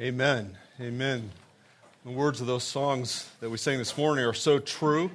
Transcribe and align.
Amen. 0.00 0.58
Amen. 0.80 1.30
The 2.04 2.10
words 2.10 2.40
of 2.40 2.48
those 2.48 2.64
songs 2.64 3.30
that 3.38 3.48
we 3.48 3.56
sang 3.56 3.78
this 3.78 3.96
morning 3.96 4.24
are 4.24 4.34
so 4.34 4.58
true 4.58 5.08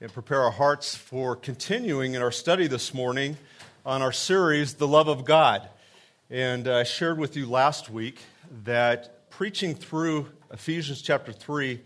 and 0.00 0.12
prepare 0.12 0.42
our 0.42 0.52
hearts 0.52 0.94
for 0.94 1.34
continuing 1.34 2.14
in 2.14 2.22
our 2.22 2.30
study 2.30 2.68
this 2.68 2.94
morning 2.94 3.36
on 3.84 4.02
our 4.02 4.12
series, 4.12 4.74
The 4.74 4.86
Love 4.86 5.08
of 5.08 5.24
God. 5.24 5.68
And 6.30 6.68
I 6.68 6.84
shared 6.84 7.18
with 7.18 7.36
you 7.36 7.46
last 7.46 7.90
week 7.90 8.20
that 8.62 9.28
preaching 9.28 9.74
through 9.74 10.28
Ephesians 10.52 11.02
chapter 11.02 11.32
3 11.32 11.80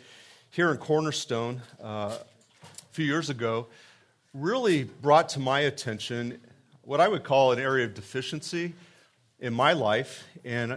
here 0.50 0.71
in 0.71 0.77
Cornerstone 0.77 1.62
uh, 1.82 2.18
a 2.18 2.93
few 2.93 3.07
years 3.07 3.30
ago 3.30 3.66
really 4.34 4.84
brought 4.84 5.30
to 5.30 5.41
my 5.41 5.61
attention 5.61 6.39
what 6.82 7.00
I 7.00 7.09
would 7.09 7.25
call 7.25 7.52
an 7.52 7.59
area 7.59 7.87
of 7.87 7.95
deficiency 7.95 8.75
in 9.39 9.55
my 9.55 9.73
life. 9.73 10.25
And 10.45 10.77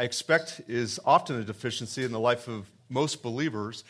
I 0.00 0.04
expect 0.04 0.62
is 0.66 0.98
often 1.04 1.38
a 1.38 1.44
deficiency 1.44 2.04
in 2.04 2.10
the 2.10 2.18
life 2.18 2.48
of 2.48 2.70
most 2.88 3.22
believers 3.22 3.84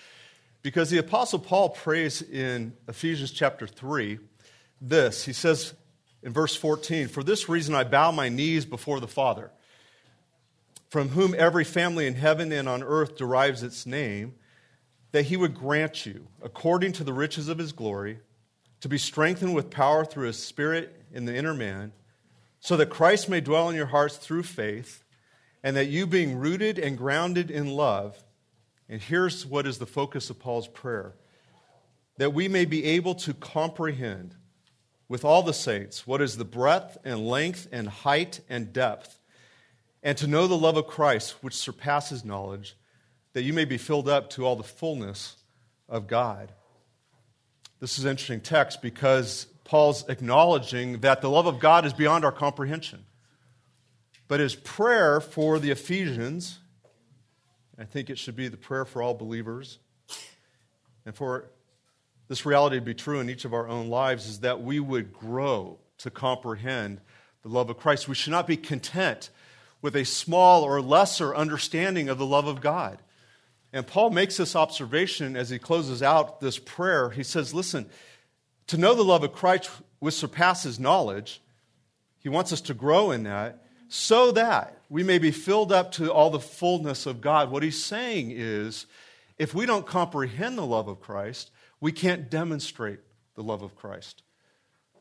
because 0.61 0.91
the 0.91 0.99
Apostle 0.99 1.39
Paul 1.39 1.69
prays 1.69 2.21
in 2.21 2.73
Ephesians 2.89 3.31
chapter 3.31 3.65
3 3.65 4.19
this. 4.81 5.25
He 5.25 5.33
says 5.33 5.73
in 6.25 6.33
verse 6.33 6.57
14, 6.57 7.07
For 7.07 7.23
this 7.23 7.49
reason 7.49 7.77
I 7.77 7.85
bow 7.85 8.11
my 8.11 8.29
knees 8.29 8.65
before 8.65 8.99
the 8.99 9.07
Father, 9.07 9.53
from 10.89 11.11
whom 11.11 11.33
every 11.39 11.63
family 11.63 12.09
in 12.09 12.15
heaven 12.15 12.51
and 12.51 12.69
on 12.69 12.83
earth 12.83 13.17
derives 13.17 13.63
its 13.63 13.87
name, 13.87 14.35
that 15.13 15.27
he 15.27 15.37
would 15.37 15.55
grant 15.55 16.07
you, 16.07 16.27
according 16.43 16.91
to 16.95 17.05
the 17.05 17.13
riches 17.13 17.47
of 17.47 17.59
his 17.59 17.71
glory, 17.71 18.19
to 18.81 18.89
be 18.89 18.99
strengthened 18.99 19.55
with 19.55 19.71
power 19.71 20.05
through 20.05 20.27
his 20.27 20.43
Spirit 20.43 21.05
in 21.13 21.25
the 21.25 21.37
inner 21.37 21.55
man, 21.55 21.93
so 22.59 22.77
that 22.77 22.91
Christ 22.91 23.29
may 23.29 23.41
dwell 23.41 23.69
in 23.69 23.77
your 23.77 23.87
hearts 23.87 24.17
through 24.17 24.43
faith 24.43 25.05
and 25.63 25.77
that 25.77 25.89
you 25.89 26.07
being 26.07 26.37
rooted 26.37 26.79
and 26.79 26.97
grounded 26.97 27.51
in 27.51 27.69
love, 27.69 28.23
and 28.89 29.01
here's 29.01 29.47
what 29.47 29.67
is 29.67 29.79
the 29.79 29.87
focus 29.87 30.31
of 30.31 30.39
Paul's 30.39 30.69
prayer 30.69 31.15
that 32.17 32.35
we 32.35 32.49
may 32.49 32.67
be 32.67 32.85
able 32.85 33.15
to 33.15 33.33
comprehend 33.33 34.35
with 35.09 35.25
all 35.25 35.43
the 35.43 35.55
saints 35.55 36.07
what 36.07 36.21
is 36.21 36.37
the 36.37 36.45
breadth 36.45 36.99
and 37.03 37.27
length 37.27 37.67
and 37.73 37.89
height 37.89 38.41
and 38.49 38.75
depth, 38.75 39.19
and 40.03 40.19
to 40.19 40.27
know 40.27 40.47
the 40.47 40.57
love 40.57 40.77
of 40.77 40.87
Christ, 40.87 41.37
which 41.43 41.55
surpasses 41.55 42.25
knowledge, 42.25 42.77
that 43.33 43.43
you 43.43 43.55
may 43.55 43.65
be 43.65 43.79
filled 43.79 44.09
up 44.09 44.29
to 44.31 44.45
all 44.45 44.55
the 44.55 44.63
fullness 44.63 45.37
of 45.89 46.07
God. 46.07 46.53
This 47.81 47.99
is 47.99 48.05
an 48.05 48.11
interesting 48.11 48.41
text 48.41 48.83
because 48.83 49.47
Paul's 49.65 50.07
acknowledging 50.09 51.01
that 51.01 51.23
the 51.23 51.31
love 51.31 51.47
of 51.47 51.59
God 51.59 51.87
is 51.87 51.95
beyond 51.95 52.25
our 52.25 52.33
comprehension. 52.33 53.05
But 54.31 54.39
his 54.39 54.55
prayer 54.55 55.21
for 55.21 55.59
the 55.59 55.73
Ephesians, 55.73 56.61
I 57.77 57.83
think 57.83 58.11
it 58.11 58.17
should 58.17 58.37
be 58.37 58.47
the 58.47 58.57
prayer 58.57 58.85
for 58.85 59.03
all 59.03 59.13
believers, 59.13 59.81
and 61.05 61.13
for 61.13 61.51
this 62.29 62.47
reality 62.47 62.77
to 62.77 62.81
be 62.81 62.95
true 62.95 63.19
in 63.19 63.29
each 63.29 63.45
of 63.45 63.53
our 63.53 63.67
own 63.67 63.89
lives, 63.89 64.29
is 64.29 64.39
that 64.41 64.63
we 64.63 64.79
would 64.79 65.13
grow 65.13 65.81
to 65.99 66.13
comprehend 66.13 67.01
the 67.43 67.49
love 67.49 67.71
of 67.71 67.79
Christ. 67.79 68.07
We 68.07 68.15
should 68.15 68.31
not 68.31 68.47
be 68.47 68.57
content 68.57 69.31
with 69.83 69.97
a 69.97 70.05
small 70.05 70.63
or 70.63 70.81
lesser 70.81 71.35
understanding 71.35 72.09
of 72.09 72.19
the 72.19 72.25
love 72.25 72.47
of 72.47 72.61
God. 72.61 73.03
And 73.73 73.85
Paul 73.85 74.11
makes 74.11 74.37
this 74.37 74.55
observation 74.55 75.37
as 75.37 75.51
he 75.51 75.59
closes 75.59 76.05
out 76.05 76.41
this 76.41 76.61
prayer. 76.61 77.11
He 77.11 77.25
says, 77.25 77.53
Listen, 77.53 77.91
to 78.69 78.79
know 78.79 78.95
the 78.95 79.03
love 79.03 79.25
of 79.25 79.33
Christ 79.33 79.69
which 79.99 80.15
surpasses 80.15 80.79
knowledge, 80.79 81.43
he 82.21 82.29
wants 82.29 82.53
us 82.53 82.61
to 82.61 82.75
grow 82.75 83.11
in 83.11 83.25
that 83.25 83.67
so 83.93 84.31
that 84.31 84.79
we 84.89 85.03
may 85.03 85.19
be 85.19 85.33
filled 85.33 85.73
up 85.73 85.91
to 85.93 86.13
all 86.13 86.31
the 86.31 86.39
fullness 86.39 87.07
of 87.07 87.21
God. 87.21 87.51
What 87.51 87.65
he's 87.65 87.83
saying 87.83 88.31
is 88.31 88.87
if 89.37 89.53
we 89.53 89.67
don't 89.67 89.85
comprehend 89.85 90.57
the 90.57 90.65
love 90.65 90.87
of 90.87 91.01
Christ, 91.01 91.51
we 91.81 91.91
can't 91.91 92.31
demonstrate 92.31 93.01
the 93.35 93.43
love 93.43 93.63
of 93.63 93.75
Christ. 93.75 94.23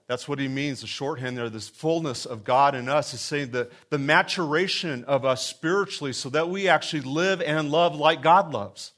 That's 0.07 0.27
what 0.27 0.39
he 0.39 0.47
means, 0.47 0.81
the 0.81 0.87
shorthand 0.87 1.37
there, 1.37 1.51
this 1.51 1.69
fullness 1.69 2.25
of 2.25 2.43
God 2.43 2.73
in 2.73 2.89
us 2.89 3.13
is 3.13 3.21
saying 3.21 3.51
the, 3.51 3.69
the 3.91 3.99
maturation 3.99 5.03
of 5.03 5.23
us 5.23 5.45
spiritually 5.45 6.11
so 6.11 6.31
that 6.31 6.49
we 6.49 6.67
actually 6.67 7.01
live 7.01 7.43
and 7.43 7.69
love 7.69 7.95
like 7.95 8.23
God 8.23 8.51
loves. 8.51 8.93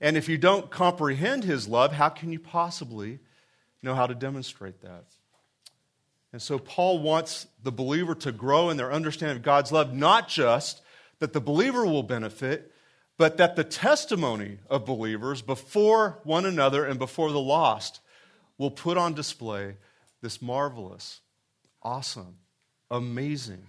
And 0.00 0.16
if 0.16 0.30
you 0.30 0.38
don't 0.38 0.70
comprehend 0.70 1.44
his 1.44 1.68
love, 1.68 1.92
how 1.92 2.08
can 2.08 2.32
you 2.32 2.38
possibly 2.38 3.18
know 3.82 3.94
how 3.94 4.06
to 4.06 4.14
demonstrate 4.14 4.80
that? 4.80 5.04
And 6.34 6.42
so 6.42 6.58
Paul 6.58 6.98
wants 6.98 7.46
the 7.62 7.70
believer 7.70 8.16
to 8.16 8.32
grow 8.32 8.68
in 8.68 8.76
their 8.76 8.90
understanding 8.90 9.36
of 9.36 9.44
God's 9.44 9.70
love, 9.70 9.94
not 9.94 10.26
just 10.28 10.82
that 11.20 11.32
the 11.32 11.40
believer 11.40 11.86
will 11.86 12.02
benefit, 12.02 12.72
but 13.16 13.36
that 13.36 13.54
the 13.54 13.62
testimony 13.62 14.58
of 14.68 14.84
believers 14.84 15.42
before 15.42 16.18
one 16.24 16.44
another 16.44 16.84
and 16.86 16.98
before 16.98 17.30
the 17.30 17.38
lost 17.38 18.00
will 18.58 18.72
put 18.72 18.98
on 18.98 19.14
display 19.14 19.76
this 20.22 20.42
marvelous, 20.42 21.20
awesome, 21.84 22.34
amazing, 22.90 23.68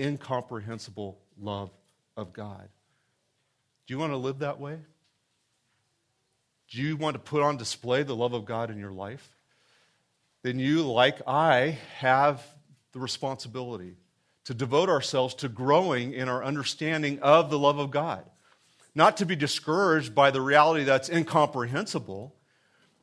incomprehensible 0.00 1.16
love 1.40 1.70
of 2.16 2.32
God. 2.32 2.68
Do 3.86 3.94
you 3.94 4.00
want 4.00 4.12
to 4.12 4.16
live 4.16 4.40
that 4.40 4.58
way? 4.58 4.80
Do 6.70 6.82
you 6.82 6.96
want 6.96 7.14
to 7.14 7.20
put 7.20 7.40
on 7.40 7.56
display 7.56 8.02
the 8.02 8.16
love 8.16 8.32
of 8.32 8.46
God 8.46 8.68
in 8.72 8.80
your 8.80 8.90
life? 8.90 9.30
Then 10.42 10.58
you, 10.58 10.82
like 10.82 11.20
I, 11.26 11.78
have 11.98 12.44
the 12.92 12.98
responsibility 12.98 13.96
to 14.44 14.54
devote 14.54 14.88
ourselves 14.88 15.34
to 15.36 15.48
growing 15.48 16.12
in 16.12 16.28
our 16.28 16.42
understanding 16.42 17.20
of 17.20 17.50
the 17.50 17.58
love 17.58 17.78
of 17.78 17.90
God. 17.90 18.24
Not 18.94 19.18
to 19.18 19.26
be 19.26 19.36
discouraged 19.36 20.14
by 20.14 20.30
the 20.30 20.40
reality 20.40 20.84
that's 20.84 21.08
incomprehensible, 21.08 22.34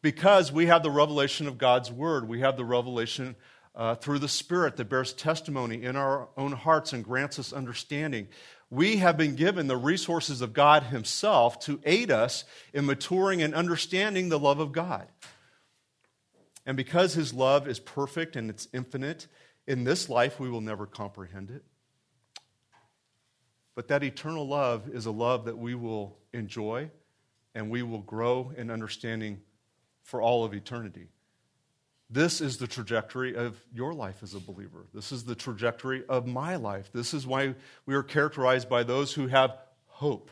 because 0.01 0.51
we 0.51 0.67
have 0.67 0.83
the 0.83 0.91
revelation 0.91 1.47
of 1.47 1.57
God's 1.57 1.91
Word. 1.91 2.27
We 2.27 2.41
have 2.41 2.57
the 2.57 2.65
revelation 2.65 3.35
uh, 3.75 3.95
through 3.95 4.19
the 4.19 4.27
Spirit 4.27 4.77
that 4.77 4.89
bears 4.89 5.13
testimony 5.13 5.83
in 5.83 5.95
our 5.95 6.29
own 6.37 6.51
hearts 6.51 6.93
and 6.93 7.03
grants 7.03 7.39
us 7.39 7.53
understanding. 7.53 8.27
We 8.69 8.97
have 8.97 9.17
been 9.17 9.35
given 9.35 9.67
the 9.67 9.77
resources 9.77 10.41
of 10.41 10.53
God 10.53 10.83
Himself 10.83 11.59
to 11.61 11.79
aid 11.85 12.11
us 12.11 12.43
in 12.73 12.85
maturing 12.85 13.41
and 13.41 13.53
understanding 13.53 14.29
the 14.29 14.39
love 14.39 14.59
of 14.59 14.71
God. 14.71 15.07
And 16.67 16.75
because 16.75 17.13
his 17.13 17.33
love 17.33 17.65
is 17.65 17.79
perfect 17.79 18.35
and 18.35 18.49
it's 18.49 18.67
infinite, 18.73 19.27
in 19.65 19.85
this 19.85 20.09
life 20.09 20.37
we 20.37 20.49
will 20.49 20.61
never 20.61 20.85
comprehend 20.85 21.49
it. 21.49 21.63
But 23.73 23.87
that 23.87 24.03
eternal 24.03 24.45
love 24.45 24.89
is 24.89 25.05
a 25.05 25.11
love 25.11 25.45
that 25.45 25.57
we 25.57 25.75
will 25.75 26.17
enjoy 26.33 26.91
and 27.55 27.69
we 27.69 27.83
will 27.83 28.01
grow 28.01 28.51
in 28.57 28.69
understanding 28.69 29.39
for 30.03 30.21
all 30.21 30.43
of 30.43 30.53
eternity. 30.53 31.07
This 32.09 32.41
is 32.41 32.57
the 32.57 32.67
trajectory 32.67 33.35
of 33.35 33.57
your 33.73 33.93
life 33.93 34.21
as 34.21 34.33
a 34.33 34.39
believer. 34.39 34.87
This 34.93 35.13
is 35.13 35.23
the 35.23 35.35
trajectory 35.35 36.03
of 36.09 36.27
my 36.27 36.57
life. 36.57 36.91
This 36.91 37.13
is 37.13 37.25
why 37.25 37.55
we 37.85 37.95
are 37.95 38.03
characterized 38.03 38.67
by 38.67 38.83
those 38.83 39.13
who 39.13 39.27
have 39.27 39.57
hope. 39.85 40.31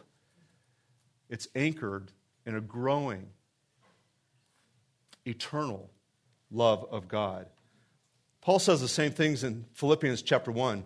It's 1.30 1.48
anchored 1.56 2.12
in 2.46 2.56
a 2.56 2.62
growing, 2.62 3.28
eternal 5.26 5.92
love 6.52 6.86
of 6.92 7.08
God. 7.08 7.48
Paul 8.42 8.60
says 8.60 8.82
the 8.82 8.88
same 8.88 9.12
things 9.12 9.44
in 9.44 9.66
Philippians 9.74 10.22
chapter 10.22 10.52
1 10.52 10.84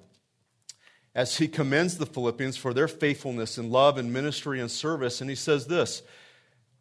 as 1.16 1.38
he 1.38 1.47
commends 1.47 1.97
the 1.97 2.06
Philippians 2.06 2.56
for 2.56 2.74
their 2.74 2.88
faithfulness 2.88 3.58
in 3.58 3.70
love 3.70 3.97
and 3.97 4.14
ministry 4.14 4.59
and 4.59 4.72
service. 4.72 5.22
And 5.22 5.30
he 5.30 5.36
says 5.36 5.68
this, 5.68 6.02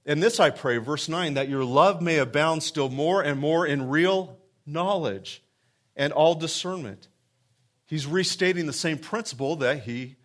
and 0.06 0.22
this 0.22 0.40
I 0.40 0.50
pray, 0.50 0.78
verse 0.78 1.08
9, 1.08 1.34
that 1.34 1.48
your 1.48 1.64
love 1.64 2.00
may 2.00 2.18
abound 2.18 2.62
still 2.62 2.88
more 2.88 3.22
and 3.22 3.40
more 3.40 3.66
in 3.66 3.88
real 3.88 4.38
knowledge 4.64 5.42
and 5.96 6.12
all 6.12 6.34
discernment. 6.34 7.08
He's 7.86 8.06
restating 8.06 8.66
the 8.66 8.72
same 8.72 8.98
principle 8.98 9.56
that 9.56 9.82
he 9.82 10.16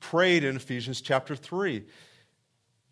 prayed 0.00 0.44
in 0.44 0.56
Ephesians 0.56 1.00
chapter 1.00 1.34
3. 1.34 1.84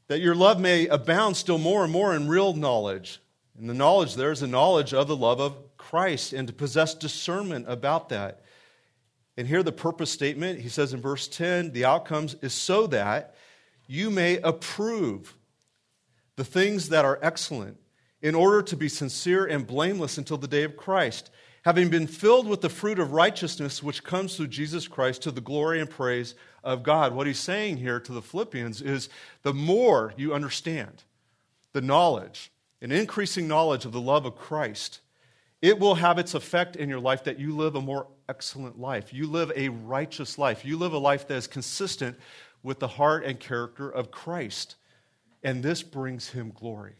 That 0.09 0.21
your 0.21 0.35
love 0.35 0.61
may 0.61 0.89
abound 0.89 1.37
still 1.37 1.59
more 1.59 1.85
and 1.85 1.93
more 1.93 2.15
in 2.15 2.29
real 2.29 2.53
knowledge 2.55 3.21
and 3.59 3.69
the 3.69 3.75
knowledge 3.75 4.15
there 4.15 4.33
is 4.33 4.41
the 4.41 4.47
knowledge 4.47 4.93
of 4.93 5.09
the 5.09 5.17
love 5.17 5.41
of 5.41 5.57
Christ 5.77 6.33
and 6.33 6.47
to 6.49 6.55
possess 6.55 6.95
discernment 6.95 7.67
about 7.69 8.09
that. 8.11 8.43
And 9.37 9.47
here 9.47 9.63
the 9.63 9.73
purpose 9.73 10.11
statement, 10.11 10.61
he 10.61 10.69
says 10.69 10.93
in 10.93 11.01
verse 11.01 11.29
10, 11.29 11.73
the 11.73 11.85
outcomes 11.85 12.35
is 12.43 12.55
so 12.55 12.87
that 12.89 13.35
you 13.87 14.11
may 14.11 14.39
approve 14.39 15.37
the 16.37 16.45
things 16.45 16.89
that 16.91 17.05
are 17.05 17.19
excellent 17.23 17.79
in 18.23 18.35
order 18.35 18.63
to 18.63 18.77
be 18.77 18.89
sincere 18.89 19.47
and 19.47 19.67
blameless 19.67 20.19
until 20.19 20.39
the 20.39 20.49
day 20.49 20.65
of 20.65 20.77
Christ, 20.77 21.31
having 21.65 21.89
been 21.89 22.07
filled 22.07 22.49
with 22.49 22.61
the 22.61 22.69
fruit 22.69 22.99
of 22.99 23.13
righteousness 23.13 23.83
which 23.83 24.05
comes 24.05 24.37
through 24.37 24.49
Jesus 24.49 24.89
Christ 24.89 25.23
to 25.23 25.31
the 25.31 25.41
glory 25.41 25.81
and 25.81 25.89
praise 25.89 26.35
of 26.65 26.83
God. 26.83 27.15
What 27.15 27.27
he's 27.27 27.39
saying 27.39 27.77
here 27.77 28.01
to 28.01 28.13
the 28.13 28.23
Philippians 28.23 28.83
is 28.83 29.09
the 29.43 29.55
more 29.55 30.15
you 30.17 30.35
understand 30.35 31.05
the 31.73 31.81
knowledge, 31.81 32.51
an 32.81 32.93
increasing 32.93 33.49
knowledge 33.49 33.85
of 33.85 33.93
the 33.93 34.01
love 34.01 34.27
of 34.27 34.37
Christ, 34.37 35.01
it 35.63 35.79
will 35.79 35.95
have 35.95 36.19
its 36.19 36.35
effect 36.35 36.77
in 36.77 36.89
your 36.89 37.01
life 37.01 37.25
that 37.25 37.39
you 37.39 37.57
live 37.57 37.75
a 37.75 37.81
more 37.81 38.09
excellent 38.29 38.79
life. 38.79 39.13
You 39.13 39.27
live 39.27 39.51
a 39.57 39.69
righteous 39.71 40.39
life. 40.39 40.65
You 40.65 40.77
live 40.77 40.93
a 40.93 40.99
life 40.99 41.27
that 41.29 41.37
is 41.37 41.47
consistent 41.47 42.19
with 42.63 42.79
the 42.79 42.89
heart 42.89 43.25
and 43.25 43.41
character 43.41 43.89
of 43.89 44.11
Christ. 44.11 44.77
And 45.43 45.63
this 45.63 45.83
brings 45.83 46.31
him 46.31 46.53
glory. 46.55 46.95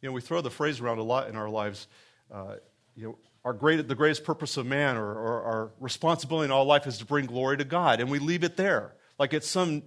You 0.00 0.08
know, 0.08 0.12
we 0.12 0.20
throw 0.20 0.40
the 0.40 0.50
phrase 0.50 0.80
around 0.80 0.98
a 0.98 1.04
lot 1.04 1.28
in 1.28 1.36
our 1.36 1.48
lives. 1.48 1.86
Uh, 2.30 2.56
you 2.94 3.06
know, 3.06 3.18
our 3.44 3.52
great, 3.52 3.86
the 3.88 3.94
greatest 3.94 4.24
purpose 4.24 4.56
of 4.56 4.66
man 4.66 4.96
or, 4.96 5.12
or 5.12 5.42
our 5.42 5.70
responsibility 5.80 6.44
in 6.46 6.50
all 6.50 6.64
life 6.64 6.86
is 6.86 6.98
to 6.98 7.06
bring 7.06 7.26
glory 7.26 7.56
to 7.56 7.64
God. 7.64 8.00
And 8.00 8.10
we 8.10 8.18
leave 8.18 8.44
it 8.44 8.56
there. 8.56 8.94
Like 9.18 9.32
it's 9.32 9.48
some 9.48 9.82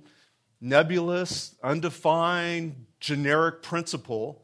nebulous, 0.59 1.55
undefined, 1.63 2.85
generic 3.05 3.61
principle. 3.61 4.43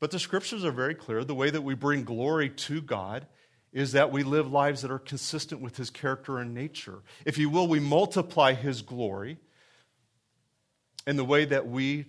But 0.00 0.10
the 0.10 0.18
scriptures 0.18 0.64
are 0.64 0.72
very 0.72 0.94
clear. 0.94 1.22
The 1.22 1.34
way 1.34 1.50
that 1.50 1.60
we 1.60 1.74
bring 1.74 2.04
glory 2.04 2.48
to 2.48 2.80
God 2.80 3.26
is 3.72 3.92
that 3.92 4.10
we 4.10 4.22
live 4.22 4.50
lives 4.50 4.82
that 4.82 4.90
are 4.90 4.98
consistent 4.98 5.60
with 5.60 5.76
his 5.76 5.90
character 5.90 6.38
and 6.38 6.54
nature. 6.54 7.02
If 7.26 7.36
you 7.36 7.50
will, 7.50 7.68
we 7.68 7.78
multiply 7.78 8.54
his 8.54 8.80
glory 8.80 9.38
in 11.06 11.16
the 11.16 11.24
way 11.24 11.44
that 11.44 11.68
we 11.68 12.06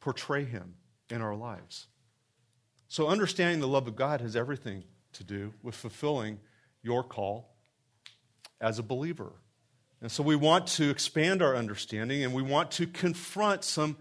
portray 0.00 0.44
him 0.44 0.74
in 1.08 1.22
our 1.22 1.36
lives. 1.36 1.86
So, 2.88 3.06
understanding 3.06 3.60
the 3.60 3.68
love 3.68 3.86
of 3.86 3.96
God 3.96 4.20
has 4.20 4.34
everything 4.34 4.82
to 5.12 5.24
do 5.24 5.54
with 5.62 5.74
fulfilling 5.76 6.40
your 6.82 7.04
call 7.04 7.54
as 8.60 8.78
a 8.78 8.82
believer. 8.82 9.32
And 10.02 10.10
so, 10.10 10.22
we 10.22 10.36
want 10.36 10.66
to 10.68 10.90
expand 10.90 11.40
our 11.40 11.56
understanding 11.56 12.24
and 12.24 12.34
we 12.34 12.42
want 12.42 12.72
to 12.72 12.86
confront 12.86 13.64
some 13.64 13.96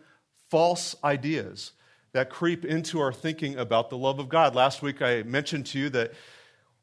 false 0.53 0.95
ideas 1.03 1.71
that 2.11 2.29
creep 2.29 2.63
into 2.63 2.99
our 2.99 3.11
thinking 3.11 3.57
about 3.57 3.89
the 3.89 3.97
love 3.97 4.19
of 4.19 4.29
God. 4.29 4.53
Last 4.53 4.83
week, 4.83 5.01
I 5.01 5.23
mentioned 5.23 5.65
to 5.65 5.79
you 5.79 5.89
that 5.89 6.13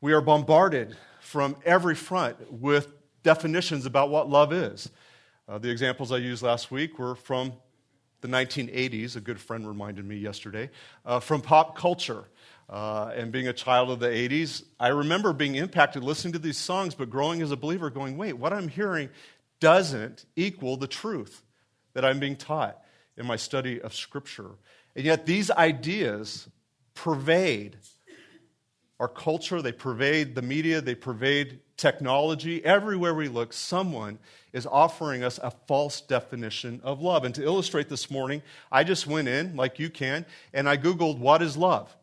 we 0.01 0.13
are 0.13 0.21
bombarded 0.21 0.97
from 1.21 1.55
every 1.65 1.95
front 1.95 2.53
with 2.53 2.89
definitions 3.23 3.87
about 3.87 4.11
what 4.11 4.29
love 4.29 4.53
is. 4.53 4.91
Uh, 5.49 5.59
the 5.59 5.71
examples 5.71 6.11
I 6.11 6.17
used 6.17 6.43
last 6.43 6.73
week 6.73 6.99
were 6.99 7.15
from 7.15 7.53
the 8.23 8.27
1980s, 8.27 9.15
a 9.15 9.21
good 9.21 9.41
friend 9.41 9.69
reminded 9.69 10.05
me 10.05 10.17
yesterday, 10.17 10.69
uh, 11.07 11.21
from 11.21 11.41
pop 11.41 11.79
culture. 11.79 12.25
Uh, 12.69 13.13
and 13.15 13.31
being 13.31 13.47
a 13.47 13.53
child 13.53 13.89
of 13.89 14.01
the 14.01 14.09
80s, 14.09 14.65
I 14.81 14.89
remember 14.89 15.33
being 15.33 15.55
impacted 15.55 16.03
listening 16.03 16.33
to 16.33 16.41
these 16.41 16.59
songs, 16.59 16.97
but 16.97 17.09
growing 17.09 17.41
as 17.41 17.53
a 17.53 17.57
believer, 17.57 17.89
going, 17.89 18.17
wait, 18.17 18.33
what 18.33 18.53
I'm 18.53 18.67
hearing 18.67 19.11
doesn't 19.61 20.25
equal 20.35 20.77
the 20.77 20.89
truth 20.89 21.45
that 21.95 22.05
I'm 22.05 22.19
being 22.19 22.35
taught 22.35 22.83
in 23.17 23.27
my 23.27 23.37
study 23.37 23.81
of 23.81 23.95
Scripture. 23.95 24.51
And 24.97 25.05
yet, 25.05 25.27
these 25.27 25.51
ideas 25.51 26.49
pervade 26.95 27.77
our 29.01 29.09
culture, 29.09 29.63
they 29.63 29.73
pervade 29.73 30.35
the 30.35 30.43
media, 30.43 30.83
they 30.83 30.95
pervade 30.95 31.61
technology. 31.79 32.63
Everywhere 32.63 33.15
we 33.15 33.29
look, 33.29 33.55
someone 33.55 34.19
is 34.53 34.67
offering 34.67 35.25
us 35.25 35.41
a 35.43 35.51
false 35.51 36.03
definition 36.03 36.83
of 36.85 37.01
love. 37.01 37.25
And 37.25 37.35
to 37.37 37.43
illustrate 37.43 37.89
this 37.89 38.11
morning, 38.11 38.43
I 38.71 38.85
just 38.85 39.07
went 39.07 39.27
in, 39.27 39.57
like 39.57 39.79
you 39.79 39.89
can, 39.89 40.27
and 40.53 40.69
I 40.69 40.77
Googled, 40.77 41.19
What 41.19 41.41
is 41.41 41.57
love? 41.57 41.97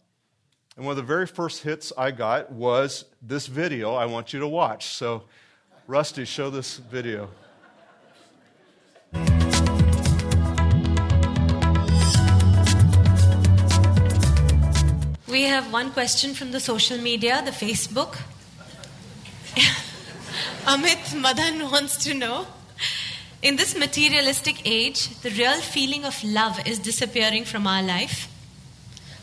And 0.76 0.86
one 0.86 0.92
of 0.92 0.98
the 0.98 1.04
very 1.04 1.28
first 1.28 1.62
hits 1.62 1.94
I 1.96 2.10
got 2.12 2.52
was 2.52 3.06
this 3.22 3.46
video 3.46 3.94
I 3.94 4.06
want 4.06 4.34
you 4.34 4.40
to 4.40 4.48
watch. 4.48 4.88
So, 4.88 5.24
Rusty, 5.86 6.26
show 6.26 6.50
this 6.50 6.78
video. 6.78 7.30
We 15.38 15.44
have 15.44 15.72
one 15.72 15.92
question 15.92 16.34
from 16.34 16.50
the 16.52 16.60
social 16.60 16.98
media, 16.98 17.44
the 17.46 17.52
Facebook. 17.52 18.18
Amit 20.66 21.14
Madan 21.14 21.70
wants 21.70 21.96
to 22.06 22.16
know 22.16 22.48
In 23.44 23.56
this 23.56 23.78
materialistic 23.78 24.66
age, 24.66 25.10
the 25.22 25.30
real 25.30 25.62
feeling 25.62 26.06
of 26.06 26.24
love 26.24 26.66
is 26.66 26.80
disappearing 26.80 27.46
from 27.46 27.68
our 27.68 27.84
life. 27.84 28.28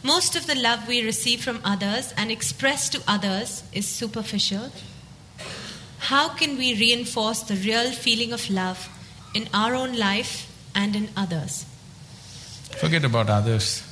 Most 0.05 0.37
of 0.37 0.47
the 0.47 0.55
love 0.55 0.87
we 0.87 1.05
receive 1.05 1.43
from 1.43 1.61
others 1.65 2.15
and 2.17 2.31
express 2.31 2.89
to 2.91 3.03
others 3.09 3.65
is 3.73 3.89
superficial. 3.89 4.71
How 5.99 6.29
can 6.29 6.57
we 6.57 6.79
reinforce 6.79 7.41
the 7.41 7.57
real 7.57 7.91
feeling 7.91 8.33
of 8.33 8.49
love 8.49 8.89
in 9.35 9.49
our 9.53 9.75
own 9.75 9.99
life 9.99 10.49
and 10.77 10.95
in 10.95 11.09
others? 11.17 11.67
Forget 12.79 13.05
about 13.05 13.29
others. 13.29 13.83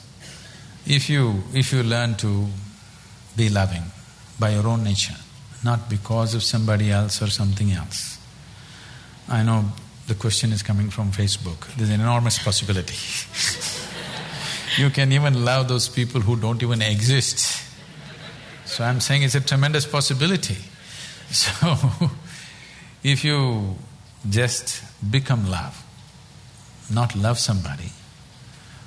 If 0.87 1.09
you, 1.09 1.43
if 1.55 1.73
you 1.73 1.83
learn 1.83 2.17
to 2.17 2.47
be 3.37 3.49
loving 3.49 3.85
by 4.39 4.51
your 4.51 4.67
own 4.67 4.85
nature, 4.85 5.17
not 5.65 5.89
because 5.89 6.35
of 6.35 6.43
somebody 6.43 6.91
else 6.91 7.23
or 7.23 7.29
something 7.29 7.71
else. 7.71 8.19
I 9.29 9.43
know 9.43 9.65
the 10.09 10.15
question 10.15 10.53
is 10.53 10.63
coming 10.63 10.91
from 10.91 11.13
Facebook. 11.13 11.75
There's 11.77 11.91
an 11.91 12.01
enormous 12.01 12.39
possibility. 12.43 12.97
you 14.83 14.91
can 14.91 15.13
even 15.13 15.45
love 15.45 15.69
those 15.69 15.89
people 15.89 16.21
who 16.21 16.37
don't 16.37 16.63
even 16.63 16.83
exist. 16.83 17.63
So 18.65 18.85
I'm 18.85 19.01
saying 19.01 19.23
it's 19.23 19.35
a 19.35 19.41
tremendous 19.41 19.87
possibility. 19.87 20.57
So, 21.33 21.79
if 23.03 23.25
you 23.25 23.77
just 24.29 24.83
become 25.11 25.51
love, 25.51 25.83
not 26.93 27.17
love 27.17 27.39
somebody, 27.39 27.91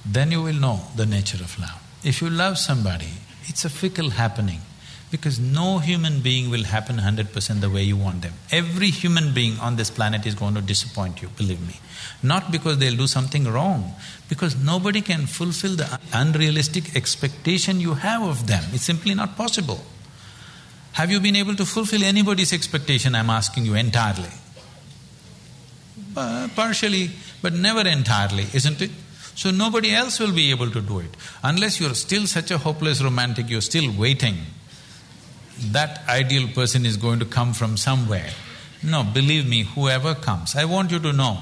then 0.05 0.31
you 0.31 0.43
will 0.43 0.53
know 0.53 0.81
the 0.95 1.07
nature 1.07 1.43
of 1.43 1.57
love. 1.59 1.84
If 2.05 2.21
you 2.21 2.29
love 2.29 2.57
somebody, 2.59 3.09
it's 3.45 3.65
a 3.65 3.69
fickle 3.69 4.11
happening 4.11 4.61
because 5.09 5.39
no 5.39 5.79
human 5.79 6.19
being 6.21 6.51
will 6.51 6.65
happen 6.65 6.99
hundred 6.99 7.33
percent 7.33 7.61
the 7.61 7.69
way 7.69 7.81
you 7.81 7.97
want 7.97 8.21
them. 8.21 8.33
Every 8.51 8.89
human 8.91 9.33
being 9.33 9.57
on 9.59 9.75
this 9.75 9.89
planet 9.89 10.25
is 10.25 10.35
going 10.35 10.53
to 10.53 10.61
disappoint 10.61 11.21
you, 11.21 11.29
believe 11.29 11.65
me. 11.67 11.79
Not 12.21 12.51
because 12.51 12.77
they'll 12.77 12.95
do 12.95 13.07
something 13.07 13.45
wrong, 13.45 13.95
because 14.29 14.55
nobody 14.55 15.01
can 15.01 15.25
fulfill 15.25 15.75
the 15.75 15.99
unrealistic 16.13 16.95
expectation 16.95 17.79
you 17.79 17.95
have 17.95 18.21
of 18.21 18.45
them. 18.45 18.63
It's 18.71 18.83
simply 18.83 19.15
not 19.15 19.35
possible. 19.35 19.83
Have 20.93 21.11
you 21.11 21.19
been 21.19 21.35
able 21.35 21.55
to 21.55 21.65
fulfill 21.65 22.03
anybody's 22.03 22.53
expectation, 22.53 23.15
I'm 23.15 23.29
asking 23.29 23.65
you, 23.65 23.73
entirely? 23.73 24.29
Uh, 26.15 26.47
partially, 26.55 27.09
but 27.41 27.53
never 27.53 27.87
entirely, 27.87 28.45
isn't 28.53 28.81
it? 28.81 28.91
So 29.35 29.51
nobody 29.51 29.93
else 29.93 30.19
will 30.19 30.31
be 30.33 30.49
able 30.51 30.71
to 30.71 30.81
do 30.81 30.99
it. 30.99 31.09
Unless 31.43 31.81
you're 31.81 31.93
still 31.93 32.25
such 32.25 32.51
a 32.51 32.57
hopeless 32.57 33.03
romantic, 33.03 33.49
you're 33.49 33.61
still 33.61 33.91
waiting. 33.97 34.37
That 35.71 36.07
ideal 36.07 36.47
person 36.49 36.85
is 36.85 36.95
going 36.97 37.19
to 37.19 37.25
come 37.25 37.53
from 37.53 37.75
somewhere. 37.75 38.29
No, 38.81 39.03
believe 39.03 39.47
me, 39.47 39.63
whoever 39.63 40.15
comes. 40.15 40.55
I 40.55 40.63
want 40.65 40.91
you 40.91 40.99
to 40.99 41.11
know 41.11 41.39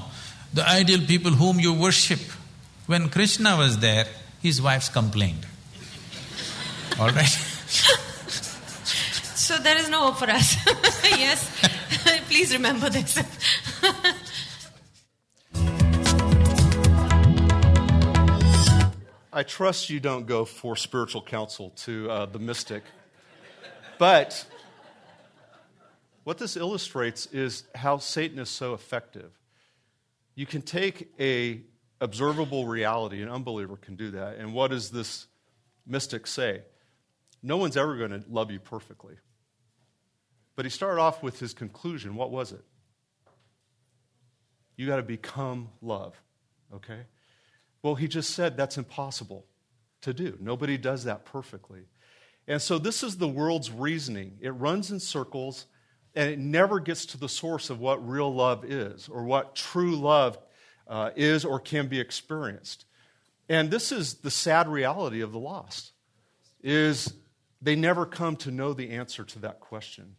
the 0.52 0.68
ideal 0.68 1.00
people 1.06 1.30
whom 1.32 1.60
you 1.60 1.72
worship. 1.72 2.20
When 2.86 3.08
Krishna 3.08 3.56
was 3.56 3.78
there, 3.78 4.06
his 4.42 4.60
wives 4.60 4.88
complained. 4.88 5.46
All 6.98 7.10
right? 7.10 7.24
so 9.36 9.56
there 9.58 9.76
is 9.78 9.88
no 9.88 10.10
hope 10.10 10.16
for 10.18 10.30
us. 10.30 10.56
yes, 11.04 11.48
please 12.28 12.52
remember 12.52 12.90
this. 12.90 13.18
I 19.36 19.42
trust 19.42 19.90
you 19.90 19.98
don't 19.98 20.26
go 20.26 20.44
for 20.44 20.76
spiritual 20.76 21.20
counsel 21.20 21.70
to 21.70 22.08
uh, 22.08 22.26
the 22.26 22.38
mystic. 22.38 22.84
But 23.98 24.46
what 26.22 26.38
this 26.38 26.56
illustrates 26.56 27.26
is 27.26 27.64
how 27.74 27.98
Satan 27.98 28.38
is 28.38 28.48
so 28.48 28.74
effective. 28.74 29.32
You 30.36 30.46
can 30.46 30.62
take 30.62 31.12
a 31.18 31.62
observable 32.00 32.68
reality, 32.68 33.22
an 33.22 33.28
unbeliever 33.28 33.76
can 33.76 33.96
do 33.96 34.12
that. 34.12 34.36
And 34.36 34.54
what 34.54 34.70
does 34.70 34.90
this 34.90 35.26
mystic 35.84 36.28
say? 36.28 36.62
No 37.42 37.56
one's 37.56 37.76
ever 37.76 37.96
going 37.96 38.12
to 38.12 38.22
love 38.30 38.52
you 38.52 38.60
perfectly. 38.60 39.16
But 40.54 40.64
he 40.64 40.70
started 40.70 41.00
off 41.00 41.24
with 41.24 41.40
his 41.40 41.54
conclusion. 41.54 42.14
What 42.14 42.30
was 42.30 42.52
it? 42.52 42.62
You 44.76 44.86
got 44.86 44.96
to 44.96 45.02
become 45.02 45.70
love, 45.82 46.14
okay? 46.72 47.00
Well, 47.84 47.94
he 47.94 48.08
just 48.08 48.30
said 48.30 48.56
that's 48.56 48.78
impossible 48.78 49.44
to 50.00 50.14
do. 50.14 50.38
Nobody 50.40 50.78
does 50.78 51.04
that 51.04 51.26
perfectly. 51.26 51.82
And 52.48 52.60
so 52.60 52.78
this 52.78 53.02
is 53.02 53.18
the 53.18 53.28
world's 53.28 53.70
reasoning. 53.70 54.38
It 54.40 54.52
runs 54.52 54.90
in 54.90 54.98
circles 54.98 55.66
and 56.14 56.30
it 56.30 56.38
never 56.38 56.80
gets 56.80 57.04
to 57.06 57.18
the 57.18 57.28
source 57.28 57.68
of 57.68 57.80
what 57.80 58.08
real 58.08 58.34
love 58.34 58.64
is 58.64 59.06
or 59.06 59.24
what 59.24 59.54
true 59.54 59.96
love 59.96 60.38
uh, 60.88 61.10
is 61.14 61.44
or 61.44 61.60
can 61.60 61.88
be 61.88 62.00
experienced. 62.00 62.86
And 63.50 63.70
this 63.70 63.92
is 63.92 64.14
the 64.14 64.30
sad 64.30 64.66
reality 64.66 65.20
of 65.20 65.32
the 65.32 65.38
lost 65.38 65.92
is 66.62 67.12
they 67.60 67.76
never 67.76 68.06
come 68.06 68.36
to 68.36 68.50
know 68.50 68.72
the 68.72 68.92
answer 68.92 69.24
to 69.24 69.38
that 69.40 69.60
question. 69.60 70.16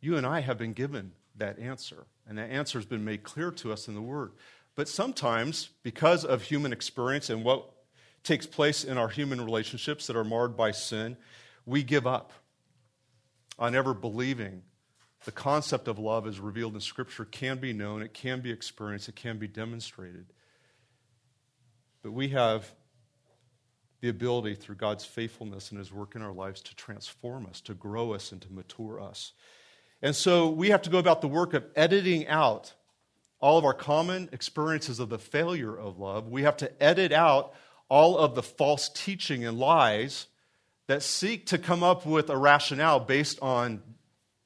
You 0.00 0.16
and 0.16 0.26
I 0.26 0.40
have 0.40 0.58
been 0.58 0.72
given 0.72 1.12
that 1.36 1.60
answer, 1.60 2.06
and 2.26 2.38
that 2.38 2.50
answer 2.50 2.78
has 2.78 2.86
been 2.86 3.04
made 3.04 3.22
clear 3.22 3.52
to 3.52 3.72
us 3.72 3.86
in 3.86 3.94
the 3.94 4.02
Word. 4.02 4.32
But 4.76 4.88
sometimes, 4.88 5.70
because 5.82 6.24
of 6.24 6.42
human 6.42 6.72
experience 6.72 7.30
and 7.30 7.42
what 7.42 7.70
takes 8.22 8.46
place 8.46 8.84
in 8.84 8.98
our 8.98 9.08
human 9.08 9.40
relationships 9.40 10.06
that 10.06 10.16
are 10.16 10.24
marred 10.24 10.56
by 10.56 10.70
sin, 10.70 11.16
we 11.64 11.82
give 11.82 12.06
up 12.06 12.32
on 13.58 13.74
ever 13.74 13.94
believing 13.94 14.62
the 15.24 15.32
concept 15.32 15.88
of 15.88 15.98
love 15.98 16.26
as 16.26 16.38
revealed 16.38 16.74
in 16.74 16.80
Scripture 16.80 17.24
can 17.24 17.58
be 17.58 17.72
known, 17.72 18.02
it 18.02 18.12
can 18.12 18.40
be 18.40 18.50
experienced, 18.50 19.08
it 19.08 19.16
can 19.16 19.38
be 19.38 19.48
demonstrated. 19.48 20.26
But 22.02 22.12
we 22.12 22.28
have 22.28 22.70
the 24.00 24.10
ability 24.10 24.54
through 24.56 24.76
God's 24.76 25.04
faithfulness 25.04 25.70
and 25.70 25.78
His 25.78 25.92
work 25.92 26.14
in 26.14 26.22
our 26.22 26.32
lives 26.32 26.60
to 26.62 26.76
transform 26.76 27.46
us, 27.46 27.60
to 27.62 27.74
grow 27.74 28.12
us, 28.12 28.30
and 28.30 28.40
to 28.42 28.52
mature 28.52 29.00
us. 29.00 29.32
And 30.02 30.14
so 30.14 30.50
we 30.50 30.68
have 30.68 30.82
to 30.82 30.90
go 30.90 30.98
about 30.98 31.22
the 31.22 31.28
work 31.28 31.54
of 31.54 31.64
editing 31.74 32.28
out 32.28 32.74
all 33.40 33.58
of 33.58 33.64
our 33.64 33.74
common 33.74 34.28
experiences 34.32 34.98
of 34.98 35.08
the 35.08 35.18
failure 35.18 35.76
of 35.76 35.98
love. 35.98 36.28
We 36.28 36.42
have 36.42 36.56
to 36.58 36.82
edit 36.82 37.12
out 37.12 37.54
all 37.88 38.18
of 38.18 38.34
the 38.34 38.42
false 38.42 38.88
teaching 38.88 39.44
and 39.44 39.58
lies 39.58 40.26
that 40.86 41.02
seek 41.02 41.46
to 41.46 41.58
come 41.58 41.82
up 41.82 42.06
with 42.06 42.30
a 42.30 42.36
rationale 42.36 43.00
based 43.00 43.40
on 43.40 43.82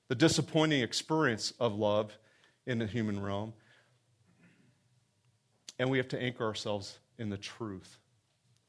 the 0.09 0.15
disappointing 0.15 0.83
experience 0.83 1.53
of 1.61 1.75
love 1.75 2.17
in 2.67 2.79
the 2.79 2.87
human 2.87 3.23
realm. 3.23 3.53
And 5.79 5.89
we 5.91 5.99
have 5.99 6.09
to 6.09 6.21
anchor 6.21 6.45
ourselves 6.45 6.99
in 7.19 7.31
the 7.31 7.39
truth. 7.39 7.99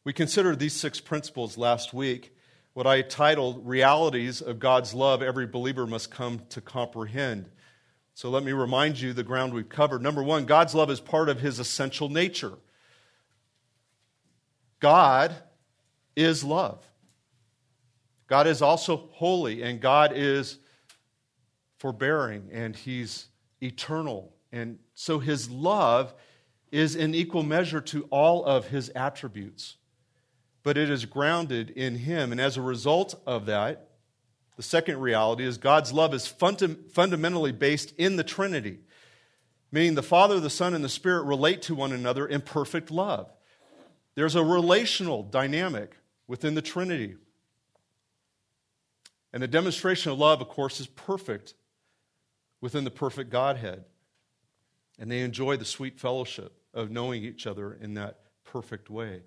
We 0.03 0.13
considered 0.13 0.59
these 0.59 0.73
six 0.73 0.99
principles 0.99 1.57
last 1.57 1.93
week, 1.93 2.35
what 2.73 2.87
I 2.87 3.01
titled 3.01 3.67
Realities 3.67 4.41
of 4.41 4.59
God's 4.59 4.93
Love 4.93 5.21
Every 5.21 5.45
Believer 5.45 5.85
Must 5.85 6.09
Come 6.09 6.41
to 6.49 6.61
Comprehend. 6.61 7.49
So 8.13 8.29
let 8.29 8.43
me 8.43 8.51
remind 8.51 8.99
you 8.99 9.13
the 9.13 9.23
ground 9.23 9.53
we've 9.53 9.69
covered. 9.69 10.01
Number 10.01 10.21
one, 10.21 10.45
God's 10.45 10.75
love 10.75 10.89
is 10.89 10.99
part 10.99 11.29
of 11.29 11.39
his 11.39 11.59
essential 11.59 12.09
nature. 12.09 12.53
God 14.79 15.35
is 16.15 16.43
love. 16.43 16.85
God 18.27 18.47
is 18.47 18.61
also 18.61 19.09
holy, 19.11 19.61
and 19.61 19.81
God 19.81 20.11
is 20.15 20.57
forbearing, 21.77 22.49
and 22.51 22.75
he's 22.75 23.27
eternal. 23.61 24.33
And 24.51 24.79
so 24.93 25.19
his 25.19 25.49
love 25.49 26.13
is 26.71 26.95
in 26.95 27.13
equal 27.13 27.43
measure 27.43 27.81
to 27.81 28.03
all 28.11 28.45
of 28.45 28.67
his 28.67 28.89
attributes 28.89 29.77
but 30.63 30.77
it 30.77 30.89
is 30.89 31.05
grounded 31.05 31.71
in 31.71 31.95
Him. 31.95 32.31
And 32.31 32.39
as 32.39 32.57
a 32.57 32.61
result 32.61 33.19
of 33.25 33.45
that, 33.47 33.89
the 34.57 34.63
second 34.63 34.99
reality 34.99 35.43
is 35.43 35.57
God's 35.57 35.93
love 35.93 36.13
is 36.13 36.27
funda- 36.27 36.75
fundamentally 36.93 37.51
based 37.51 37.93
in 37.97 38.15
the 38.15 38.23
Trinity, 38.23 38.79
meaning 39.71 39.95
the 39.95 40.03
Father, 40.03 40.39
the 40.39 40.49
Son, 40.49 40.73
and 40.73 40.83
the 40.83 40.89
Spirit 40.89 41.23
relate 41.23 41.61
to 41.63 41.75
one 41.75 41.91
another 41.91 42.27
in 42.27 42.41
perfect 42.41 42.91
love. 42.91 43.31
There's 44.15 44.35
a 44.35 44.43
relational 44.43 45.23
dynamic 45.23 45.95
within 46.27 46.55
the 46.55 46.61
Trinity. 46.61 47.15
And 49.33 49.41
the 49.41 49.47
demonstration 49.47 50.11
of 50.11 50.19
love, 50.19 50.41
of 50.41 50.49
course, 50.49 50.79
is 50.81 50.87
perfect 50.87 51.53
within 52.59 52.83
the 52.83 52.91
perfect 52.91 53.29
Godhead. 53.29 53.85
And 54.99 55.09
they 55.09 55.21
enjoy 55.21 55.57
the 55.57 55.65
sweet 55.65 55.99
fellowship 55.99 56.53
of 56.73 56.91
knowing 56.91 57.23
each 57.23 57.47
other 57.47 57.73
in 57.73 57.93
that 57.95 58.19
perfect 58.43 58.89
way. 58.89 59.21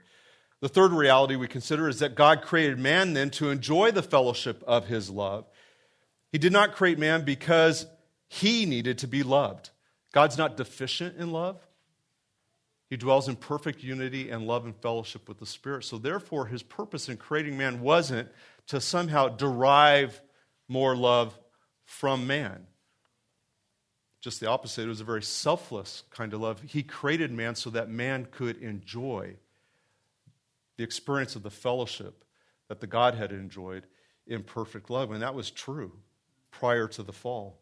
The 0.64 0.70
third 0.70 0.92
reality 0.92 1.36
we 1.36 1.46
consider 1.46 1.90
is 1.90 1.98
that 1.98 2.14
God 2.14 2.40
created 2.40 2.78
man 2.78 3.12
then 3.12 3.28
to 3.32 3.50
enjoy 3.50 3.90
the 3.90 4.02
fellowship 4.02 4.64
of 4.66 4.86
his 4.86 5.10
love. 5.10 5.44
He 6.32 6.38
did 6.38 6.54
not 6.54 6.74
create 6.74 6.98
man 6.98 7.22
because 7.22 7.84
he 8.28 8.64
needed 8.64 8.96
to 9.00 9.06
be 9.06 9.22
loved. 9.22 9.68
God's 10.14 10.38
not 10.38 10.56
deficient 10.56 11.18
in 11.18 11.32
love. 11.32 11.60
He 12.88 12.96
dwells 12.96 13.28
in 13.28 13.36
perfect 13.36 13.82
unity 13.82 14.30
and 14.30 14.46
love 14.46 14.64
and 14.64 14.74
fellowship 14.74 15.28
with 15.28 15.38
the 15.38 15.44
Spirit. 15.44 15.84
So, 15.84 15.98
therefore, 15.98 16.46
his 16.46 16.62
purpose 16.62 17.10
in 17.10 17.18
creating 17.18 17.58
man 17.58 17.82
wasn't 17.82 18.30
to 18.68 18.80
somehow 18.80 19.28
derive 19.28 20.18
more 20.66 20.96
love 20.96 21.38
from 21.84 22.26
man. 22.26 22.66
Just 24.22 24.40
the 24.40 24.48
opposite. 24.48 24.86
It 24.86 24.88
was 24.88 25.02
a 25.02 25.04
very 25.04 25.22
selfless 25.22 26.04
kind 26.08 26.32
of 26.32 26.40
love. 26.40 26.62
He 26.62 26.82
created 26.82 27.30
man 27.32 27.54
so 27.54 27.68
that 27.68 27.90
man 27.90 28.28
could 28.30 28.56
enjoy 28.62 29.36
the 30.76 30.84
experience 30.84 31.36
of 31.36 31.42
the 31.42 31.50
fellowship 31.50 32.24
that 32.68 32.80
the 32.80 32.86
Godhead 32.86 33.32
enjoyed 33.32 33.86
in 34.26 34.42
perfect 34.42 34.90
love. 34.90 35.10
And 35.10 35.22
that 35.22 35.34
was 35.34 35.50
true 35.50 35.92
prior 36.50 36.88
to 36.88 37.02
the 37.02 37.12
fall. 37.12 37.58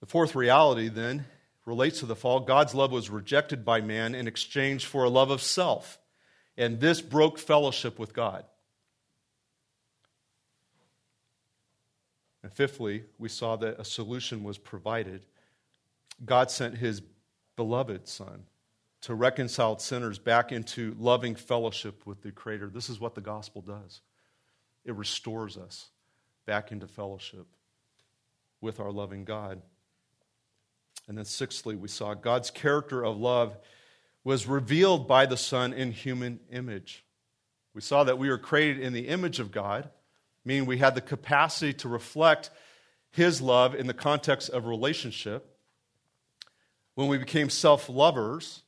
The 0.00 0.06
fourth 0.06 0.34
reality, 0.34 0.88
then, 0.88 1.26
relates 1.64 2.00
to 2.00 2.06
the 2.06 2.16
fall. 2.16 2.40
God's 2.40 2.74
love 2.74 2.92
was 2.92 3.10
rejected 3.10 3.64
by 3.64 3.80
man 3.80 4.14
in 4.14 4.26
exchange 4.26 4.86
for 4.86 5.04
a 5.04 5.08
love 5.08 5.30
of 5.30 5.40
self. 5.40 5.98
And 6.56 6.80
this 6.80 7.00
broke 7.00 7.38
fellowship 7.38 7.98
with 7.98 8.14
God. 8.14 8.44
And 12.42 12.52
fifthly, 12.52 13.04
we 13.18 13.30
saw 13.30 13.56
that 13.56 13.80
a 13.80 13.84
solution 13.84 14.44
was 14.44 14.58
provided. 14.58 15.24
God 16.24 16.50
sent 16.50 16.76
his 16.76 17.02
beloved 17.56 18.06
Son 18.06 18.44
to 19.04 19.14
reconcile 19.14 19.78
sinners 19.78 20.18
back 20.18 20.50
into 20.50 20.96
loving 20.98 21.34
fellowship 21.34 22.06
with 22.06 22.22
the 22.22 22.32
Creator. 22.32 22.70
This 22.70 22.88
is 22.88 22.98
what 22.98 23.14
the 23.14 23.20
gospel 23.20 23.60
does 23.60 24.00
it 24.86 24.94
restores 24.94 25.56
us 25.56 25.88
back 26.46 26.72
into 26.72 26.86
fellowship 26.86 27.46
with 28.60 28.80
our 28.80 28.90
loving 28.90 29.24
God. 29.24 29.60
And 31.06 31.16
then, 31.16 31.24
sixthly, 31.24 31.76
we 31.76 31.88
saw 31.88 32.14
God's 32.14 32.50
character 32.50 33.04
of 33.04 33.18
love 33.18 33.56
was 34.24 34.46
revealed 34.46 35.06
by 35.06 35.26
the 35.26 35.36
Son 35.36 35.74
in 35.74 35.92
human 35.92 36.40
image. 36.50 37.04
We 37.74 37.82
saw 37.82 38.04
that 38.04 38.18
we 38.18 38.30
were 38.30 38.38
created 38.38 38.80
in 38.80 38.94
the 38.94 39.08
image 39.08 39.38
of 39.38 39.52
God, 39.52 39.90
meaning 40.46 40.64
we 40.64 40.78
had 40.78 40.94
the 40.94 41.02
capacity 41.02 41.74
to 41.74 41.88
reflect 41.88 42.48
His 43.10 43.42
love 43.42 43.74
in 43.74 43.86
the 43.86 43.94
context 43.94 44.48
of 44.48 44.66
relationship. 44.66 45.58
When 46.94 47.08
we 47.08 47.18
became 47.18 47.50
self 47.50 47.90
lovers, 47.90 48.63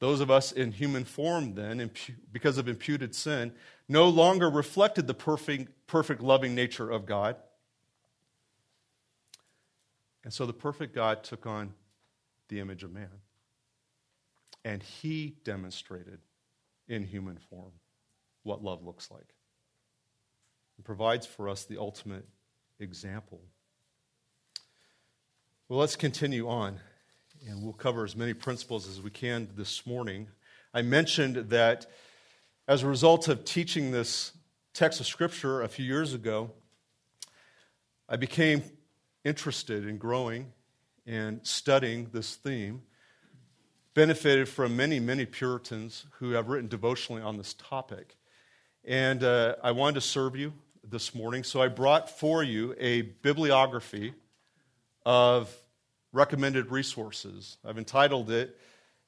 those 0.00 0.20
of 0.20 0.30
us 0.30 0.52
in 0.52 0.72
human 0.72 1.04
form, 1.04 1.54
then, 1.54 1.90
because 2.30 2.56
of 2.56 2.68
imputed 2.68 3.14
sin, 3.14 3.52
no 3.88 4.08
longer 4.08 4.48
reflected 4.48 5.06
the 5.06 5.14
perfect, 5.14 5.86
perfect 5.86 6.22
loving 6.22 6.54
nature 6.54 6.90
of 6.90 7.04
God. 7.04 7.36
And 10.22 10.32
so 10.32 10.46
the 10.46 10.52
perfect 10.52 10.94
God 10.94 11.24
took 11.24 11.46
on 11.46 11.74
the 12.48 12.60
image 12.60 12.84
of 12.84 12.92
man. 12.92 13.10
And 14.64 14.82
he 14.82 15.36
demonstrated 15.44 16.20
in 16.86 17.04
human 17.04 17.38
form 17.38 17.72
what 18.42 18.62
love 18.62 18.84
looks 18.84 19.10
like. 19.10 19.34
and 20.78 20.84
provides 20.84 21.26
for 21.26 21.48
us 21.48 21.64
the 21.64 21.76
ultimate 21.78 22.26
example. 22.80 23.40
Well, 25.68 25.80
let's 25.80 25.96
continue 25.96 26.48
on 26.48 26.80
and 27.46 27.62
we'll 27.62 27.72
cover 27.72 28.04
as 28.04 28.16
many 28.16 28.34
principles 28.34 28.88
as 28.88 29.00
we 29.00 29.10
can 29.10 29.48
this 29.56 29.86
morning. 29.86 30.28
I 30.72 30.82
mentioned 30.82 31.50
that 31.50 31.86
as 32.66 32.82
a 32.82 32.86
result 32.86 33.28
of 33.28 33.44
teaching 33.44 33.90
this 33.90 34.32
text 34.74 35.00
of 35.00 35.06
Scripture 35.06 35.62
a 35.62 35.68
few 35.68 35.84
years 35.84 36.14
ago, 36.14 36.50
I 38.08 38.16
became 38.16 38.62
interested 39.24 39.86
in 39.86 39.98
growing 39.98 40.52
and 41.06 41.40
studying 41.46 42.08
this 42.12 42.36
theme. 42.36 42.82
Benefited 43.94 44.48
from 44.48 44.76
many, 44.76 45.00
many 45.00 45.26
Puritans 45.26 46.06
who 46.18 46.30
have 46.32 46.48
written 46.48 46.68
devotionally 46.68 47.22
on 47.22 47.36
this 47.36 47.54
topic. 47.54 48.16
And 48.84 49.24
uh, 49.24 49.56
I 49.62 49.72
wanted 49.72 49.96
to 49.96 50.00
serve 50.02 50.36
you 50.36 50.52
this 50.88 51.14
morning, 51.14 51.42
so 51.42 51.60
I 51.60 51.68
brought 51.68 52.08
for 52.08 52.42
you 52.42 52.74
a 52.78 53.02
bibliography 53.02 54.14
of 55.04 55.54
recommended 56.12 56.70
resources. 56.70 57.58
I've 57.64 57.78
entitled 57.78 58.30
it 58.30 58.56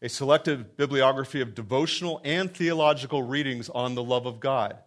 A 0.02 0.08
Selective 0.08 0.76
Bibliography 0.76 1.40
of 1.40 1.54
Devotional 1.54 2.20
and 2.24 2.52
Theological 2.52 3.22
Readings 3.22 3.68
on 3.68 3.94
the 3.94 4.02
Love 4.02 4.26
of 4.26 4.40
God. 4.40 4.78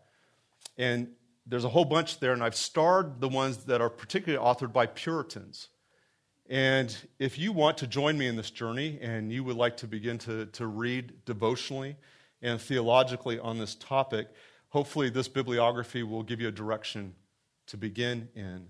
And 0.77 1.09
there's 1.45 1.65
a 1.65 1.69
whole 1.69 1.85
bunch 1.85 2.19
there, 2.19 2.33
and 2.33 2.43
I've 2.43 2.55
starred 2.55 3.19
the 3.19 3.27
ones 3.27 3.65
that 3.65 3.81
are 3.81 3.89
particularly 3.89 4.43
authored 4.43 4.71
by 4.71 4.85
Puritans. 4.85 5.69
And 6.49 6.95
if 7.19 7.39
you 7.39 7.51
want 7.51 7.77
to 7.79 7.87
join 7.87 8.17
me 8.17 8.27
in 8.27 8.35
this 8.35 8.51
journey 8.51 8.99
and 9.01 9.31
you 9.31 9.43
would 9.43 9.55
like 9.55 9.77
to 9.77 9.87
begin 9.87 10.17
to, 10.19 10.45
to 10.47 10.67
read 10.67 11.25
devotionally 11.25 11.95
and 12.41 12.59
theologically 12.59 13.39
on 13.39 13.57
this 13.57 13.75
topic, 13.75 14.27
hopefully 14.69 15.09
this 15.09 15.27
bibliography 15.27 16.03
will 16.03 16.23
give 16.23 16.41
you 16.41 16.49
a 16.49 16.51
direction 16.51 17.13
to 17.67 17.77
begin 17.77 18.29
in. 18.35 18.67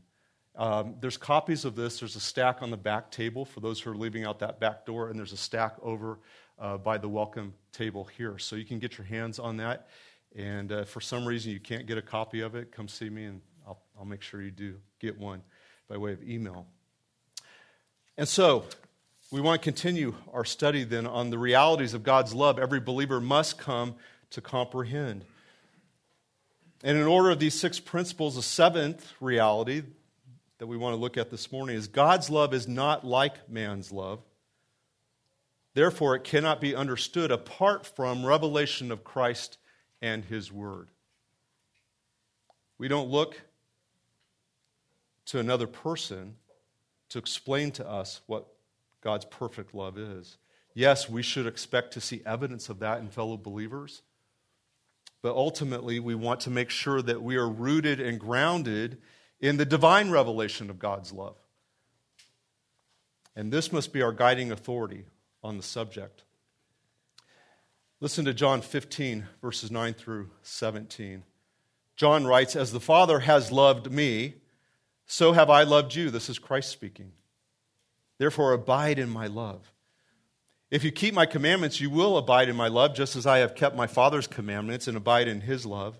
Um, 0.55 0.95
there's 0.99 1.17
copies 1.17 1.65
of 1.65 1.75
this. 1.75 1.99
There's 1.99 2.15
a 2.15 2.19
stack 2.19 2.61
on 2.61 2.69
the 2.69 2.77
back 2.77 3.09
table 3.09 3.43
for 3.45 3.59
those 3.59 3.79
who 3.81 3.91
are 3.91 3.95
leaving 3.95 4.23
out 4.23 4.39
that 4.39 4.59
back 4.59 4.85
door, 4.85 5.09
and 5.09 5.17
there's 5.17 5.33
a 5.33 5.37
stack 5.37 5.75
over 5.81 6.19
uh, 6.59 6.77
by 6.77 6.97
the 6.97 7.09
welcome 7.09 7.53
table 7.71 8.07
here. 8.17 8.37
So 8.37 8.55
you 8.55 8.65
can 8.65 8.79
get 8.79 8.97
your 8.97 9.07
hands 9.07 9.39
on 9.39 9.57
that. 9.57 9.87
And 10.35 10.71
uh, 10.71 10.83
for 10.85 11.01
some 11.01 11.25
reason 11.25 11.51
you 11.51 11.59
can't 11.59 11.87
get 11.87 11.97
a 11.97 12.01
copy 12.01 12.41
of 12.41 12.55
it, 12.55 12.71
come 12.71 12.87
see 12.87 13.09
me, 13.09 13.25
and 13.25 13.41
I'll, 13.65 13.81
I'll 13.97 14.05
make 14.05 14.21
sure 14.21 14.41
you 14.41 14.51
do 14.51 14.75
get 14.99 15.17
one 15.17 15.41
by 15.87 15.97
way 15.97 16.13
of 16.13 16.23
email. 16.23 16.67
And 18.17 18.27
so, 18.27 18.65
we 19.31 19.41
want 19.41 19.59
to 19.59 19.63
continue 19.63 20.13
our 20.31 20.45
study 20.45 20.83
then 20.83 21.07
on 21.07 21.31
the 21.31 21.39
realities 21.39 21.95
of 21.95 22.03
God's 22.03 22.35
love 22.35 22.59
every 22.59 22.79
believer 22.79 23.19
must 23.19 23.57
come 23.57 23.95
to 24.29 24.41
comprehend. 24.41 25.25
And 26.83 26.97
in 26.97 27.07
order 27.07 27.31
of 27.31 27.39
these 27.39 27.59
six 27.59 27.79
principles, 27.79 28.35
the 28.35 28.43
seventh 28.43 29.11
reality 29.19 29.81
that 30.63 30.67
we 30.67 30.77
want 30.77 30.93
to 30.93 30.97
look 30.97 31.17
at 31.17 31.29
this 31.29 31.51
morning 31.51 31.75
is 31.75 31.89
God's 31.89 32.29
love 32.29 32.53
is 32.53 32.69
not 32.69 33.05
like 33.05 33.49
man's 33.49 33.91
love. 33.91 34.21
Therefore, 35.73 36.15
it 36.15 36.23
cannot 36.23 36.61
be 36.61 36.73
understood 36.73 37.31
apart 37.31 37.85
from 37.85 38.25
revelation 38.25 38.89
of 38.89 39.03
Christ 39.03 39.57
and 40.01 40.23
his 40.23 40.53
word. 40.53 40.87
We 42.77 42.87
don't 42.87 43.09
look 43.09 43.41
to 45.25 45.39
another 45.39 45.67
person 45.67 46.35
to 47.09 47.17
explain 47.17 47.71
to 47.71 47.85
us 47.85 48.21
what 48.27 48.47
God's 49.01 49.25
perfect 49.25 49.75
love 49.75 49.97
is. 49.97 50.37
Yes, 50.73 51.09
we 51.09 51.23
should 51.23 51.45
expect 51.45 51.91
to 51.95 51.99
see 51.99 52.21
evidence 52.25 52.69
of 52.69 52.79
that 52.79 52.99
in 52.99 53.09
fellow 53.09 53.35
believers. 53.35 54.01
But 55.21 55.35
ultimately, 55.35 55.99
we 55.99 56.15
want 56.15 56.39
to 56.39 56.49
make 56.49 56.69
sure 56.69 57.01
that 57.01 57.21
we 57.21 57.35
are 57.35 57.49
rooted 57.49 57.99
and 57.99 58.17
grounded 58.17 59.01
in 59.43 59.57
the 59.57 59.65
divine 59.65 60.09
revelation 60.09 60.69
of 60.69 60.79
God's 60.79 61.11
love. 61.11 61.35
And 63.35 63.51
this 63.51 63.73
must 63.73 63.91
be 63.91 64.01
our 64.01 64.13
guiding 64.13 64.53
authority 64.53 65.03
on 65.43 65.57
the 65.57 65.63
subject. 65.63 66.23
Listen 67.99 68.23
to 68.23 68.33
John 68.33 68.61
15, 68.61 69.27
verses 69.41 69.69
9 69.69 69.95
through 69.95 70.29
17. 70.43 71.23
John 71.97 72.25
writes, 72.25 72.55
As 72.55 72.71
the 72.71 72.79
Father 72.79 73.19
has 73.19 73.51
loved 73.51 73.91
me, 73.91 74.35
so 75.07 75.33
have 75.33 75.49
I 75.49 75.63
loved 75.63 75.93
you. 75.93 76.09
This 76.09 76.29
is 76.29 76.39
Christ 76.39 76.69
speaking. 76.69 77.11
Therefore, 78.19 78.53
abide 78.53 78.97
in 78.97 79.09
my 79.09 79.27
love. 79.27 79.73
If 80.71 80.85
you 80.85 80.91
keep 80.91 81.13
my 81.13 81.25
commandments, 81.25 81.81
you 81.81 81.89
will 81.89 82.17
abide 82.17 82.47
in 82.47 82.55
my 82.55 82.69
love, 82.69 82.95
just 82.95 83.17
as 83.17 83.25
I 83.25 83.39
have 83.39 83.55
kept 83.55 83.75
my 83.75 83.87
Father's 83.87 84.25
commandments 84.25 84.87
and 84.87 84.95
abide 84.95 85.27
in 85.27 85.41
his 85.41 85.65
love. 85.65 85.99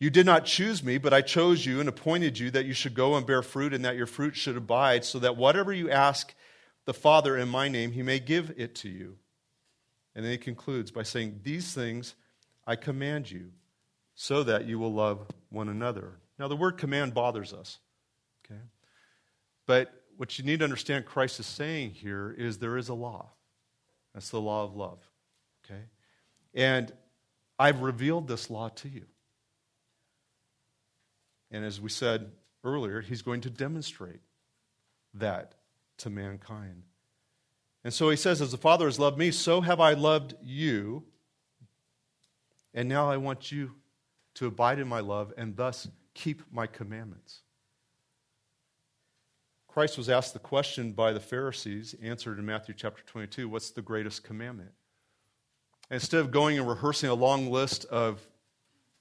You 0.00 0.10
did 0.10 0.26
not 0.26 0.44
choose 0.44 0.82
me, 0.82 0.98
but 0.98 1.14
I 1.14 1.22
chose 1.22 1.64
you 1.64 1.80
and 1.80 1.88
appointed 1.88 2.38
you 2.38 2.50
that 2.50 2.66
you 2.66 2.74
should 2.74 2.94
go 2.94 3.16
and 3.16 3.26
bear 3.26 3.42
fruit 3.42 3.72
and 3.72 3.84
that 3.84 3.96
your 3.96 4.06
fruit 4.06 4.36
should 4.36 4.56
abide, 4.56 5.04
so 5.04 5.18
that 5.20 5.36
whatever 5.36 5.72
you 5.72 5.90
ask 5.90 6.34
the 6.84 6.94
Father 6.94 7.36
in 7.36 7.48
my 7.48 7.68
name, 7.68 7.92
he 7.92 8.02
may 8.02 8.18
give 8.18 8.52
it 8.56 8.74
to 8.76 8.88
you. 8.88 9.16
And 10.14 10.24
then 10.24 10.32
he 10.32 10.38
concludes 10.38 10.90
by 10.90 11.02
saying, 11.02 11.40
These 11.42 11.72
things 11.72 12.14
I 12.66 12.76
command 12.76 13.30
you, 13.30 13.52
so 14.14 14.42
that 14.42 14.66
you 14.66 14.78
will 14.78 14.92
love 14.92 15.26
one 15.50 15.68
another. 15.68 16.18
Now, 16.38 16.48
the 16.48 16.56
word 16.56 16.78
command 16.78 17.14
bothers 17.14 17.52
us, 17.52 17.78
okay? 18.44 18.60
But 19.66 19.92
what 20.16 20.38
you 20.38 20.44
need 20.44 20.58
to 20.58 20.64
understand 20.64 21.06
Christ 21.06 21.40
is 21.40 21.46
saying 21.46 21.92
here 21.92 22.34
is 22.36 22.58
there 22.58 22.76
is 22.76 22.88
a 22.88 22.94
law. 22.94 23.30
That's 24.12 24.30
the 24.30 24.40
law 24.40 24.64
of 24.64 24.76
love, 24.76 24.98
okay? 25.64 25.82
And 26.54 26.92
I've 27.58 27.82
revealed 27.82 28.28
this 28.28 28.50
law 28.50 28.68
to 28.68 28.88
you. 28.88 29.06
And 31.54 31.64
as 31.64 31.80
we 31.80 31.88
said 31.88 32.32
earlier, 32.64 33.00
he's 33.00 33.22
going 33.22 33.40
to 33.42 33.50
demonstrate 33.50 34.20
that 35.14 35.54
to 35.98 36.10
mankind. 36.10 36.82
And 37.84 37.94
so 37.94 38.10
he 38.10 38.16
says, 38.16 38.42
As 38.42 38.50
the 38.50 38.58
Father 38.58 38.86
has 38.86 38.98
loved 38.98 39.16
me, 39.16 39.30
so 39.30 39.60
have 39.60 39.78
I 39.78 39.92
loved 39.92 40.34
you. 40.42 41.04
And 42.74 42.88
now 42.88 43.08
I 43.08 43.18
want 43.18 43.52
you 43.52 43.70
to 44.34 44.48
abide 44.48 44.80
in 44.80 44.88
my 44.88 44.98
love 44.98 45.32
and 45.38 45.54
thus 45.54 45.86
keep 46.12 46.42
my 46.50 46.66
commandments. 46.66 47.42
Christ 49.68 49.96
was 49.96 50.08
asked 50.08 50.32
the 50.32 50.40
question 50.40 50.90
by 50.90 51.12
the 51.12 51.20
Pharisees, 51.20 51.94
answered 52.02 52.40
in 52.40 52.46
Matthew 52.46 52.74
chapter 52.76 53.04
22 53.06 53.48
what's 53.48 53.70
the 53.70 53.80
greatest 53.80 54.24
commandment? 54.24 54.72
And 55.88 56.00
instead 56.00 56.18
of 56.18 56.32
going 56.32 56.58
and 56.58 56.68
rehearsing 56.68 57.10
a 57.10 57.14
long 57.14 57.48
list 57.48 57.84
of 57.84 58.26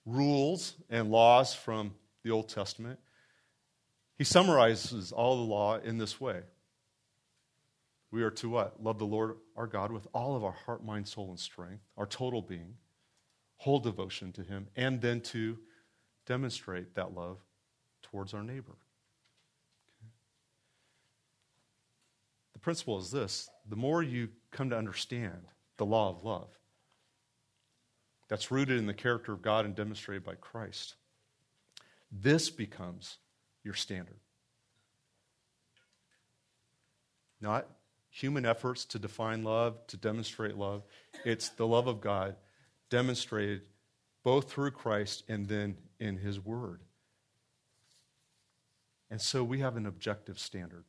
rules 0.05 0.75
and 0.91 1.09
laws 1.09 1.55
from 1.55 1.95
the 2.23 2.31
Old 2.31 2.49
Testament, 2.49 2.99
he 4.17 4.23
summarizes 4.23 5.11
all 5.11 5.37
the 5.37 5.51
law 5.51 5.77
in 5.77 5.97
this 5.97 6.19
way. 6.21 6.41
We 8.11 8.21
are 8.23 8.31
to 8.31 8.49
what? 8.49 8.81
Love 8.81 8.99
the 8.99 9.05
Lord 9.05 9.37
our 9.55 9.65
God 9.67 9.91
with 9.91 10.07
all 10.13 10.35
of 10.35 10.43
our 10.43 10.51
heart, 10.51 10.85
mind, 10.85 11.07
soul, 11.07 11.29
and 11.29 11.39
strength, 11.39 11.83
our 11.97 12.05
total 12.05 12.41
being, 12.41 12.75
whole 13.57 13.79
devotion 13.79 14.31
to 14.33 14.43
Him, 14.43 14.67
and 14.75 15.01
then 15.01 15.19
to 15.21 15.57
demonstrate 16.25 16.93
that 16.95 17.15
love 17.15 17.39
towards 18.03 18.33
our 18.33 18.43
neighbor. 18.43 18.77
Okay. 19.99 20.11
The 22.53 22.59
principle 22.59 22.99
is 22.99 23.09
this 23.09 23.49
the 23.67 23.75
more 23.75 24.03
you 24.03 24.29
come 24.51 24.69
to 24.69 24.77
understand 24.77 25.47
the 25.77 25.85
law 25.85 26.09
of 26.09 26.23
love, 26.23 26.49
that's 28.27 28.51
rooted 28.51 28.77
in 28.77 28.85
the 28.85 28.93
character 28.93 29.33
of 29.33 29.41
God 29.41 29.65
and 29.65 29.75
demonstrated 29.75 30.23
by 30.23 30.35
Christ, 30.35 30.95
this 32.21 32.49
becomes 32.49 33.17
your 33.63 33.73
standard. 33.73 34.19
Not 37.41 37.67
human 38.09 38.45
efforts 38.45 38.85
to 38.85 38.99
define 38.99 39.43
love, 39.43 39.85
to 39.87 39.97
demonstrate 39.97 40.55
love. 40.55 40.83
It's 41.25 41.49
the 41.49 41.65
love 41.65 41.87
of 41.87 41.99
God 41.99 42.35
demonstrated 42.89 43.63
both 44.23 44.51
through 44.51 44.71
Christ 44.71 45.23
and 45.27 45.47
then 45.47 45.77
in 45.99 46.17
His 46.17 46.39
Word. 46.39 46.81
And 49.09 49.19
so 49.19 49.43
we 49.43 49.59
have 49.59 49.75
an 49.75 49.85
objective 49.85 50.39
standard. 50.39 50.85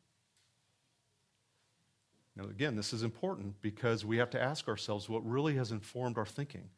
Now, 2.37 2.45
again, 2.45 2.77
this 2.77 2.93
is 2.93 3.03
important 3.03 3.61
because 3.63 4.05
we 4.05 4.19
have 4.19 4.31
to 4.31 4.43
ask 4.43 4.69
ourselves 4.69 5.09
what 5.09 5.27
really 5.27 5.55
has 5.57 5.71
informed 5.71 6.19
our 6.19 6.27
thinking 6.27 6.69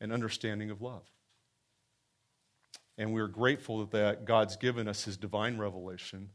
and 0.00 0.12
understanding 0.12 0.70
of 0.70 0.80
love. 0.80 1.02
And 2.98 3.14
we're 3.14 3.28
grateful 3.28 3.86
that 3.86 4.24
God's 4.24 4.56
given 4.56 4.88
us 4.88 5.04
his 5.04 5.16
divine 5.16 5.56
revelation 5.56 6.30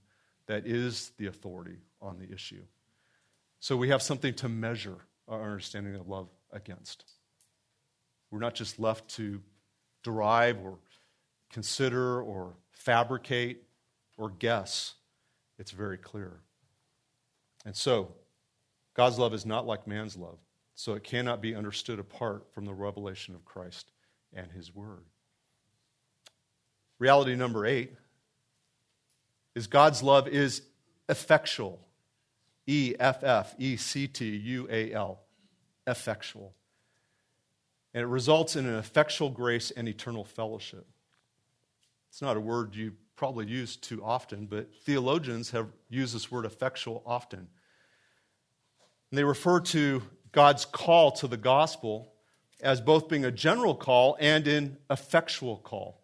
that 0.47 0.65
is 0.65 1.12
the 1.17 1.28
authority 1.28 1.78
on 2.02 2.17
the 2.17 2.34
issue. 2.34 2.63
So 3.60 3.78
we 3.78 3.89
have 3.89 4.02
something 4.02 4.34
to 4.36 4.49
measure 4.49 4.97
our 5.28 5.43
understanding 5.43 5.95
of 5.95 6.08
love 6.08 6.30
against. 6.52 7.06
We're 8.32 8.39
not 8.39 8.56
just 8.56 8.80
left 8.80 9.10
to 9.15 9.41
derive 10.04 10.60
or 10.63 10.80
consider 11.52 12.21
or 12.21 12.56
fabricate 12.71 13.63
or 14.17 14.32
guess. 14.32 14.95
It's 15.60 15.71
very 15.71 15.97
clear. 15.97 16.39
And 17.65 17.76
so, 17.76 18.13
God's 18.95 19.17
love 19.17 19.34
is 19.34 19.45
not 19.45 19.65
like 19.65 19.88
man's 19.88 20.17
love, 20.17 20.38
so 20.76 20.93
it 20.93 21.04
cannot 21.04 21.41
be 21.41 21.56
understood 21.56 21.99
apart 21.99 22.45
from 22.52 22.65
the 22.65 22.73
revelation 22.73 23.34
of 23.34 23.45
Christ 23.45 23.91
and 24.34 24.52
his 24.52 24.73
word. 24.73 25.06
Reality 27.00 27.36
number 27.36 27.66
eight 27.66 27.94
is 29.56 29.68
God's 29.68 30.02
love 30.02 30.28
is 30.28 30.62
effectual. 31.10 31.80
E 32.66 32.96
F 33.00 33.24
F 33.24 33.56
E 33.58 33.76
C 33.76 34.08
T 34.08 34.26
U 34.26 34.68
A 34.72 34.94
L. 34.94 35.22
Effectual. 35.86 36.54
And 37.94 38.04
it 38.04 38.08
results 38.08 38.56
in 38.56 38.66
an 38.66 38.76
effectual 38.76 39.30
grace 39.30 39.70
and 39.72 39.88
eternal 39.88 40.24
fellowship. 40.24 40.88
It's 42.10 42.22
not 42.22 42.38
a 42.38 42.40
word 42.40 42.76
you 42.76 42.94
probably 43.16 43.46
use 43.46 43.76
too 43.76 44.04
often, 44.04 44.46
but 44.46 44.74
theologians 44.84 45.52
have 45.52 45.68
used 45.90 46.16
this 46.16 46.32
word 46.32 46.46
effectual 46.46 47.04
often. 47.06 47.40
And 47.40 49.18
they 49.18 49.24
refer 49.24 49.60
to 49.60 50.02
God's 50.32 50.66
call 50.66 51.12
to 51.14 51.28
the 51.28 51.38
gospel 51.38 52.14
as 52.62 52.82
both 52.82 53.10
being 53.10 53.26
a 53.26 53.32
general 53.32 53.76
call 53.76 54.18
and 54.20 54.48
an 54.48 54.78
effectual 54.90 55.58
call. 55.58 56.03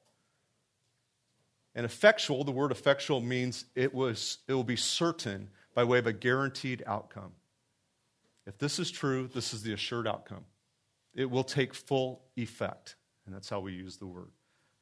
And 1.80 1.86
effectual, 1.86 2.44
the 2.44 2.52
word 2.52 2.74
effectual 2.74 3.22
means 3.22 3.64
it, 3.74 3.94
was, 3.94 4.40
it 4.50 4.54
will 4.54 4.66
be 4.66 4.76
certain 4.76 5.48
by 5.74 5.86
way 5.86 5.98
of 5.98 6.08
a 6.08 6.12
guaranteed 6.12 6.84
outcome. 6.86 7.32
If 8.46 8.58
this 8.58 8.80
is 8.80 8.92
true, 8.92 9.30
this 9.34 9.54
is 9.54 9.64
the 9.64 9.72
assured 9.72 10.06
outcome. 10.06 10.44
It 11.16 11.32
will 11.32 11.46
take 11.46 11.74
full 11.74 12.26
effect. 12.36 12.98
And 13.26 13.34
that's 13.34 13.48
how 13.50 13.62
we 13.62 13.72
use 13.72 13.96
the 13.96 14.08
word 14.08 14.28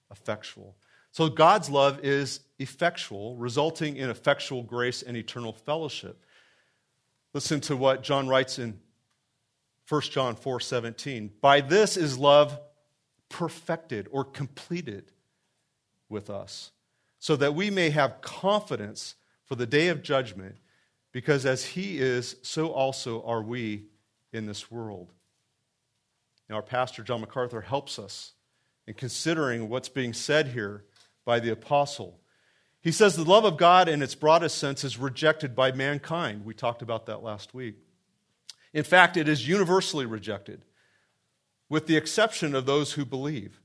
effectual. 0.10 0.76
So 1.12 1.30
God's 1.30 1.70
love 1.70 2.00
is 2.02 2.40
effectual, 2.58 3.36
resulting 3.36 3.98
in 3.98 4.10
effectual 4.10 4.64
grace 4.64 5.04
and 5.04 5.16
eternal 5.16 5.54
fellowship. 5.54 6.26
Listen 7.32 7.62
to 7.62 7.78
what 7.78 8.02
John 8.02 8.28
writes 8.28 8.58
in 8.58 8.80
1 9.88 10.02
John 10.02 10.36
4 10.36 10.60
17. 10.60 11.30
By 11.42 11.62
this 11.62 11.96
is 11.96 12.18
love 12.18 12.60
perfected 13.30 14.08
or 14.10 14.24
completed 14.24 15.12
with 16.10 16.32
us 16.32 16.72
so 17.20 17.36
that 17.36 17.56
we 17.56 17.70
may 17.70 17.90
have 17.90 18.22
confidence 18.22 19.16
for 19.46 19.56
the 19.56 19.66
day 19.66 19.88
of 19.88 20.04
judgment, 20.04 20.56
because 21.12 21.46
as 21.46 21.66
he 21.66 22.00
is, 22.00 22.36
so 22.42 22.70
also 22.70 23.24
are 23.24 23.42
we 23.42 23.86
in 24.34 24.46
this 24.46 24.70
world. 24.70 25.14
Now, 26.50 26.56
our 26.56 26.62
pastor, 26.62 27.04
John 27.04 27.22
MacArthur, 27.22 27.62
helps 27.62 27.98
us 27.98 28.34
in 28.86 28.94
considering 28.94 29.70
what's 29.70 29.90
being 29.90 30.14
said 30.14 30.50
here 30.50 30.86
by 31.26 31.40
the 31.40 31.50
apostle. 31.50 32.20
He 32.82 32.92
says 32.92 33.16
the 33.16 33.24
love 33.24 33.44
of 33.44 33.58
God, 33.58 33.90
in 33.90 34.02
its 34.02 34.16
broadest 34.16 34.58
sense, 34.58 34.84
is 34.84 34.98
rejected 34.98 35.56
by 35.56 35.72
mankind. 35.72 36.46
We 36.46 36.54
talked 36.54 36.82
about 36.82 37.08
that 37.08 37.24
last 37.24 37.54
week. 37.54 37.76
In 38.74 38.84
fact, 38.84 39.18
it 39.18 39.28
is 39.28 39.48
universally 39.48 40.06
rejected, 40.06 40.64
with 41.68 41.88
the 41.88 41.98
exception 41.98 42.56
of 42.56 42.66
those 42.66 42.94
who 42.94 43.04
believe. 43.04 43.60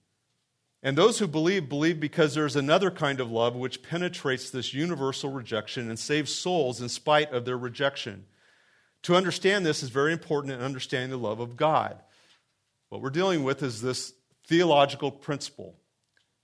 And 0.83 0.99
those 0.99 1.19
who 1.19 1.29
believe, 1.29 1.69
believe 1.69 2.01
because 2.01 2.35
there's 2.35 2.57
another 2.57 2.91
kind 2.91 3.21
of 3.21 3.31
love 3.31 3.55
which 3.55 3.83
penetrates 3.83 4.51
this 4.51 4.75
universal 4.75 5.31
rejection 5.31 5.89
and 5.89 5.99
saves 5.99 6.35
souls 6.35 6.81
in 6.81 6.89
spite 6.89 7.33
of 7.33 7.45
their 7.45 7.57
rejection. 7.57 8.25
To 9.03 9.15
understand 9.15 9.65
this 9.65 9.83
is 9.83 9.91
very 9.91 10.13
important 10.13 10.55
in 10.55 10.61
understanding 10.61 11.11
the 11.11 11.19
love 11.19 11.41
of 11.41 11.57
God. 11.57 11.99
What 12.89 13.01
we're 13.01 13.11
dealing 13.11 13.45
with 13.45 13.63
is 13.63 13.81
this 13.81 14.13
theological 14.47 15.11
principle 15.11 15.77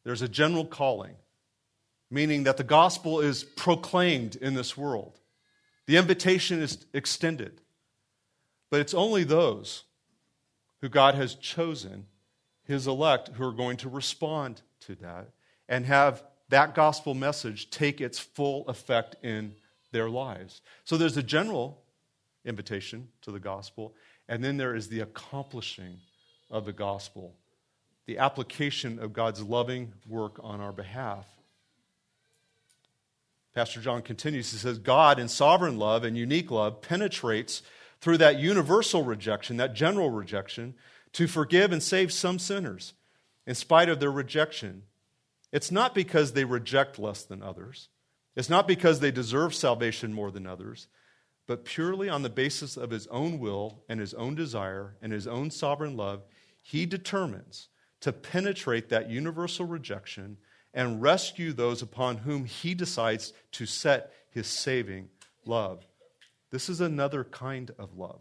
there's 0.05 0.23
a 0.23 0.29
general 0.29 0.65
calling, 0.65 1.17
meaning 2.11 2.45
that 2.45 2.57
the 2.57 2.65
gospel 2.65 3.21
is 3.21 3.45
proclaimed 3.45 4.37
in 4.37 4.55
this 4.55 4.77
world, 4.77 5.19
the 5.87 5.97
invitation 5.97 6.63
is 6.63 6.87
extended. 6.95 7.61
But 8.71 8.81
it's 8.81 8.95
only 8.95 9.25
those 9.25 9.85
who 10.81 10.89
God 10.89 11.15
has 11.15 11.35
chosen, 11.35 12.07
his 12.69 12.87
elect, 12.87 13.31
who 13.31 13.49
are 13.49 13.53
going 13.53 13.79
to 13.79 13.89
respond 13.89 14.63
to 14.81 14.95
that 14.97 15.31
and 15.69 15.87
have 15.87 16.23
that 16.51 16.75
gospel 16.75 17.15
message 17.15 17.71
take 17.71 18.01
its 18.01 18.19
full 18.19 18.69
effect 18.69 19.17
in 19.25 19.55
their 19.91 20.09
lives. 20.09 20.61
So 20.85 20.97
there's 20.97 21.17
a 21.17 21.23
general 21.23 21.83
invitation 22.45 23.09
to 23.23 23.33
the 23.33 23.41
gospel, 23.41 23.95
and 24.29 24.45
then 24.45 24.59
there 24.59 24.77
is 24.77 24.89
the 24.89 25.01
accomplishing 25.01 25.99
of 26.51 26.67
the 26.67 26.73
gospel, 26.73 27.35
the 28.07 28.19
application 28.19 28.99
of 28.99 29.13
God's 29.13 29.43
loving 29.43 29.95
work 30.07 30.39
on 30.43 30.61
our 30.61 30.73
behalf. 30.73 31.27
Pastor 33.55 33.81
John 33.81 34.03
continues, 34.03 34.53
he 34.53 34.59
says, 34.59 34.79
God 34.79 35.19
in 35.19 35.29
sovereign 35.29 35.79
love 35.79 36.05
and 36.05 36.17
unique 36.17 36.51
love 36.51 36.83
penetrates 36.83 37.63
through 38.01 38.19
that 38.19 38.39
universal 38.39 39.03
rejection, 39.03 39.57
that 39.57 39.75
general 39.75 40.11
rejection, 40.11 40.75
to 41.13 41.27
forgive 41.27 41.73
and 41.73 41.83
save 41.83 42.13
some 42.13 42.39
sinners 42.39 42.95
in 43.47 43.55
spite 43.55 43.89
of 43.89 44.01
their 44.01 44.13
rejection. 44.13 44.83
It's 45.53 45.71
not 45.71 45.95
because 45.95 46.33
they 46.33 46.45
reject 46.45 46.99
less 46.99 47.23
than 47.23 47.43
others. 47.43 47.89
It's 48.37 48.51
not 48.51 48.69
because 48.69 49.01
they 49.01 49.11
deserve 49.11 49.55
salvation 49.55 50.13
more 50.13 50.31
than 50.31 50.47
others 50.47 50.89
but 51.49 51.65
purely 51.65 52.11
on 52.11 52.23
the 52.23 52.29
basis 52.29 52.77
of 52.77 52.91
his 52.91 53.09
own 53.09 53.41
will 53.41 53.83
and 53.89 53.99
his 53.99 54.15
own 54.15 54.37
desire 54.37 54.95
and 55.03 55.13
his 55.13 55.27
own 55.27 55.51
sovereign 55.51 55.97
love, 55.97 56.23
he 56.63 56.85
determines 56.85 57.69
to 58.01 58.13
penetrate 58.13 58.91
that 58.91 59.11
universal 59.11 59.65
rejection 59.65 60.37
and 60.75 61.01
rescue 61.01 61.53
those 61.53 61.81
upon 61.81 62.19
whom 62.19 62.45
he 62.45 62.75
decides 62.75 63.33
to 63.51 63.65
set 63.65 64.13
his 64.31 64.47
saving 64.47 65.09
love. 65.47 65.85
This 66.51 66.69
is 66.69 66.83
another 66.83 67.25
kind 67.25 67.71
of 67.79 67.97
love. 67.97 68.21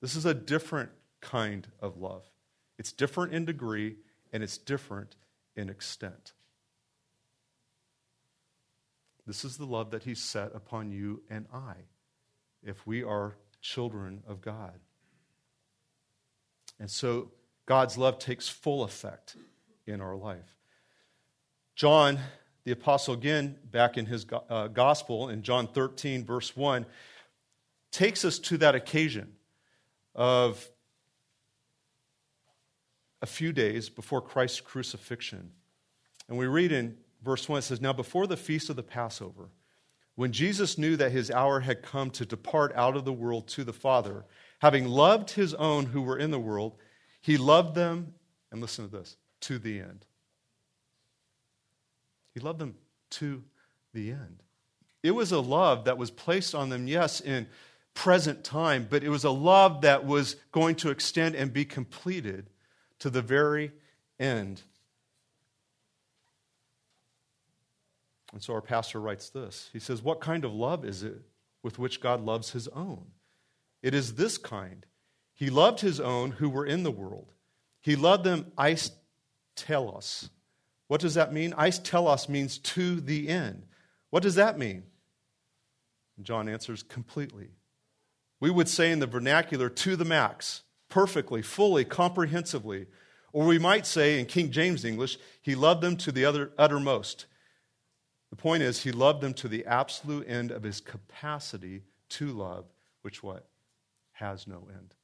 This 0.00 0.16
is 0.16 0.24
a 0.24 0.34
different 0.34 0.90
kind 1.24 1.66
of 1.80 1.96
love. 1.96 2.22
It's 2.78 2.92
different 2.92 3.32
in 3.32 3.44
degree 3.44 3.96
and 4.32 4.42
it's 4.42 4.58
different 4.58 5.16
in 5.56 5.68
extent. 5.70 6.32
This 9.26 9.44
is 9.44 9.56
the 9.56 9.64
love 9.64 9.90
that 9.92 10.04
he 10.04 10.14
set 10.14 10.54
upon 10.54 10.92
you 10.92 11.22
and 11.30 11.46
I 11.52 11.74
if 12.62 12.86
we 12.86 13.02
are 13.02 13.36
children 13.62 14.22
of 14.28 14.42
God. 14.42 14.78
And 16.78 16.90
so 16.90 17.30
God's 17.66 17.96
love 17.96 18.18
takes 18.18 18.48
full 18.48 18.82
effect 18.82 19.36
in 19.86 20.00
our 20.00 20.16
life. 20.16 20.56
John, 21.74 22.18
the 22.64 22.72
apostle, 22.72 23.14
again, 23.14 23.56
back 23.70 23.96
in 23.96 24.06
his 24.06 24.26
uh, 24.50 24.68
gospel 24.68 25.28
in 25.28 25.42
John 25.42 25.66
13, 25.66 26.24
verse 26.24 26.54
1, 26.56 26.84
takes 27.90 28.24
us 28.24 28.38
to 28.40 28.58
that 28.58 28.74
occasion 28.74 29.32
of 30.14 30.68
a 33.24 33.26
few 33.26 33.54
days 33.54 33.88
before 33.88 34.20
Christ's 34.20 34.60
crucifixion. 34.60 35.50
And 36.28 36.36
we 36.36 36.46
read 36.46 36.72
in 36.72 36.98
verse 37.22 37.48
1, 37.48 37.60
it 37.60 37.62
says, 37.62 37.80
Now 37.80 37.94
before 37.94 38.26
the 38.26 38.36
feast 38.36 38.68
of 38.68 38.76
the 38.76 38.82
Passover, 38.82 39.48
when 40.14 40.30
Jesus 40.30 40.76
knew 40.76 40.94
that 40.96 41.10
his 41.10 41.30
hour 41.30 41.60
had 41.60 41.80
come 41.80 42.10
to 42.10 42.26
depart 42.26 42.74
out 42.76 42.98
of 42.98 43.06
the 43.06 43.14
world 43.14 43.48
to 43.48 43.64
the 43.64 43.72
Father, 43.72 44.26
having 44.58 44.86
loved 44.86 45.30
his 45.30 45.54
own 45.54 45.86
who 45.86 46.02
were 46.02 46.18
in 46.18 46.32
the 46.32 46.38
world, 46.38 46.76
he 47.22 47.38
loved 47.38 47.74
them, 47.74 48.12
and 48.52 48.60
listen 48.60 48.90
to 48.90 48.94
this, 48.94 49.16
to 49.40 49.58
the 49.58 49.80
end. 49.80 50.04
He 52.34 52.40
loved 52.40 52.58
them 52.58 52.74
to 53.12 53.42
the 53.94 54.10
end. 54.10 54.42
It 55.02 55.12
was 55.12 55.32
a 55.32 55.40
love 55.40 55.86
that 55.86 55.96
was 55.96 56.10
placed 56.10 56.54
on 56.54 56.68
them, 56.68 56.86
yes, 56.86 57.22
in 57.22 57.46
present 57.94 58.44
time, 58.44 58.86
but 58.90 59.02
it 59.02 59.08
was 59.08 59.24
a 59.24 59.30
love 59.30 59.80
that 59.80 60.04
was 60.04 60.36
going 60.52 60.74
to 60.74 60.90
extend 60.90 61.34
and 61.34 61.54
be 61.54 61.64
completed 61.64 62.50
to 63.00 63.10
the 63.10 63.22
very 63.22 63.72
end 64.18 64.62
And 68.34 68.42
so 68.42 68.52
our 68.52 68.60
pastor 68.60 69.00
writes 69.00 69.30
this 69.30 69.70
He 69.72 69.78
says, 69.78 70.02
What 70.02 70.20
kind 70.20 70.44
of 70.44 70.52
love 70.52 70.84
is 70.84 71.02
it 71.02 71.22
with 71.62 71.78
which 71.78 72.00
God 72.00 72.20
loves 72.20 72.50
his 72.50 72.68
own? 72.68 73.06
It 73.80 73.94
is 73.94 74.16
this 74.16 74.36
kind. 74.36 74.84
He 75.32 75.50
loved 75.50 75.80
his 75.80 76.00
own 76.00 76.32
who 76.32 76.50
were 76.50 76.66
in 76.66 76.82
the 76.82 76.90
world. 76.90 77.32
He 77.80 77.96
loved 77.96 78.24
them 78.24 78.52
eis 78.58 78.90
telos. 79.56 80.30
What 80.88 81.00
does 81.00 81.14
that 81.14 81.32
mean? 81.32 81.54
Eis 81.56 81.78
telos 81.78 82.28
means 82.28 82.58
to 82.58 83.00
the 83.00 83.28
end. 83.28 83.66
What 84.10 84.22
does 84.22 84.34
that 84.34 84.58
mean? 84.58 84.82
John 86.20 86.48
answers 86.48 86.82
completely. 86.82 87.50
We 88.40 88.50
would 88.50 88.68
say 88.68 88.90
in 88.90 88.98
the 88.98 89.06
vernacular, 89.06 89.68
to 89.68 89.96
the 89.96 90.04
max, 90.04 90.62
perfectly, 90.94 91.42
fully, 91.42 91.84
comprehensively. 91.84 92.86
Or 93.32 93.46
we 93.46 93.58
might 93.58 93.84
say 93.84 94.20
in 94.20 94.26
King 94.26 94.52
James 94.52 94.84
English, 94.84 95.18
he 95.42 95.56
loved 95.56 95.80
them 95.80 95.96
to 95.96 96.12
the 96.12 96.24
other, 96.24 96.52
uttermost. 96.56 97.26
The 98.30 98.36
point 98.36 98.62
is, 98.62 98.84
he 98.84 98.92
loved 98.92 99.20
them 99.20 99.34
to 99.34 99.48
the 99.48 99.66
absolute 99.66 100.28
end 100.28 100.52
of 100.52 100.62
his 100.62 100.80
capacity 100.80 101.82
to 102.10 102.28
love, 102.28 102.66
which 103.02 103.24
what? 103.24 103.48
Has 104.12 104.46
no 104.46 104.68
end. 104.72 104.94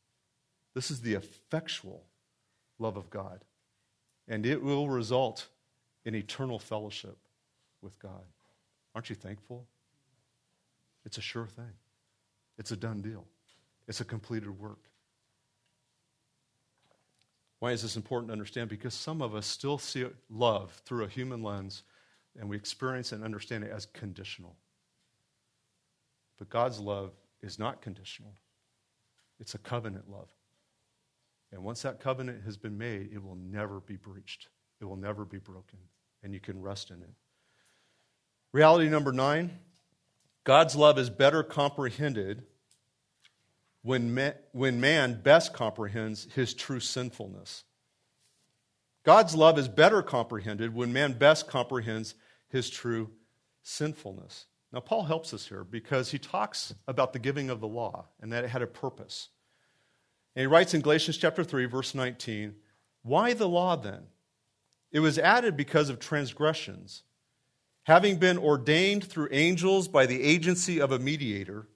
This 0.74 0.92
is 0.92 1.00
the 1.00 1.14
effectual 1.14 2.04
love 2.78 2.96
of 2.96 3.10
God. 3.10 3.44
And 4.28 4.46
it 4.46 4.62
will 4.62 4.88
result 4.88 5.48
in 6.04 6.14
eternal 6.14 6.60
fellowship 6.60 7.18
with 7.82 7.98
God. 7.98 8.22
Aren't 8.94 9.10
you 9.10 9.16
thankful? 9.16 9.66
It's 11.04 11.18
a 11.18 11.22
sure 11.22 11.48
thing, 11.48 11.72
it's 12.58 12.70
a 12.70 12.76
done 12.76 13.00
deal, 13.02 13.26
it's 13.88 14.00
a 14.00 14.04
completed 14.04 14.56
work. 14.56 14.89
Why 17.60 17.72
is 17.72 17.82
this 17.82 17.96
important 17.96 18.28
to 18.28 18.32
understand? 18.32 18.68
Because 18.68 18.94
some 18.94 19.22
of 19.22 19.34
us 19.34 19.46
still 19.46 19.78
see 19.78 20.06
love 20.28 20.72
through 20.84 21.04
a 21.04 21.08
human 21.08 21.42
lens 21.42 21.84
and 22.38 22.48
we 22.48 22.56
experience 22.56 23.12
and 23.12 23.22
understand 23.22 23.64
it 23.64 23.70
as 23.70 23.86
conditional. 23.86 24.56
But 26.38 26.48
God's 26.48 26.80
love 26.80 27.12
is 27.42 27.58
not 27.58 27.82
conditional, 27.82 28.34
it's 29.38 29.54
a 29.54 29.58
covenant 29.58 30.10
love. 30.10 30.28
And 31.52 31.62
once 31.62 31.82
that 31.82 32.00
covenant 32.00 32.44
has 32.44 32.56
been 32.56 32.78
made, 32.78 33.10
it 33.12 33.22
will 33.22 33.36
never 33.36 33.80
be 33.80 33.96
breached, 33.96 34.48
it 34.80 34.84
will 34.84 34.96
never 34.96 35.24
be 35.24 35.38
broken, 35.38 35.78
and 36.22 36.32
you 36.32 36.40
can 36.40 36.60
rest 36.60 36.90
in 36.90 37.02
it. 37.02 37.10
Reality 38.52 38.88
number 38.88 39.12
nine 39.12 39.58
God's 40.44 40.74
love 40.74 40.98
is 40.98 41.10
better 41.10 41.42
comprehended 41.42 42.44
when 43.82 44.14
man, 44.14 44.34
when 44.52 44.80
man 44.80 45.20
best 45.22 45.52
comprehends 45.52 46.28
his 46.34 46.54
true 46.54 46.80
sinfulness. 46.80 47.64
God's 49.04 49.34
love 49.34 49.58
is 49.58 49.68
better 49.68 50.02
comprehended 50.02 50.74
when 50.74 50.92
man 50.92 51.14
best 51.14 51.48
comprehends 51.48 52.14
his 52.48 52.68
true 52.68 53.10
sinfulness. 53.62 54.46
Now, 54.72 54.80
Paul 54.80 55.04
helps 55.04 55.34
us 55.34 55.46
here 55.46 55.64
because 55.64 56.10
he 56.10 56.18
talks 56.18 56.74
about 56.86 57.12
the 57.12 57.18
giving 57.18 57.50
of 57.50 57.60
the 57.60 57.68
law 57.68 58.06
and 58.20 58.32
that 58.32 58.44
it 58.44 58.50
had 58.50 58.62
a 58.62 58.66
purpose. 58.66 59.30
And 60.36 60.42
he 60.42 60.46
writes 60.46 60.74
in 60.74 60.80
Galatians 60.80 61.16
chapter 61.16 61.42
3, 61.42 61.64
verse 61.64 61.94
19, 61.94 62.54
Why 63.02 63.32
the 63.32 63.48
law 63.48 63.76
then? 63.76 64.02
It 64.92 65.00
was 65.00 65.18
added 65.18 65.56
because 65.56 65.88
of 65.88 65.98
transgressions, 65.98 67.02
having 67.84 68.16
been 68.16 68.38
ordained 68.38 69.04
through 69.04 69.28
angels 69.32 69.88
by 69.88 70.06
the 70.06 70.22
agency 70.22 70.80
of 70.80 70.92
a 70.92 70.98
mediator, 70.98 71.68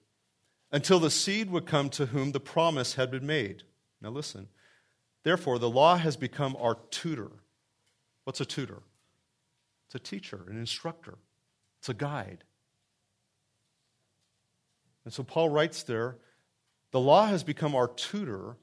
until 0.71 0.99
the 0.99 1.09
seed 1.09 1.49
would 1.49 1.65
come 1.65 1.89
to 1.89 2.07
whom 2.07 2.31
the 2.31 2.39
promise 2.39 2.95
had 2.95 3.11
been 3.11 3.25
made. 3.25 3.63
Now, 4.01 4.09
listen. 4.09 4.47
Therefore, 5.23 5.57
the 5.57 5.69
law 5.69 5.97
has 5.97 6.17
become 6.17 6.55
our 6.59 6.77
tutor. 6.91 7.31
What's 8.25 8.41
a 8.41 8.45
tutor? 8.45 8.83
It's 9.87 9.95
a 9.95 9.99
teacher, 9.99 10.41
an 10.47 10.57
instructor. 10.57 11.17
it's 11.79 11.89
a 11.89 11.93
guide. 11.93 12.43
And 15.03 15.13
so 15.13 15.23
Paul 15.23 15.49
writes 15.49 15.83
there 15.83 16.17
the 16.91 16.99
law 16.99 17.27
has 17.27 17.43
become 17.43 17.75
our 17.75 17.87
tutor, 17.87 18.57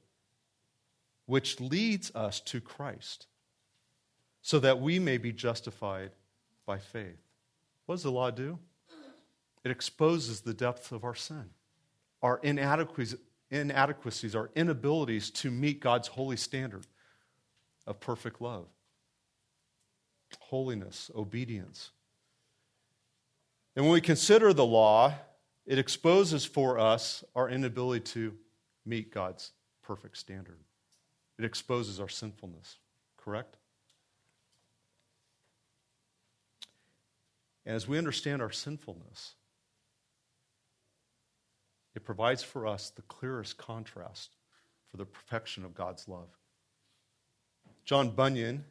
which 1.25 1.59
leads 1.59 2.13
us 2.15 2.39
to 2.41 2.59
Christ, 2.59 3.27
so 4.41 4.59
that 4.59 4.81
we 4.81 4.99
may 4.99 5.17
be 5.17 5.31
justified 5.31 6.11
by 6.65 6.79
faith. 6.79 7.21
What 7.85 7.95
does 7.95 8.03
the 8.03 8.11
law 8.11 8.31
do? 8.31 8.59
It 9.63 9.71
exposes 9.71 10.41
the 10.41 10.53
depth 10.53 10.91
of 10.91 11.03
our 11.03 11.15
sin, 11.15 11.49
our 12.23 12.39
inadequacies, 12.41 13.19
inadequacies, 13.51 14.33
our 14.33 14.49
inabilities 14.55 15.29
to 15.29 15.51
meet 15.51 15.81
God's 15.81 16.07
holy 16.07 16.37
standard 16.37 16.87
of 17.85 17.99
perfect 17.99 18.41
love, 18.41 18.65
holiness, 20.39 21.11
obedience. 21.15 21.91
And 23.75 23.85
when 23.85 23.93
we 23.93 24.01
consider 24.01 24.53
the 24.53 24.65
law, 24.65 25.13
it 25.65 25.77
exposes 25.77 26.45
for 26.45 26.79
us 26.79 27.23
our 27.35 27.49
inability 27.49 28.05
to 28.11 28.33
meet 28.85 29.13
God's 29.13 29.51
perfect 29.81 30.17
standard. 30.17 30.59
It 31.37 31.45
exposes 31.45 31.99
our 31.99 32.09
sinfulness, 32.09 32.77
correct? 33.17 33.57
And 37.65 37.75
as 37.75 37.87
we 37.87 37.97
understand 37.97 38.41
our 38.41 38.51
sinfulness, 38.51 39.35
it 41.95 42.03
provides 42.03 42.43
for 42.43 42.65
us 42.65 42.89
the 42.89 43.01
clearest 43.03 43.57
contrast 43.57 44.35
for 44.89 44.97
the 44.97 45.05
perfection 45.05 45.63
of 45.65 45.75
God's 45.75 46.07
love. 46.07 46.29
John 47.85 48.09
Bunyan, 48.09 48.63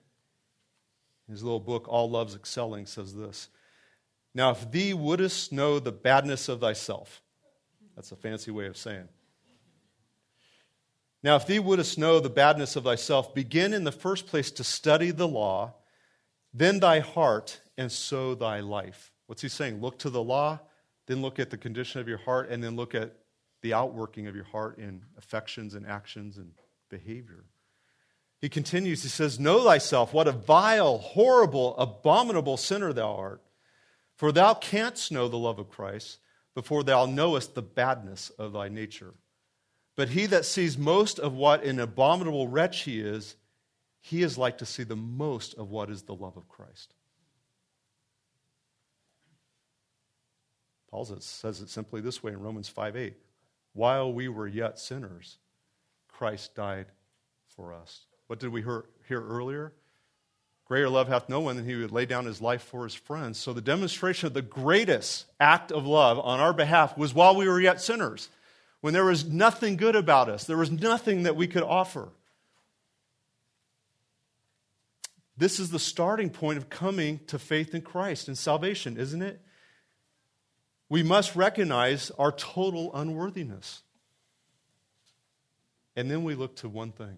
in 1.28 1.32
his 1.32 1.42
little 1.42 1.60
book, 1.60 1.86
All 1.88 2.10
Love's 2.10 2.34
Excelling, 2.34 2.86
says 2.86 3.14
this 3.14 3.48
Now, 4.34 4.50
if 4.50 4.70
thee 4.70 4.94
wouldest 4.94 5.52
know 5.52 5.78
the 5.78 5.92
badness 5.92 6.48
of 6.48 6.60
thyself, 6.60 7.22
that's 7.94 8.12
a 8.12 8.16
fancy 8.16 8.50
way 8.50 8.66
of 8.66 8.76
saying. 8.76 9.08
Now, 11.22 11.36
if 11.36 11.46
thee 11.46 11.60
wouldest 11.60 11.98
know 11.98 12.18
the 12.18 12.30
badness 12.30 12.74
of 12.74 12.84
thyself, 12.84 13.34
begin 13.34 13.72
in 13.72 13.84
the 13.84 13.92
first 13.92 14.26
place 14.26 14.50
to 14.52 14.64
study 14.64 15.12
the 15.12 15.28
law, 15.28 15.74
then 16.52 16.80
thy 16.80 16.98
heart, 16.98 17.60
and 17.78 17.92
so 17.92 18.34
thy 18.34 18.60
life. 18.60 19.12
What's 19.26 19.42
he 19.42 19.48
saying? 19.48 19.80
Look 19.80 19.98
to 20.00 20.10
the 20.10 20.22
law, 20.22 20.60
then 21.12 21.20
look 21.22 21.38
at 21.38 21.50
the 21.50 21.58
condition 21.58 22.00
of 22.00 22.08
your 22.08 22.18
heart, 22.18 22.48
and 22.48 22.64
then 22.64 22.74
look 22.74 22.94
at 22.94 23.12
the 23.60 23.74
outworking 23.74 24.26
of 24.26 24.34
your 24.34 24.44
heart 24.44 24.78
in 24.78 25.02
affections 25.18 25.74
and 25.74 25.86
actions 25.86 26.38
and 26.38 26.52
behavior. 26.88 27.44
He 28.40 28.48
continues, 28.48 29.02
he 29.02 29.08
says, 29.08 29.38
Know 29.38 29.62
thyself, 29.62 30.12
what 30.12 30.26
a 30.26 30.32
vile, 30.32 30.98
horrible, 30.98 31.76
abominable 31.76 32.56
sinner 32.56 32.92
thou 32.92 33.14
art. 33.14 33.42
For 34.16 34.32
thou 34.32 34.54
canst 34.54 35.12
know 35.12 35.28
the 35.28 35.38
love 35.38 35.58
of 35.58 35.68
Christ 35.68 36.18
before 36.54 36.82
thou 36.82 37.06
knowest 37.06 37.54
the 37.54 37.62
badness 37.62 38.30
of 38.30 38.52
thy 38.52 38.68
nature. 38.68 39.14
But 39.96 40.08
he 40.08 40.26
that 40.26 40.44
sees 40.44 40.78
most 40.78 41.18
of 41.18 41.34
what 41.34 41.62
an 41.64 41.78
abominable 41.78 42.48
wretch 42.48 42.82
he 42.82 43.00
is, 43.00 43.36
he 44.00 44.22
is 44.22 44.38
like 44.38 44.58
to 44.58 44.66
see 44.66 44.82
the 44.82 44.96
most 44.96 45.54
of 45.54 45.70
what 45.70 45.90
is 45.90 46.02
the 46.02 46.14
love 46.14 46.36
of 46.36 46.48
Christ. 46.48 46.94
Paul 50.92 51.06
says 51.06 51.62
it 51.62 51.70
simply 51.70 52.02
this 52.02 52.22
way 52.22 52.32
in 52.32 52.40
Romans 52.40 52.68
5 52.68 52.96
8. 52.96 53.16
While 53.72 54.12
we 54.12 54.28
were 54.28 54.46
yet 54.46 54.78
sinners, 54.78 55.38
Christ 56.06 56.54
died 56.54 56.86
for 57.56 57.72
us. 57.72 58.02
What 58.26 58.38
did 58.38 58.50
we 58.50 58.60
hear, 58.60 58.84
hear 59.08 59.26
earlier? 59.26 59.72
Greater 60.66 60.90
love 60.90 61.08
hath 61.08 61.30
no 61.30 61.40
one 61.40 61.56
than 61.56 61.64
he 61.64 61.76
would 61.76 61.92
lay 61.92 62.04
down 62.04 62.26
his 62.26 62.42
life 62.42 62.62
for 62.62 62.84
his 62.84 62.94
friends. 62.94 63.38
So 63.38 63.54
the 63.54 63.62
demonstration 63.62 64.26
of 64.26 64.34
the 64.34 64.42
greatest 64.42 65.24
act 65.40 65.72
of 65.72 65.86
love 65.86 66.18
on 66.18 66.40
our 66.40 66.52
behalf 66.52 66.96
was 66.96 67.14
while 67.14 67.34
we 67.34 67.48
were 67.48 67.60
yet 67.60 67.80
sinners, 67.80 68.28
when 68.82 68.92
there 68.92 69.04
was 69.04 69.24
nothing 69.24 69.76
good 69.76 69.96
about 69.96 70.28
us, 70.28 70.44
there 70.44 70.58
was 70.58 70.70
nothing 70.70 71.22
that 71.22 71.36
we 71.36 71.46
could 71.46 71.62
offer. 71.62 72.10
This 75.38 75.58
is 75.58 75.70
the 75.70 75.78
starting 75.78 76.28
point 76.28 76.58
of 76.58 76.68
coming 76.68 77.20
to 77.28 77.38
faith 77.38 77.74
in 77.74 77.80
Christ 77.80 78.28
and 78.28 78.36
salvation, 78.36 78.98
isn't 78.98 79.22
it? 79.22 79.40
We 80.92 81.02
must 81.02 81.34
recognize 81.34 82.10
our 82.18 82.30
total 82.30 82.94
unworthiness. 82.94 83.80
And 85.96 86.10
then 86.10 86.22
we 86.22 86.34
look 86.34 86.56
to 86.56 86.68
one 86.68 86.92
thing 86.92 87.16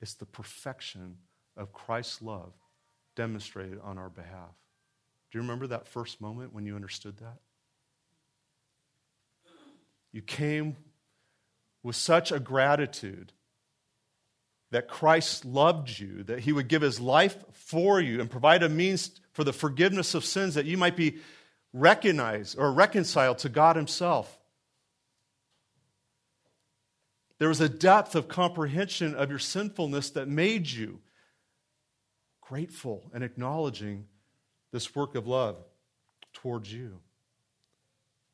it's 0.00 0.14
the 0.14 0.26
perfection 0.26 1.18
of 1.56 1.72
Christ's 1.72 2.20
love 2.22 2.52
demonstrated 3.14 3.78
on 3.84 3.98
our 3.98 4.08
behalf. 4.08 4.50
Do 5.30 5.38
you 5.38 5.42
remember 5.42 5.68
that 5.68 5.86
first 5.86 6.20
moment 6.20 6.52
when 6.52 6.66
you 6.66 6.74
understood 6.74 7.18
that? 7.18 7.38
You 10.10 10.20
came 10.20 10.74
with 11.84 11.94
such 11.94 12.32
a 12.32 12.40
gratitude 12.40 13.32
that 14.72 14.88
Christ 14.88 15.44
loved 15.44 16.00
you, 16.00 16.24
that 16.24 16.40
he 16.40 16.52
would 16.52 16.66
give 16.66 16.82
his 16.82 16.98
life 16.98 17.44
for 17.52 18.00
you 18.00 18.20
and 18.20 18.28
provide 18.28 18.64
a 18.64 18.68
means 18.68 19.20
for 19.34 19.44
the 19.44 19.52
forgiveness 19.52 20.16
of 20.16 20.24
sins 20.24 20.56
that 20.56 20.66
you 20.66 20.76
might 20.76 20.96
be 20.96 21.20
recognized 21.72 22.58
or 22.58 22.72
reconcile 22.72 23.34
to 23.36 23.48
God 23.48 23.76
himself. 23.76 24.38
There 27.38 27.48
was 27.48 27.60
a 27.60 27.68
depth 27.68 28.14
of 28.14 28.28
comprehension 28.28 29.14
of 29.14 29.30
your 29.30 29.38
sinfulness 29.38 30.10
that 30.10 30.28
made 30.28 30.70
you 30.70 31.00
grateful 32.40 33.10
and 33.12 33.24
acknowledging 33.24 34.06
this 34.72 34.94
work 34.94 35.14
of 35.14 35.26
love 35.26 35.56
towards 36.32 36.72
you. 36.72 37.00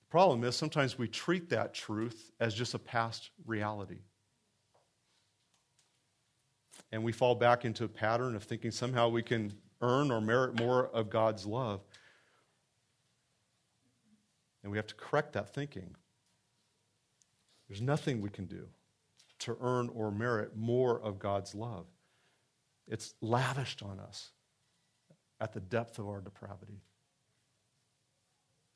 The 0.01 0.11
problem 0.11 0.45
is 0.45 0.57
sometimes 0.57 0.99
we 0.99 1.09
treat 1.09 1.51
that 1.51 1.75
truth 1.75 2.31
as 2.41 2.55
just 2.55 2.75
a 2.75 2.79
past 2.79 3.31
reality. 3.47 4.01
And 6.91 7.05
we 7.05 7.13
fall 7.13 7.35
back 7.35 7.65
into 7.65 7.85
a 7.85 7.89
pattern 7.89 8.35
of 8.35 8.45
thinking 8.45 8.71
somehow 8.71 9.09
we 9.09 9.23
can 9.23 9.53
earn 9.81 10.11
or 10.11 10.21
merit 10.21 10.59
more 10.59 10.89
of 10.89 11.11
God's 11.11 11.47
love. 11.47 11.81
And 14.69 14.73
we 14.73 14.77
have 14.77 14.87
to 14.89 14.95
correct 14.97 15.33
that 15.33 15.55
thinking. 15.55 15.97
There's 17.67 17.81
nothing 17.81 18.21
we 18.21 18.29
can 18.29 18.45
do 18.45 18.67
to 19.39 19.57
earn 19.63 19.89
or 19.95 20.11
merit 20.11 20.59
more 20.59 21.01
of 21.01 21.19
God's 21.19 21.55
love. 21.55 21.87
It's 22.87 23.15
lavished 23.23 23.83
on 23.83 23.99
us 23.99 24.29
at 25.41 25.55
the 25.55 25.61
depth 25.61 25.99
of 25.99 26.07
our 26.07 26.21
depravity. 26.21 26.83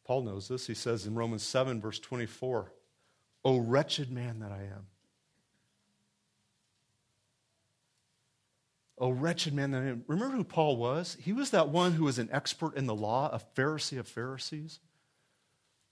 Paul 0.06 0.22
knows 0.22 0.48
this. 0.48 0.66
He 0.66 0.72
says 0.72 1.04
in 1.04 1.14
Romans 1.14 1.42
7, 1.42 1.78
verse 1.82 1.98
24, 1.98 2.72
O 3.44 3.58
wretched 3.58 4.10
man 4.10 4.38
that 4.38 4.50
I 4.50 4.62
am. 4.62 4.86
O 8.96 9.10
wretched 9.10 9.52
man 9.52 9.72
that 9.72 9.82
I 9.82 9.88
am. 9.88 10.04
Remember 10.06 10.38
who 10.38 10.44
Paul 10.44 10.78
was? 10.78 11.18
He 11.20 11.34
was 11.34 11.50
that 11.50 11.68
one 11.68 11.92
who 11.92 12.04
was 12.04 12.18
an 12.18 12.30
expert 12.32 12.78
in 12.78 12.86
the 12.86 12.94
law, 12.94 13.28
a 13.30 13.42
Pharisee 13.54 13.98
of 13.98 14.08
Pharisees. 14.08 14.80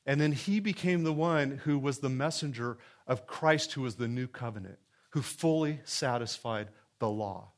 And 0.06 0.20
then 0.20 0.32
he 0.32 0.60
became 0.60 1.02
the 1.02 1.12
one 1.12 1.60
who 1.64 1.78
was 1.78 1.98
the 1.98 2.08
messenger 2.08 2.78
of 3.06 3.26
Christ, 3.26 3.72
who 3.72 3.82
was 3.82 3.96
the 3.96 4.08
new 4.08 4.26
covenant, 4.26 4.78
who 5.10 5.22
fully 5.22 5.80
satisfied 5.84 6.68
the 6.98 7.08
law. 7.08 7.52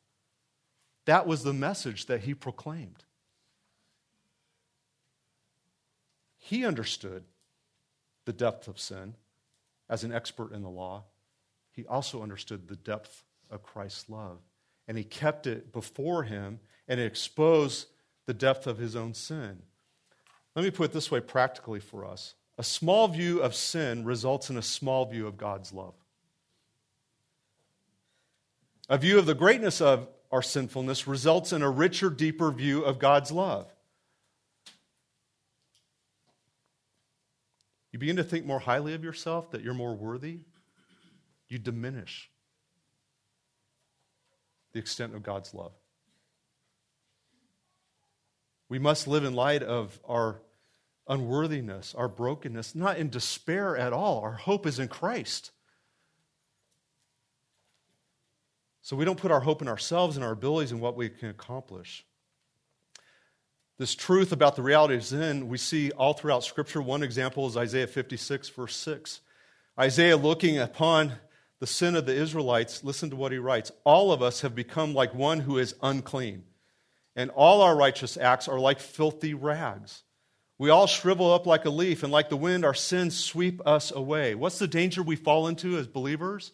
That 1.04 1.26
was 1.26 1.42
the 1.42 1.52
message 1.52 2.06
that 2.06 2.22
he 2.22 2.34
proclaimed. 2.34 3.04
He 6.38 6.66
understood 6.66 7.24
the 8.24 8.32
depth 8.32 8.68
of 8.68 8.78
sin 8.78 9.14
as 9.88 10.04
an 10.04 10.12
expert 10.12 10.52
in 10.52 10.62
the 10.62 10.68
law. 10.68 11.04
He 11.70 11.86
also 11.86 12.22
understood 12.22 12.68
the 12.68 12.76
depth 12.76 13.24
of 13.50 13.62
Christ's 13.62 14.08
love. 14.08 14.38
And 14.88 14.98
he 14.98 15.04
kept 15.04 15.46
it 15.46 15.72
before 15.72 16.24
him 16.24 16.60
and 16.88 16.98
it 16.98 17.06
exposed 17.06 17.86
the 18.26 18.34
depth 18.34 18.66
of 18.66 18.78
his 18.78 18.96
own 18.96 19.14
sin. 19.14 19.62
Let 20.54 20.64
me 20.64 20.70
put 20.70 20.84
it 20.84 20.92
this 20.92 21.10
way 21.10 21.20
practically 21.20 21.80
for 21.80 22.04
us 22.04 22.34
a 22.58 22.62
small 22.62 23.08
view 23.08 23.40
of 23.40 23.54
sin 23.54 24.04
results 24.04 24.50
in 24.50 24.56
a 24.56 24.62
small 24.62 25.06
view 25.06 25.26
of 25.26 25.36
God's 25.36 25.72
love. 25.72 25.94
A 28.88 28.98
view 28.98 29.18
of 29.18 29.26
the 29.26 29.34
greatness 29.34 29.80
of 29.80 30.06
our 30.30 30.42
sinfulness 30.42 31.06
results 31.06 31.52
in 31.52 31.62
a 31.62 31.70
richer, 31.70 32.10
deeper 32.10 32.50
view 32.50 32.84
of 32.84 32.98
God's 32.98 33.32
love. 33.32 33.72
You 37.90 37.98
begin 37.98 38.16
to 38.16 38.24
think 38.24 38.46
more 38.46 38.58
highly 38.58 38.94
of 38.94 39.04
yourself, 39.04 39.50
that 39.50 39.62
you're 39.62 39.74
more 39.74 39.94
worthy, 39.94 40.40
you 41.48 41.58
diminish 41.58 42.30
the 44.72 44.78
extent 44.78 45.14
of 45.14 45.22
God's 45.22 45.52
love. 45.52 45.72
We 48.72 48.78
must 48.78 49.06
live 49.06 49.24
in 49.24 49.34
light 49.34 49.62
of 49.62 50.00
our 50.08 50.40
unworthiness, 51.06 51.94
our 51.94 52.08
brokenness, 52.08 52.74
not 52.74 52.96
in 52.96 53.10
despair 53.10 53.76
at 53.76 53.92
all. 53.92 54.20
Our 54.20 54.32
hope 54.32 54.64
is 54.66 54.78
in 54.78 54.88
Christ. 54.88 55.50
So 58.80 58.96
we 58.96 59.04
don't 59.04 59.20
put 59.20 59.30
our 59.30 59.40
hope 59.40 59.60
in 59.60 59.68
ourselves 59.68 60.16
and 60.16 60.24
our 60.24 60.32
abilities 60.32 60.72
and 60.72 60.80
what 60.80 60.96
we 60.96 61.10
can 61.10 61.28
accomplish. 61.28 62.06
This 63.76 63.94
truth 63.94 64.32
about 64.32 64.56
the 64.56 64.62
reality 64.62 64.94
of 64.94 65.04
sin 65.04 65.50
we 65.50 65.58
see 65.58 65.90
all 65.90 66.14
throughout 66.14 66.42
Scripture. 66.42 66.80
One 66.80 67.02
example 67.02 67.46
is 67.46 67.58
Isaiah 67.58 67.86
56, 67.86 68.48
verse 68.48 68.74
6. 68.74 69.20
Isaiah 69.78 70.16
looking 70.16 70.58
upon 70.58 71.12
the 71.58 71.66
sin 71.66 71.94
of 71.94 72.06
the 72.06 72.14
Israelites, 72.14 72.82
listen 72.82 73.10
to 73.10 73.16
what 73.16 73.32
he 73.32 73.38
writes. 73.38 73.70
All 73.84 74.12
of 74.12 74.22
us 74.22 74.40
have 74.40 74.54
become 74.54 74.94
like 74.94 75.12
one 75.14 75.40
who 75.40 75.58
is 75.58 75.74
unclean, 75.82 76.44
and 77.16 77.30
all 77.30 77.60
our 77.62 77.76
righteous 77.76 78.16
acts 78.16 78.48
are 78.48 78.58
like 78.58 78.80
filthy 78.80 79.34
rags. 79.34 80.02
We 80.58 80.70
all 80.70 80.86
shrivel 80.86 81.32
up 81.32 81.46
like 81.46 81.64
a 81.64 81.70
leaf, 81.70 82.02
and 82.02 82.12
like 82.12 82.28
the 82.28 82.36
wind, 82.36 82.64
our 82.64 82.74
sins 82.74 83.16
sweep 83.16 83.60
us 83.66 83.90
away. 83.90 84.34
What's 84.34 84.58
the 84.58 84.68
danger 84.68 85.02
we 85.02 85.16
fall 85.16 85.48
into 85.48 85.76
as 85.76 85.86
believers? 85.86 86.52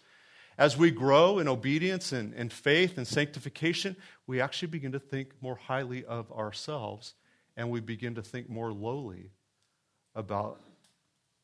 As 0.56 0.76
we 0.76 0.90
grow 0.90 1.38
in 1.38 1.46
obedience 1.46 2.12
and, 2.12 2.34
and 2.34 2.52
faith 2.52 2.96
and 2.96 3.06
sanctification, 3.06 3.96
we 4.26 4.40
actually 4.40 4.68
begin 4.68 4.92
to 4.92 4.98
think 4.98 5.30
more 5.40 5.56
highly 5.56 6.04
of 6.04 6.32
ourselves 6.32 7.14
and 7.58 7.70
we 7.70 7.80
begin 7.80 8.14
to 8.14 8.22
think 8.22 8.48
more 8.48 8.72
lowly 8.72 9.30
about 10.14 10.60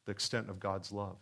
the 0.07 0.13
extent 0.13 0.49
of 0.49 0.61
God's 0.61 0.93
love. 0.93 1.17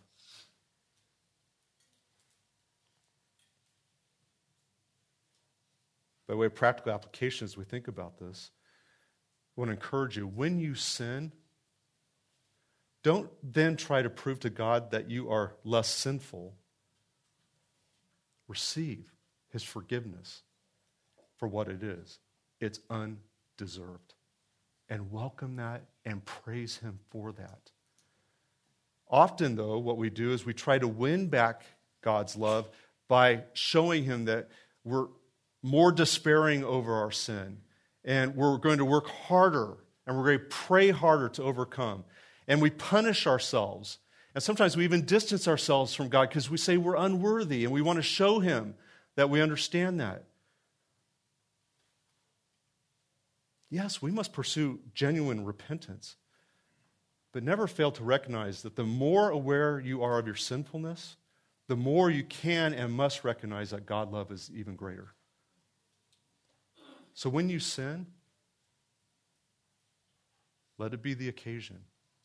By 6.27 6.35
way 6.35 6.45
of 6.45 6.55
practical 6.55 6.93
application, 6.93 7.45
as 7.45 7.57
we 7.57 7.65
think 7.65 7.87
about 7.87 8.17
this, 8.17 8.51
I 9.55 9.61
want 9.61 9.69
to 9.69 9.73
encourage 9.73 10.17
you 10.17 10.25
when 10.27 10.59
you 10.59 10.75
sin, 10.75 11.31
don't 13.03 13.29
then 13.43 13.75
try 13.75 14.01
to 14.01 14.09
prove 14.09 14.39
to 14.41 14.49
God 14.49 14.91
that 14.91 15.09
you 15.09 15.29
are 15.29 15.53
less 15.63 15.89
sinful 15.89 16.55
receive 18.47 19.11
his 19.49 19.63
forgiveness 19.63 20.43
for 21.37 21.47
what 21.47 21.67
it 21.67 21.83
is. 21.83 22.19
It's 22.59 22.79
undeserved. 22.89 24.13
And 24.89 25.11
welcome 25.11 25.55
that 25.57 25.83
and 26.05 26.23
praise 26.23 26.77
him 26.77 26.99
for 27.09 27.31
that. 27.33 27.71
Often, 29.09 29.55
though, 29.55 29.79
what 29.79 29.97
we 29.97 30.09
do 30.09 30.31
is 30.31 30.45
we 30.45 30.53
try 30.53 30.77
to 30.77 30.87
win 30.87 31.27
back 31.27 31.63
God's 32.01 32.35
love 32.35 32.69
by 33.07 33.43
showing 33.53 34.03
him 34.03 34.25
that 34.25 34.49
we're 34.83 35.07
more 35.63 35.91
despairing 35.91 36.63
over 36.63 36.93
our 36.93 37.11
sin 37.11 37.57
and 38.05 38.35
we're 38.35 38.57
going 38.57 38.77
to 38.77 38.85
work 38.85 39.07
harder 39.07 39.77
and 40.05 40.15
we're 40.15 40.25
going 40.25 40.39
to 40.39 40.45
pray 40.45 40.91
harder 40.91 41.29
to 41.29 41.43
overcome. 41.43 42.03
And 42.47 42.61
we 42.61 42.69
punish 42.69 43.25
ourselves 43.25 43.97
and 44.33 44.43
sometimes 44.43 44.75
we 44.75 44.83
even 44.83 45.05
distance 45.05 45.47
ourselves 45.47 45.93
from 45.93 46.09
God 46.09 46.29
because 46.29 46.49
we 46.49 46.57
say 46.57 46.77
we're 46.77 46.95
unworthy 46.95 47.65
and 47.65 47.73
we 47.73 47.81
want 47.81 47.97
to 47.97 48.03
show 48.03 48.39
Him 48.39 48.75
that 49.15 49.29
we 49.29 49.41
understand 49.41 49.99
that. 49.99 50.23
Yes, 53.69 54.01
we 54.01 54.11
must 54.11 54.33
pursue 54.33 54.79
genuine 54.93 55.45
repentance, 55.45 56.15
but 57.31 57.43
never 57.43 57.67
fail 57.67 57.91
to 57.91 58.03
recognize 58.03 58.61
that 58.63 58.75
the 58.75 58.83
more 58.83 59.29
aware 59.29 59.79
you 59.79 60.03
are 60.03 60.19
of 60.19 60.27
your 60.27 60.35
sinfulness, 60.35 61.15
the 61.67 61.75
more 61.75 62.09
you 62.09 62.23
can 62.23 62.73
and 62.73 62.93
must 62.93 63.23
recognize 63.23 63.69
that 63.71 63.85
God 63.85 64.11
love 64.11 64.31
is 64.31 64.51
even 64.53 64.75
greater. 64.75 65.13
So 67.13 67.29
when 67.29 67.49
you 67.49 67.59
sin, 67.59 68.07
let 70.77 70.93
it 70.93 71.01
be 71.01 71.13
the 71.13 71.29
occasion 71.29 71.79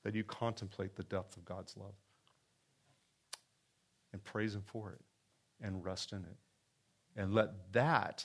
that 0.04 0.14
you 0.14 0.24
contemplate 0.24 0.96
the 0.96 1.02
depth 1.04 1.36
of 1.36 1.44
God's 1.44 1.76
love 1.76 1.94
and 4.12 4.24
praise 4.24 4.54
Him 4.54 4.62
for 4.64 4.92
it 4.92 5.00
and 5.60 5.84
rest 5.84 6.12
in 6.12 6.18
it. 6.18 6.36
And 7.16 7.34
let 7.34 7.72
that 7.72 8.24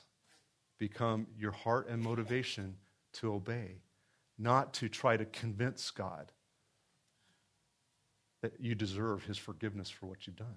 become 0.77 1.27
your 1.37 1.51
heart 1.51 1.89
and 1.89 2.01
motivation 2.01 2.75
to 3.13 3.33
obey, 3.33 3.81
not 4.37 4.73
to 4.75 4.87
try 4.87 5.17
to 5.17 5.25
convince 5.25 5.91
God 5.91 6.31
that 8.41 8.53
you 8.59 8.75
deserve 8.75 9.23
His 9.23 9.37
forgiveness 9.37 9.89
for 9.89 10.05
what 10.05 10.25
you've 10.25 10.35
done. 10.37 10.55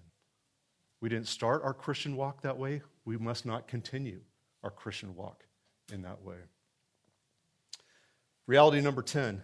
We 1.00 1.08
didn't 1.08 1.28
start 1.28 1.62
our 1.64 1.74
Christian 1.74 2.16
walk 2.16 2.42
that 2.42 2.56
way. 2.56 2.82
We 3.04 3.16
must 3.16 3.44
not 3.44 3.68
continue 3.68 4.20
our 4.62 4.70
Christian 4.70 5.14
walk 5.14 5.44
in 5.92 6.02
that 6.02 6.22
way. 6.22 6.36
Reality 8.46 8.80
number 8.80 9.02
10 9.02 9.42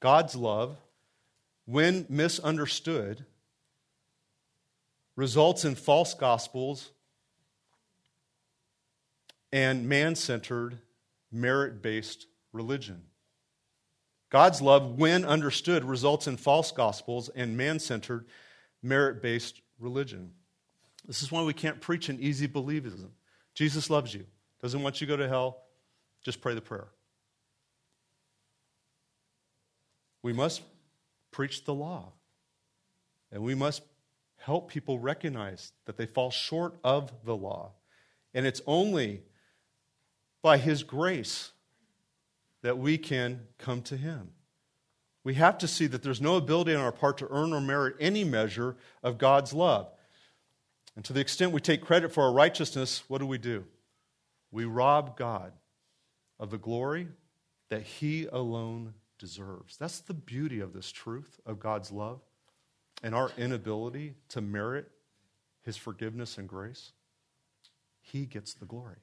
God's 0.00 0.34
love, 0.34 0.78
when 1.66 2.06
misunderstood, 2.08 3.24
results 5.14 5.64
in 5.64 5.74
false 5.74 6.14
gospels 6.14 6.90
and 9.52 9.88
man 9.88 10.14
centered, 10.14 10.78
merit 11.30 11.82
based 11.82 12.26
religion. 12.52 13.02
God's 14.30 14.62
love, 14.62 14.98
when 14.98 15.24
understood, 15.24 15.84
results 15.84 16.26
in 16.26 16.36
false 16.36 16.70
gospels 16.70 17.28
and 17.30 17.56
man 17.56 17.78
centered, 17.78 18.26
merit 18.82 19.20
based 19.20 19.60
religion. 19.78 20.32
This 21.06 21.22
is 21.22 21.32
why 21.32 21.42
we 21.42 21.54
can't 21.54 21.80
preach 21.80 22.08
an 22.08 22.18
easy 22.20 22.46
believism. 22.46 23.10
Jesus 23.54 23.90
loves 23.90 24.14
you, 24.14 24.24
doesn't 24.62 24.82
want 24.82 25.00
you 25.00 25.06
to 25.06 25.12
go 25.12 25.16
to 25.16 25.28
hell. 25.28 25.62
Just 26.22 26.40
pray 26.40 26.54
the 26.54 26.60
prayer. 26.60 26.88
We 30.22 30.32
must 30.32 30.62
preach 31.30 31.64
the 31.64 31.74
law. 31.74 32.12
And 33.32 33.42
we 33.42 33.54
must 33.54 33.82
help 34.36 34.70
people 34.70 34.98
recognize 34.98 35.72
that 35.86 35.96
they 35.96 36.06
fall 36.06 36.30
short 36.30 36.74
of 36.82 37.12
the 37.24 37.36
law. 37.36 37.72
And 38.34 38.46
it's 38.46 38.62
only 38.66 39.22
by 40.42 40.58
His 40.58 40.82
grace 40.82 41.52
that 42.62 42.78
we 42.78 42.98
can 42.98 43.40
come 43.58 43.82
to 43.82 43.96
Him. 43.96 44.30
We 45.22 45.34
have 45.34 45.58
to 45.58 45.68
see 45.68 45.86
that 45.86 46.02
there's 46.02 46.20
no 46.20 46.36
ability 46.36 46.74
on 46.74 46.80
our 46.80 46.92
part 46.92 47.18
to 47.18 47.28
earn 47.30 47.52
or 47.52 47.60
merit 47.60 47.96
any 48.00 48.24
measure 48.24 48.76
of 49.02 49.18
God's 49.18 49.52
love. 49.52 49.90
And 51.00 51.04
to 51.06 51.14
the 51.14 51.20
extent 51.20 51.52
we 51.52 51.62
take 51.62 51.80
credit 51.80 52.12
for 52.12 52.24
our 52.24 52.30
righteousness, 52.30 53.04
what 53.08 53.20
do 53.22 53.26
we 53.26 53.38
do? 53.38 53.64
We 54.50 54.66
rob 54.66 55.16
God 55.16 55.54
of 56.38 56.50
the 56.50 56.58
glory 56.58 57.08
that 57.70 57.80
He 57.80 58.26
alone 58.26 58.92
deserves. 59.18 59.78
That's 59.78 60.00
the 60.00 60.12
beauty 60.12 60.60
of 60.60 60.74
this 60.74 60.92
truth 60.92 61.40
of 61.46 61.58
God's 61.58 61.90
love 61.90 62.20
and 63.02 63.14
our 63.14 63.30
inability 63.38 64.12
to 64.28 64.42
merit 64.42 64.90
his 65.62 65.74
forgiveness 65.74 66.36
and 66.36 66.46
grace. 66.46 66.92
He 68.02 68.26
gets 68.26 68.52
the 68.52 68.66
glory. 68.66 68.98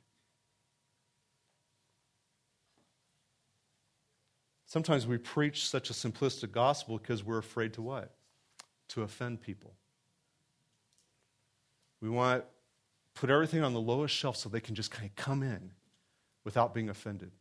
Sometimes 4.67 5.07
we 5.07 5.17
preach 5.17 5.67
such 5.67 5.89
a 5.89 5.93
simplistic 5.93 6.51
gospel 6.51 6.99
because 6.99 7.23
we're 7.23 7.39
afraid 7.39 7.73
to 7.73 7.81
what? 7.81 8.13
To 8.89 9.01
offend 9.01 9.41
people. 9.41 9.73
We 12.01 12.09
want 12.09 12.43
to 12.43 13.19
put 13.19 13.29
everything 13.29 13.63
on 13.63 13.73
the 13.73 13.81
lowest 13.81 14.15
shelf 14.15 14.37
so 14.37 14.49
they 14.49 14.59
can 14.59 14.75
just 14.75 14.91
kind 14.91 15.09
of 15.09 15.15
come 15.15 15.43
in 15.43 15.71
without 16.43 16.73
being 16.73 16.89
offended. 16.89 17.31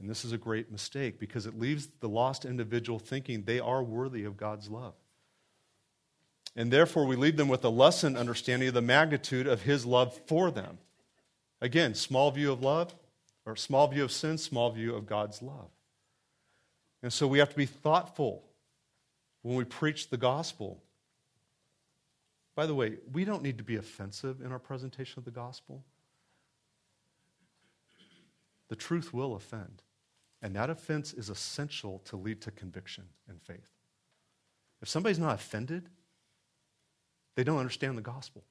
And 0.00 0.10
this 0.10 0.24
is 0.24 0.32
a 0.32 0.38
great 0.38 0.72
mistake 0.72 1.20
because 1.20 1.46
it 1.46 1.58
leaves 1.58 1.88
the 2.00 2.08
lost 2.08 2.44
individual 2.44 2.98
thinking 2.98 3.42
they 3.42 3.60
are 3.60 3.82
worthy 3.82 4.24
of 4.24 4.36
God's 4.36 4.68
love. 4.68 4.94
And 6.56 6.70
therefore, 6.70 7.04
we 7.04 7.16
leave 7.16 7.36
them 7.36 7.48
with 7.48 7.64
a 7.64 7.68
lessened 7.68 8.16
understanding 8.16 8.68
of 8.68 8.74
the 8.74 8.82
magnitude 8.82 9.46
of 9.46 9.62
His 9.62 9.84
love 9.84 10.18
for 10.26 10.50
them. 10.50 10.78
Again, 11.60 11.94
small 11.94 12.30
view 12.30 12.52
of 12.52 12.62
love, 12.62 12.94
or 13.46 13.56
small 13.56 13.88
view 13.88 14.04
of 14.04 14.12
sin, 14.12 14.38
small 14.38 14.70
view 14.70 14.94
of 14.94 15.06
God's 15.06 15.42
love. 15.42 15.70
And 17.02 17.12
so 17.12 17.26
we 17.26 17.38
have 17.38 17.50
to 17.50 17.56
be 17.56 17.66
thoughtful 17.66 18.44
when 19.42 19.56
we 19.56 19.64
preach 19.64 20.08
the 20.08 20.16
gospel. 20.16 20.82
By 22.54 22.66
the 22.66 22.74
way, 22.74 22.98
we 23.12 23.24
don't 23.24 23.42
need 23.42 23.58
to 23.58 23.64
be 23.64 23.76
offensive 23.76 24.40
in 24.40 24.52
our 24.52 24.58
presentation 24.58 25.18
of 25.18 25.24
the 25.24 25.30
gospel. 25.30 25.84
The 28.68 28.76
truth 28.76 29.12
will 29.12 29.34
offend. 29.34 29.82
And 30.40 30.54
that 30.56 30.70
offense 30.70 31.12
is 31.14 31.30
essential 31.30 32.00
to 32.04 32.16
lead 32.16 32.42
to 32.42 32.50
conviction 32.50 33.04
and 33.28 33.40
faith. 33.40 33.70
If 34.82 34.88
somebody's 34.88 35.18
not 35.18 35.34
offended, 35.34 35.88
they 37.34 37.44
don't 37.44 37.58
understand 37.58 37.96
the 37.96 38.02
gospel. 38.02 38.44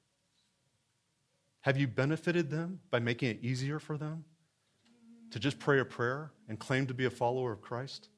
Have 1.60 1.78
you 1.78 1.86
benefited 1.86 2.50
them 2.50 2.80
by 2.90 2.98
making 2.98 3.30
it 3.30 3.38
easier 3.42 3.78
for 3.78 3.96
them 3.96 4.24
to 5.30 5.38
just 5.38 5.58
pray 5.58 5.78
a 5.78 5.84
prayer 5.84 6.32
and 6.48 6.58
claim 6.58 6.86
to 6.88 6.94
be 6.94 7.06
a 7.06 7.10
follower 7.10 7.52
of 7.52 7.62
Christ? 7.62 8.08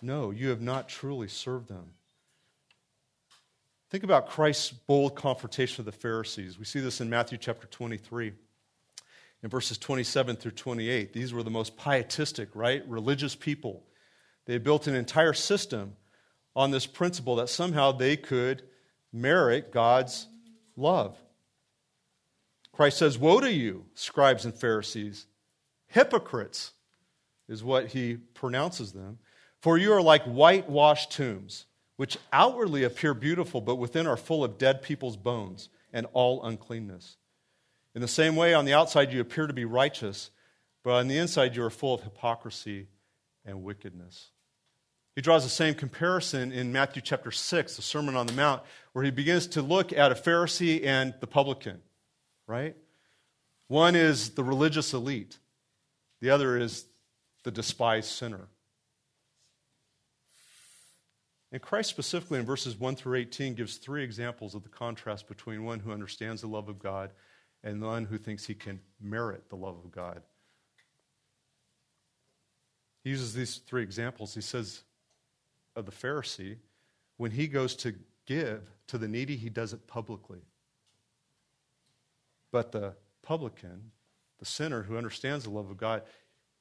No, 0.00 0.30
you 0.30 0.48
have 0.48 0.62
not 0.62 0.88
truly 0.88 1.28
served 1.28 1.68
them. 1.68 1.90
Think 3.90 4.02
about 4.02 4.28
Christ's 4.28 4.72
bold 4.72 5.14
confrontation 5.14 5.80
of 5.80 5.86
the 5.86 5.92
Pharisees. 5.92 6.58
We 6.58 6.64
see 6.64 6.80
this 6.80 7.00
in 7.00 7.08
Matthew 7.08 7.38
chapter 7.38 7.68
23 7.68 8.32
in 9.42 9.48
verses 9.48 9.78
27 9.78 10.36
through 10.36 10.52
28. 10.52 11.12
These 11.12 11.32
were 11.32 11.44
the 11.44 11.50
most 11.50 11.76
pietistic, 11.76 12.48
right? 12.54 12.86
Religious 12.88 13.36
people. 13.36 13.84
They 14.46 14.58
built 14.58 14.88
an 14.88 14.96
entire 14.96 15.32
system 15.32 15.94
on 16.56 16.72
this 16.72 16.86
principle 16.86 17.36
that 17.36 17.48
somehow 17.48 17.92
they 17.92 18.16
could 18.16 18.62
merit 19.12 19.70
God's 19.72 20.26
love. 20.76 21.16
Christ 22.72 22.98
says, 22.98 23.18
Woe 23.18 23.40
to 23.40 23.52
you, 23.52 23.86
scribes 23.94 24.44
and 24.44 24.54
Pharisees, 24.54 25.26
hypocrites, 25.86 26.72
is 27.48 27.62
what 27.62 27.88
he 27.88 28.16
pronounces 28.16 28.92
them. 28.92 29.18
For 29.60 29.78
you 29.78 29.92
are 29.92 30.02
like 30.02 30.24
whitewashed 30.24 31.12
tombs, 31.12 31.66
which 31.96 32.18
outwardly 32.32 32.84
appear 32.84 33.14
beautiful, 33.14 33.60
but 33.60 33.76
within 33.76 34.06
are 34.06 34.16
full 34.16 34.44
of 34.44 34.58
dead 34.58 34.82
people's 34.82 35.16
bones 35.16 35.68
and 35.92 36.06
all 36.12 36.44
uncleanness. 36.44 37.16
In 37.94 38.02
the 38.02 38.08
same 38.08 38.36
way, 38.36 38.52
on 38.54 38.64
the 38.64 38.74
outside 38.74 39.12
you 39.12 39.20
appear 39.20 39.46
to 39.46 39.52
be 39.52 39.64
righteous, 39.64 40.30
but 40.82 40.92
on 40.92 41.08
the 41.08 41.16
inside 41.16 41.56
you 41.56 41.64
are 41.64 41.70
full 41.70 41.94
of 41.94 42.02
hypocrisy 42.02 42.88
and 43.44 43.62
wickedness. 43.62 44.30
He 45.14 45.22
draws 45.22 45.44
the 45.44 45.50
same 45.50 45.74
comparison 45.74 46.52
in 46.52 46.72
Matthew 46.72 47.00
chapter 47.00 47.30
6, 47.30 47.76
the 47.76 47.82
Sermon 47.82 48.16
on 48.16 48.26
the 48.26 48.34
Mount, 48.34 48.62
where 48.92 49.04
he 49.04 49.10
begins 49.10 49.46
to 49.48 49.62
look 49.62 49.92
at 49.92 50.12
a 50.12 50.14
Pharisee 50.14 50.84
and 50.84 51.14
the 51.20 51.26
publican 51.26 51.80
right? 52.46 52.76
One 53.68 53.96
is 53.96 54.30
the 54.30 54.44
religious 54.44 54.94
elite, 54.94 55.38
the 56.20 56.30
other 56.30 56.56
is 56.56 56.86
the 57.42 57.50
despised 57.50 58.08
sinner. 58.08 58.48
And 61.52 61.62
Christ, 61.62 61.90
specifically 61.90 62.40
in 62.40 62.44
verses 62.44 62.78
1 62.78 62.96
through 62.96 63.18
18, 63.18 63.54
gives 63.54 63.76
three 63.76 64.02
examples 64.02 64.54
of 64.54 64.62
the 64.62 64.68
contrast 64.68 65.28
between 65.28 65.64
one 65.64 65.78
who 65.78 65.92
understands 65.92 66.40
the 66.40 66.48
love 66.48 66.68
of 66.68 66.78
God 66.78 67.12
and 67.62 67.80
one 67.80 68.04
who 68.04 68.18
thinks 68.18 68.44
he 68.44 68.54
can 68.54 68.80
merit 69.00 69.48
the 69.48 69.56
love 69.56 69.76
of 69.84 69.90
God. 69.90 70.22
He 73.04 73.10
uses 73.10 73.34
these 73.34 73.58
three 73.58 73.82
examples. 73.82 74.34
He 74.34 74.40
says 74.40 74.82
of 75.76 75.86
the 75.86 75.92
Pharisee, 75.92 76.56
when 77.16 77.30
he 77.30 77.46
goes 77.46 77.76
to 77.76 77.94
give 78.26 78.68
to 78.88 78.98
the 78.98 79.08
needy, 79.08 79.36
he 79.36 79.48
does 79.48 79.72
it 79.72 79.86
publicly. 79.86 80.40
But 82.50 82.72
the 82.72 82.94
publican, 83.22 83.92
the 84.38 84.44
sinner 84.44 84.82
who 84.82 84.96
understands 84.96 85.44
the 85.44 85.50
love 85.50 85.70
of 85.70 85.76
God, 85.76 86.02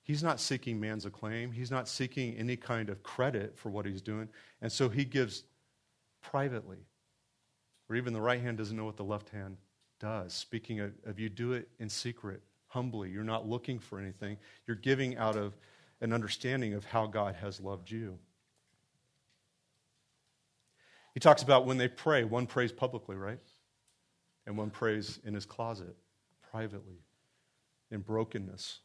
he's 0.05 0.23
not 0.23 0.39
seeking 0.39 0.79
man's 0.79 1.05
acclaim. 1.05 1.51
He's 1.51 1.69
not 1.69 1.89
seeking 1.89 2.37
any 2.37 2.55
kind 2.55 2.89
of 2.89 3.03
credit 3.03 3.57
for 3.57 3.69
what 3.69 3.85
he's 3.85 4.01
doing. 4.01 4.29
And 4.61 4.71
so 4.71 4.87
he 4.87 5.03
gives 5.03 5.43
privately, 6.21 6.79
or 7.89 7.97
even 7.97 8.13
the 8.13 8.21
right 8.21 8.41
hand 8.41 8.57
doesn't 8.57 8.77
know 8.77 8.85
what 8.85 8.95
the 8.95 9.03
left 9.03 9.29
hand 9.29 9.57
does. 9.99 10.33
Speaking 10.33 10.79
of, 10.79 10.93
of 11.05 11.19
you 11.19 11.27
do 11.27 11.51
it 11.51 11.67
in 11.79 11.89
secret, 11.89 12.41
humbly. 12.67 13.09
You're 13.09 13.23
not 13.23 13.47
looking 13.47 13.77
for 13.77 13.99
anything. 13.99 14.37
You're 14.65 14.77
giving 14.77 15.17
out 15.17 15.35
of 15.35 15.57
an 15.99 16.13
understanding 16.13 16.73
of 16.73 16.85
how 16.85 17.05
God 17.05 17.35
has 17.35 17.59
loved 17.59 17.91
you. 17.91 18.17
He 21.13 21.19
talks 21.19 21.43
about 21.43 21.65
when 21.65 21.77
they 21.77 21.87
pray, 21.89 22.23
one 22.23 22.47
prays 22.47 22.71
publicly, 22.71 23.17
right? 23.17 23.39
and 24.45 24.57
one 24.57 24.69
prays 24.69 25.19
in 25.23 25.33
his 25.33 25.45
closet 25.45 25.95
privately 26.51 26.99
in 27.91 28.01
brokenness. 28.01 28.79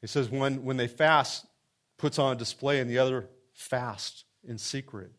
He 0.00 0.06
says 0.06 0.28
one, 0.28 0.64
when 0.64 0.76
they 0.76 0.88
fast, 0.88 1.46
puts 1.98 2.18
on 2.18 2.36
display, 2.36 2.80
and 2.80 2.88
the 2.88 2.98
other 2.98 3.28
fasts 3.52 4.24
in 4.46 4.58
secret. 4.58 5.12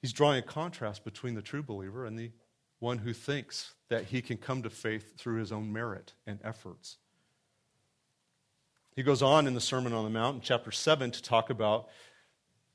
He's 0.00 0.12
drawing 0.12 0.38
a 0.38 0.42
contrast 0.42 1.04
between 1.04 1.34
the 1.34 1.42
true 1.42 1.62
believer 1.62 2.04
and 2.04 2.18
the 2.18 2.30
one 2.78 2.98
who 2.98 3.12
thinks 3.12 3.74
that 3.88 4.06
he 4.06 4.20
can 4.20 4.36
come 4.36 4.62
to 4.62 4.70
faith 4.70 5.16
through 5.16 5.38
his 5.38 5.52
own 5.52 5.72
merit 5.72 6.12
and 6.26 6.38
efforts. 6.44 6.98
He 8.94 9.02
goes 9.02 9.22
on 9.22 9.46
in 9.46 9.54
the 9.54 9.60
Sermon 9.60 9.92
on 9.92 10.04
the 10.04 10.10
Mount 10.10 10.36
in 10.36 10.40
chapter 10.40 10.70
7 10.70 11.10
to 11.10 11.22
talk 11.22 11.50
about 11.50 11.88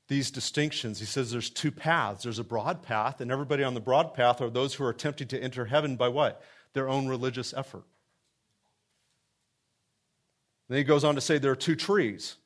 these 0.08 0.30
distinctions. 0.30 0.98
He 0.98 1.06
says 1.06 1.30
there's 1.30 1.50
two 1.50 1.70
paths. 1.70 2.24
There's 2.24 2.40
a 2.40 2.44
broad 2.44 2.82
path, 2.82 3.20
and 3.20 3.30
everybody 3.30 3.62
on 3.62 3.74
the 3.74 3.80
broad 3.80 4.12
path 4.12 4.40
are 4.40 4.50
those 4.50 4.74
who 4.74 4.84
are 4.84 4.90
attempting 4.90 5.28
to 5.28 5.40
enter 5.40 5.64
heaven 5.64 5.96
by 5.96 6.08
what? 6.08 6.42
Their 6.72 6.88
own 6.88 7.08
religious 7.08 7.54
effort. 7.54 7.84
Then 10.70 10.78
he 10.78 10.84
goes 10.84 11.02
on 11.02 11.16
to 11.16 11.20
say 11.20 11.38
there 11.38 11.50
are 11.50 11.56
two 11.56 11.74
trees. 11.74 12.36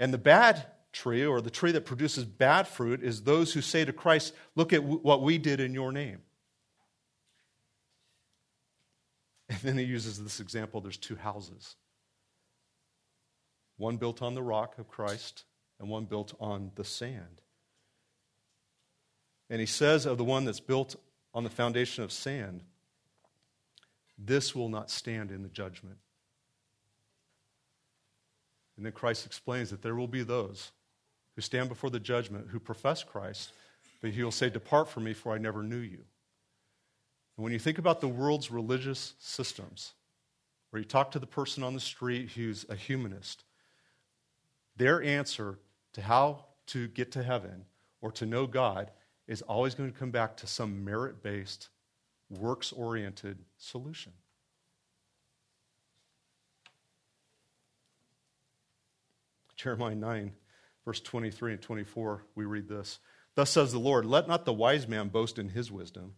And 0.00 0.12
the 0.12 0.18
bad 0.18 0.66
tree, 0.92 1.24
or 1.24 1.40
the 1.40 1.48
tree 1.48 1.70
that 1.70 1.86
produces 1.86 2.24
bad 2.24 2.66
fruit, 2.66 3.04
is 3.04 3.22
those 3.22 3.52
who 3.52 3.60
say 3.60 3.84
to 3.84 3.92
Christ, 3.92 4.34
Look 4.56 4.72
at 4.72 4.82
what 4.82 5.22
we 5.22 5.38
did 5.38 5.60
in 5.60 5.74
your 5.74 5.92
name. 5.92 6.18
And 9.48 9.60
then 9.60 9.78
he 9.78 9.84
uses 9.84 10.22
this 10.22 10.40
example 10.40 10.80
there's 10.80 10.96
two 10.96 11.14
houses 11.14 11.76
one 13.76 13.96
built 13.96 14.20
on 14.20 14.34
the 14.34 14.42
rock 14.42 14.76
of 14.78 14.88
Christ, 14.88 15.44
and 15.78 15.88
one 15.88 16.04
built 16.04 16.34
on 16.40 16.72
the 16.74 16.84
sand. 16.84 17.42
And 19.48 19.60
he 19.60 19.66
says 19.66 20.04
of 20.04 20.18
the 20.18 20.24
one 20.24 20.44
that's 20.44 20.60
built 20.60 20.96
on 21.32 21.44
the 21.44 21.50
foundation 21.50 22.02
of 22.02 22.10
sand, 22.10 22.62
this 24.18 24.54
will 24.54 24.68
not 24.68 24.90
stand 24.90 25.30
in 25.30 25.42
the 25.42 25.48
judgment. 25.48 25.98
And 28.76 28.86
then 28.86 28.92
Christ 28.92 29.26
explains 29.26 29.70
that 29.70 29.82
there 29.82 29.94
will 29.94 30.08
be 30.08 30.22
those 30.22 30.72
who 31.34 31.42
stand 31.42 31.68
before 31.68 31.90
the 31.90 32.00
judgment 32.00 32.48
who 32.48 32.60
profess 32.60 33.04
Christ, 33.04 33.52
but 34.00 34.10
he 34.10 34.22
will 34.22 34.30
say, 34.30 34.50
Depart 34.50 34.88
from 34.88 35.04
me, 35.04 35.12
for 35.12 35.32
I 35.32 35.38
never 35.38 35.62
knew 35.62 35.78
you. 35.78 36.04
And 37.36 37.44
when 37.44 37.52
you 37.52 37.58
think 37.58 37.78
about 37.78 38.00
the 38.00 38.08
world's 38.08 38.50
religious 38.50 39.14
systems, 39.18 39.92
where 40.70 40.80
you 40.80 40.88
talk 40.88 41.10
to 41.12 41.18
the 41.18 41.26
person 41.26 41.62
on 41.62 41.74
the 41.74 41.80
street 41.80 42.30
who's 42.30 42.66
a 42.68 42.74
humanist, 42.74 43.44
their 44.76 45.02
answer 45.02 45.58
to 45.92 46.02
how 46.02 46.44
to 46.66 46.88
get 46.88 47.12
to 47.12 47.22
heaven 47.22 47.64
or 48.00 48.10
to 48.12 48.26
know 48.26 48.46
God 48.46 48.90
is 49.28 49.42
always 49.42 49.74
going 49.74 49.90
to 49.92 49.98
come 49.98 50.10
back 50.10 50.36
to 50.38 50.46
some 50.46 50.84
merit 50.84 51.22
based, 51.22 51.68
works 52.30 52.72
oriented 52.72 53.38
solution. 53.58 54.12
Jeremiah 59.62 59.94
9, 59.94 60.32
verse 60.84 61.00
23 61.00 61.52
and 61.52 61.62
24, 61.62 62.24
we 62.34 62.44
read 62.44 62.68
this. 62.68 62.98
Thus 63.36 63.50
says 63.50 63.72
the 63.72 63.78
Lord, 63.78 64.04
Let 64.04 64.26
not 64.26 64.44
the 64.44 64.52
wise 64.52 64.88
man 64.88 65.08
boast 65.08 65.38
in 65.38 65.50
his 65.50 65.70
wisdom. 65.70 66.14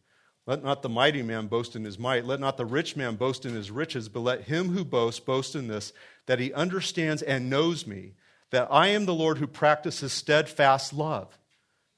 Let 0.47 0.63
not 0.63 0.83
the 0.83 0.89
mighty 0.89 1.23
man 1.23 1.47
boast 1.47 1.77
in 1.77 1.85
his 1.85 1.99
might. 1.99 2.25
Let 2.25 2.41
not 2.41 2.57
the 2.57 2.67
rich 2.67 2.97
man 2.97 3.17
boast 3.17 3.45
in 3.45 3.55
his 3.55 3.71
riches, 3.71 4.09
but 4.09 4.21
let 4.21 4.43
him 4.43 4.71
who 4.71 4.85
boasts 4.85 5.21
boast 5.21 5.55
in 5.55 5.69
this, 5.69 5.93
that 6.27 6.41
he 6.41 6.53
understands 6.53 7.23
and 7.23 7.51
knows 7.51 7.87
me, 7.87 8.13
that 8.51 8.69
I 8.71 8.89
am 8.89 9.05
the 9.05 9.15
Lord 9.15 9.39
who 9.39 9.47
practices 9.47 10.13
steadfast 10.13 10.93
love, 10.93 11.39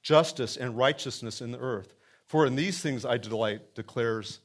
justice, 0.02 0.56
and 0.56 0.76
righteousness 0.76 1.40
in 1.40 1.52
the 1.52 1.58
earth. 1.58 1.94
For 2.26 2.46
in 2.46 2.56
these 2.56 2.80
things 2.80 3.04
I 3.04 3.18
delight, 3.18 3.74
declares 3.74 4.40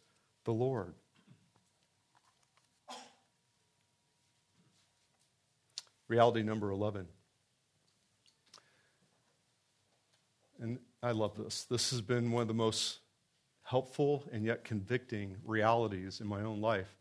the 0.46 0.54
Lord. 0.54 0.94
Reality 6.12 6.44
number 6.44 6.72
11. 6.72 7.08
And 10.60 10.78
I 11.02 11.12
love 11.12 11.38
this. 11.38 11.64
This 11.64 11.92
has 11.92 12.02
been 12.02 12.34
one 12.34 12.42
of 12.42 12.50
the 12.50 12.54
most 12.54 13.00
helpful 13.64 14.26
and 14.34 14.44
yet 14.44 14.66
convicting 14.66 15.38
realities 15.46 16.20
in 16.20 16.28
my 16.28 16.42
own 16.42 16.60
life. 16.60 16.98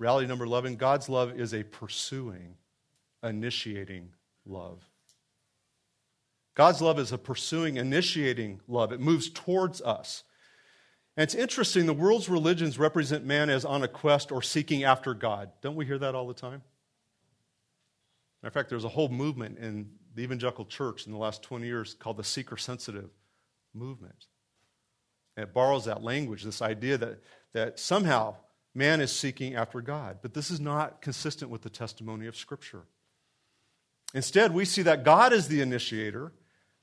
Reality 0.00 0.26
number 0.26 0.44
11 0.44 0.74
God's 0.74 1.08
love 1.08 1.38
is 1.38 1.54
a 1.54 1.62
pursuing 1.62 2.56
initiating 3.22 4.08
love. 4.44 4.82
God's 6.56 6.82
love 6.82 6.98
is 6.98 7.12
a 7.12 7.18
pursuing, 7.18 7.76
initiating 7.76 8.62
love. 8.66 8.90
It 8.90 8.98
moves 8.98 9.30
towards 9.30 9.80
us. 9.80 10.24
And 11.16 11.22
it's 11.22 11.36
interesting, 11.36 11.86
the 11.86 11.92
world's 11.92 12.28
religions 12.28 12.80
represent 12.80 13.24
man 13.24 13.48
as 13.48 13.64
on 13.64 13.84
a 13.84 13.88
quest 13.88 14.32
or 14.32 14.42
seeking 14.42 14.82
after 14.82 15.14
God. 15.14 15.52
Don't 15.62 15.76
we 15.76 15.86
hear 15.86 15.98
that 15.98 16.16
all 16.16 16.26
the 16.26 16.34
time? 16.34 16.62
Matter 18.44 18.50
of 18.50 18.54
fact, 18.60 18.68
there's 18.68 18.84
a 18.84 18.90
whole 18.90 19.08
movement 19.08 19.56
in 19.56 19.88
the 20.14 20.20
evangelical 20.20 20.66
church 20.66 21.06
in 21.06 21.12
the 21.12 21.18
last 21.18 21.42
20 21.42 21.64
years 21.64 21.94
called 21.94 22.18
the 22.18 22.24
seeker 22.24 22.58
sensitive 22.58 23.08
movement. 23.72 24.26
And 25.34 25.44
it 25.44 25.54
borrows 25.54 25.86
that 25.86 26.02
language, 26.02 26.42
this 26.42 26.60
idea 26.60 26.98
that, 26.98 27.22
that 27.54 27.80
somehow 27.80 28.36
man 28.74 29.00
is 29.00 29.10
seeking 29.10 29.54
after 29.54 29.80
God. 29.80 30.18
But 30.20 30.34
this 30.34 30.50
is 30.50 30.60
not 30.60 31.00
consistent 31.00 31.50
with 31.50 31.62
the 31.62 31.70
testimony 31.70 32.26
of 32.26 32.36
Scripture. 32.36 32.82
Instead, 34.12 34.52
we 34.52 34.66
see 34.66 34.82
that 34.82 35.04
God 35.04 35.32
is 35.32 35.48
the 35.48 35.62
initiator 35.62 36.30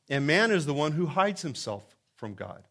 and 0.10 0.26
man 0.26 0.50
is 0.50 0.66
the 0.66 0.74
one 0.74 0.94
who 0.94 1.06
hides 1.06 1.44
himself 1.44 1.96
from 2.16 2.34
God. 2.34 2.64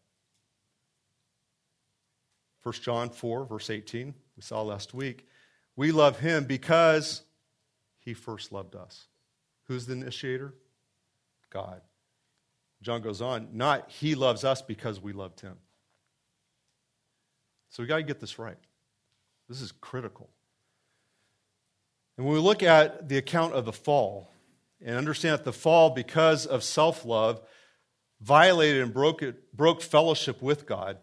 1 2.63 2.73
John 2.81 3.09
4, 3.09 3.45
verse 3.45 3.69
18, 3.69 4.13
we 4.35 4.41
saw 4.41 4.61
last 4.63 4.93
week. 4.93 5.29
We 5.77 5.93
love 5.93 6.19
him 6.19 6.43
because 6.43 7.21
he 8.03 8.13
first 8.13 8.51
loved 8.51 8.75
us. 8.75 9.07
Who's 9.67 9.85
the 9.85 9.93
initiator? 9.93 10.53
God. 11.49 11.81
John 12.81 13.01
goes 13.01 13.21
on, 13.21 13.49
not 13.53 13.89
he 13.89 14.15
loves 14.15 14.43
us 14.43 14.61
because 14.61 14.99
we 14.99 15.13
loved 15.13 15.39
him. 15.39 15.55
So 17.69 17.83
we 17.83 17.87
got 17.87 17.97
to 17.97 18.03
get 18.03 18.19
this 18.19 18.37
right. 18.39 18.57
This 19.47 19.61
is 19.61 19.71
critical. 19.71 20.29
And 22.17 22.25
when 22.25 22.35
we 22.35 22.41
look 22.41 22.63
at 22.63 23.07
the 23.07 23.17
account 23.17 23.53
of 23.53 23.65
the 23.65 23.71
fall, 23.73 24.31
and 24.83 24.97
understand 24.97 25.33
that 25.33 25.43
the 25.43 25.53
fall, 25.53 25.91
because 25.91 26.45
of 26.45 26.63
self 26.63 27.05
love, 27.05 27.41
violated 28.19 28.81
and 28.81 28.93
broke, 28.93 29.21
it, 29.21 29.55
broke 29.55 29.81
fellowship 29.81 30.41
with 30.41 30.65
God. 30.65 30.97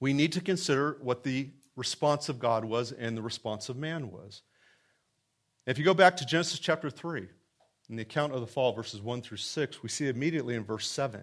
we 0.00 0.12
need 0.12 0.32
to 0.32 0.40
consider 0.40 0.98
what 1.00 1.22
the 1.22 1.50
response 1.76 2.28
of 2.28 2.38
God 2.38 2.64
was 2.64 2.92
and 2.92 3.16
the 3.16 3.22
response 3.22 3.68
of 3.68 3.76
man 3.76 4.10
was. 4.10 4.42
If 5.66 5.78
you 5.78 5.84
go 5.84 5.94
back 5.94 6.18
to 6.18 6.26
Genesis 6.26 6.58
chapter 6.58 6.90
3, 6.90 7.26
in 7.88 7.96
the 7.96 8.02
account 8.02 8.34
of 8.34 8.40
the 8.40 8.46
fall, 8.46 8.72
verses 8.72 9.00
1 9.00 9.22
through 9.22 9.38
6, 9.38 9.82
we 9.82 9.88
see 9.88 10.08
immediately 10.08 10.54
in 10.54 10.64
verse 10.64 10.86
7. 10.88 11.22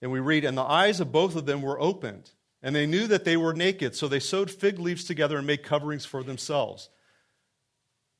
And 0.00 0.12
we 0.12 0.20
read, 0.20 0.44
And 0.44 0.56
the 0.56 0.62
eyes 0.62 1.00
of 1.00 1.10
both 1.10 1.34
of 1.34 1.46
them 1.46 1.60
were 1.60 1.80
opened, 1.80 2.30
and 2.62 2.76
they 2.76 2.86
knew 2.86 3.08
that 3.08 3.24
they 3.24 3.36
were 3.36 3.52
naked, 3.52 3.96
so 3.96 4.06
they 4.06 4.20
sewed 4.20 4.50
fig 4.50 4.78
leaves 4.78 5.04
together 5.04 5.38
and 5.38 5.46
made 5.46 5.64
coverings 5.64 6.04
for 6.04 6.22
themselves. 6.22 6.90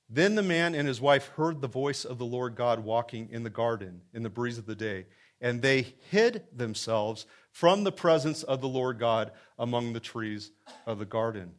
Then 0.09 0.35
the 0.35 0.43
man 0.43 0.75
and 0.75 0.89
his 0.89 1.01
wife 1.01 1.29
heard 1.37 1.61
the 1.61 1.69
voice 1.69 2.05
of 2.05 2.19
the 2.19 2.27
Lord 2.27 2.57
God 2.57 2.81
walking 2.81 3.29
in 3.31 3.45
the 3.45 3.51
garden 3.51 4.01
in 4.13 4.25
the 4.25 4.31
breeze 4.31 4.59
of 4.59 4.67
the 4.67 4.75
day, 4.75 5.07
and 5.41 5.63
they 5.63 5.95
hid 6.11 6.43
themselves 6.53 7.27
from 7.53 7.85
the 7.85 7.93
presence 7.93 8.43
of 8.43 8.61
the 8.61 8.69
Lord 8.69 8.99
God 8.99 9.31
among 9.57 9.93
the 9.93 10.01
trees 10.01 10.51
of 10.87 10.99
the 10.99 11.05
garden. 11.05 11.53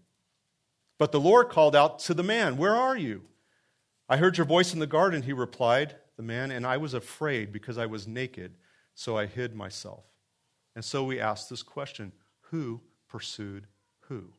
But 0.98 1.14
the 1.14 1.22
Lord 1.22 1.50
called 1.50 1.76
out 1.76 2.00
to 2.00 2.14
the 2.14 2.24
man, 2.24 2.58
Where 2.58 2.76
are 2.76 2.98
you? 2.98 3.24
I 4.12 4.18
heard 4.18 4.38
your 4.38 4.45
voice 4.45 4.74
in 4.74 4.80
the 4.80 4.88
garden, 4.88 5.22
he 5.22 5.32
replied, 5.32 5.95
the 6.18 6.22
man, 6.22 6.51
and 6.51 6.68
I 6.68 6.76
was 6.76 6.93
afraid 6.93 7.53
because 7.53 7.78
I 7.78 7.86
was 7.86 8.09
naked, 8.09 8.55
so 8.93 9.18
I 9.18 9.26
hid 9.26 9.55
myself. 9.55 10.03
And 10.76 10.84
so 10.84 11.05
we 11.05 11.22
ask 11.22 11.47
this 11.47 11.64
question 11.64 12.12
Who 12.49 12.82
pursued 13.07 13.68
who? 14.01 14.34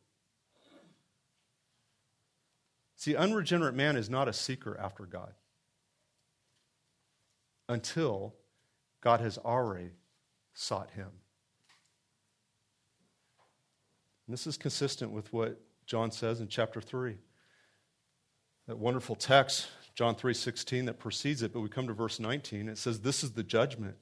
See, 2.97 3.15
unregenerate 3.15 3.73
man 3.73 3.95
is 3.95 4.11
not 4.11 4.27
a 4.27 4.33
seeker 4.33 4.79
after 4.79 5.07
God 5.07 5.33
until 7.67 8.35
God 9.01 9.21
has 9.21 9.39
already 9.39 9.89
sought 10.53 10.91
him. 10.91 11.09
And 14.27 14.33
this 14.33 14.45
is 14.45 14.55
consistent 14.55 15.11
with 15.11 15.33
what 15.33 15.59
John 15.87 16.11
says 16.11 16.41
in 16.41 16.47
chapter 16.47 16.79
3. 16.79 17.17
That 18.67 18.77
wonderful 18.77 19.15
text, 19.15 19.67
John 19.95 20.15
3:16 20.15 20.85
that 20.85 20.99
precedes 20.99 21.41
it, 21.41 21.53
but 21.53 21.59
we 21.59 21.69
come 21.69 21.87
to 21.87 21.93
verse 21.93 22.19
19. 22.19 22.69
It 22.69 22.77
says 22.77 23.01
this 23.01 23.23
is 23.23 23.33
the 23.33 23.43
judgment 23.43 23.97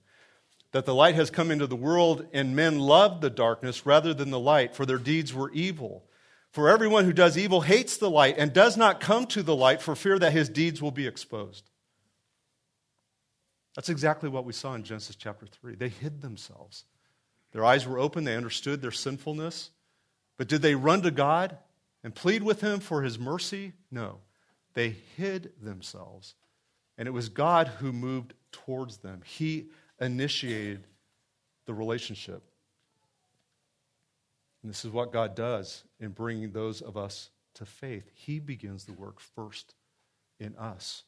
that 0.71 0.85
the 0.85 0.95
light 0.95 1.15
has 1.15 1.29
come 1.29 1.51
into 1.51 1.67
the 1.67 1.75
world 1.75 2.27
and 2.31 2.55
men 2.55 2.79
loved 2.79 3.21
the 3.21 3.29
darkness 3.29 3.85
rather 3.85 4.13
than 4.13 4.31
the 4.31 4.39
light 4.39 4.75
for 4.75 4.85
their 4.85 4.97
deeds 4.97 5.33
were 5.33 5.51
evil. 5.51 6.05
For 6.51 6.69
everyone 6.69 7.05
who 7.05 7.13
does 7.13 7.37
evil 7.37 7.61
hates 7.61 7.97
the 7.97 8.09
light 8.09 8.35
and 8.37 8.53
does 8.53 8.77
not 8.77 8.99
come 8.99 9.25
to 9.27 9.43
the 9.43 9.55
light 9.55 9.81
for 9.81 9.95
fear 9.95 10.19
that 10.19 10.33
his 10.33 10.49
deeds 10.49 10.81
will 10.81 10.91
be 10.91 11.07
exposed. 11.07 11.69
That's 13.75 13.89
exactly 13.89 14.29
what 14.29 14.45
we 14.45 14.53
saw 14.53 14.73
in 14.73 14.83
Genesis 14.83 15.15
chapter 15.15 15.45
3. 15.45 15.75
They 15.75 15.89
hid 15.89 16.21
themselves. 16.21 16.85
Their 17.53 17.65
eyes 17.65 17.85
were 17.85 17.99
open, 17.99 18.23
they 18.23 18.35
understood 18.35 18.81
their 18.81 18.91
sinfulness. 18.91 19.71
But 20.37 20.47
did 20.47 20.61
they 20.61 20.75
run 20.75 21.01
to 21.03 21.11
God 21.11 21.57
and 22.03 22.15
plead 22.15 22.43
with 22.43 22.61
Him 22.61 22.79
for 22.79 23.01
His 23.01 23.19
mercy? 23.19 23.73
No. 23.89 24.19
They 24.73 24.95
hid 25.17 25.51
themselves. 25.61 26.35
And 26.97 27.07
it 27.07 27.11
was 27.11 27.29
God 27.29 27.67
who 27.67 27.91
moved 27.91 28.33
towards 28.51 28.97
them. 28.97 29.21
He 29.25 29.69
initiated 29.99 30.87
the 31.65 31.73
relationship. 31.73 32.43
And 34.61 34.69
this 34.69 34.85
is 34.85 34.91
what 34.91 35.11
God 35.11 35.35
does 35.35 35.83
in 35.99 36.09
bringing 36.09 36.51
those 36.51 36.81
of 36.81 36.97
us 36.97 37.29
to 37.55 37.65
faith. 37.65 38.09
He 38.13 38.39
begins 38.39 38.85
the 38.85 38.93
work 38.93 39.19
first 39.19 39.73
in 40.39 40.55
us. 40.57 41.03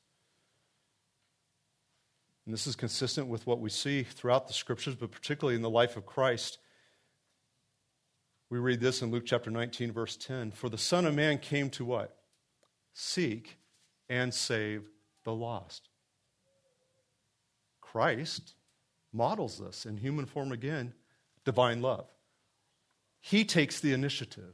And 2.46 2.54
this 2.54 2.68
is 2.68 2.76
consistent 2.76 3.28
with 3.28 3.48
what 3.48 3.60
we 3.60 3.70
see 3.70 4.04
throughout 4.04 4.48
the 4.48 4.54
scriptures, 4.54 4.96
but 4.96 5.12
particularly 5.12 5.56
in 5.56 5.62
the 5.62 5.70
life 5.70 5.96
of 5.96 6.06
Christ. 6.06 6.58
We 8.50 8.60
read 8.60 8.82
this 8.82 9.02
in 9.02 9.12
Luke 9.12 9.24
chapter 9.26 9.50
19, 9.50 9.92
verse 9.92 10.18
10 10.18 10.52
For 10.52 10.70
the 10.70 10.78
Son 10.78 11.06
of 11.06 11.16
Man 11.16 11.38
came 11.38 11.70
to 11.72 11.86
what? 11.86 12.18
Seek 12.94 13.58
and 14.10 14.34
save 14.34 14.84
the 15.24 15.34
lost. 15.34 15.90
Christ 17.82 18.54
models 19.12 19.60
this 19.60 19.86
in 19.86 19.98
human 19.98 20.26
form 20.26 20.52
again, 20.52 20.94
divine 21.46 21.82
love. 21.82 22.08
He 23.20 23.46
takes 23.46 23.80
the 23.80 23.94
initiative. 23.94 24.54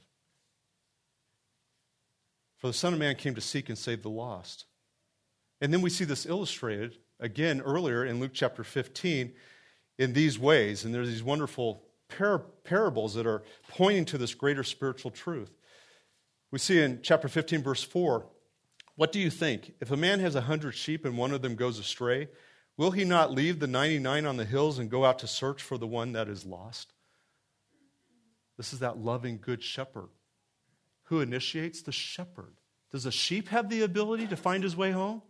For 2.57 2.67
the 2.67 2.73
Son 2.73 2.93
of 2.93 2.99
Man 2.99 3.15
came 3.15 3.35
to 3.35 3.41
seek 3.41 3.69
and 3.69 3.77
save 3.77 4.03
the 4.03 4.09
lost. 4.09 4.65
And 5.61 5.73
then 5.73 5.81
we 5.81 5.89
see 5.89 6.05
this 6.05 6.25
illustrated 6.25 6.97
again 7.19 7.61
earlier 7.61 8.05
in 8.05 8.19
Luke 8.19 8.31
chapter 8.33 8.63
15 8.63 9.33
in 9.97 10.13
these 10.13 10.37
ways. 10.37 10.83
And 10.83 10.93
there's 10.93 11.07
these 11.07 11.23
wonderful 11.23 11.83
par- 12.09 12.45
parables 12.63 13.13
that 13.13 13.25
are 13.25 13.43
pointing 13.69 14.05
to 14.05 14.17
this 14.17 14.33
greater 14.33 14.63
spiritual 14.63 15.11
truth. 15.11 15.51
We 16.51 16.59
see 16.59 16.81
in 16.81 17.01
chapter 17.03 17.27
15, 17.27 17.63
verse 17.63 17.83
4 17.83 18.25
What 18.95 19.11
do 19.11 19.19
you 19.19 19.29
think? 19.29 19.73
If 19.79 19.91
a 19.91 19.97
man 19.97 20.19
has 20.19 20.35
a 20.35 20.41
hundred 20.41 20.75
sheep 20.75 21.05
and 21.05 21.17
one 21.17 21.31
of 21.31 21.41
them 21.41 21.55
goes 21.55 21.79
astray, 21.79 22.29
will 22.77 22.91
he 22.91 23.05
not 23.05 23.31
leave 23.31 23.59
the 23.59 23.67
99 23.67 24.25
on 24.25 24.37
the 24.37 24.45
hills 24.45 24.79
and 24.79 24.89
go 24.89 25.05
out 25.05 25.19
to 25.19 25.27
search 25.27 25.61
for 25.61 25.77
the 25.77 25.87
one 25.87 26.13
that 26.13 26.27
is 26.27 26.45
lost? 26.45 26.93
This 28.57 28.73
is 28.73 28.79
that 28.79 28.97
loving, 28.97 29.39
good 29.41 29.63
shepherd. 29.63 30.09
Who 31.03 31.21
initiates? 31.21 31.81
The 31.81 31.91
shepherd. 31.91 32.55
Does 32.91 33.05
a 33.05 33.11
sheep 33.11 33.49
have 33.49 33.69
the 33.69 33.83
ability 33.83 34.27
to 34.27 34.35
find 34.35 34.63
his 34.63 34.75
way 34.75 34.91
home? 34.91 35.21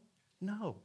No. 0.42 0.78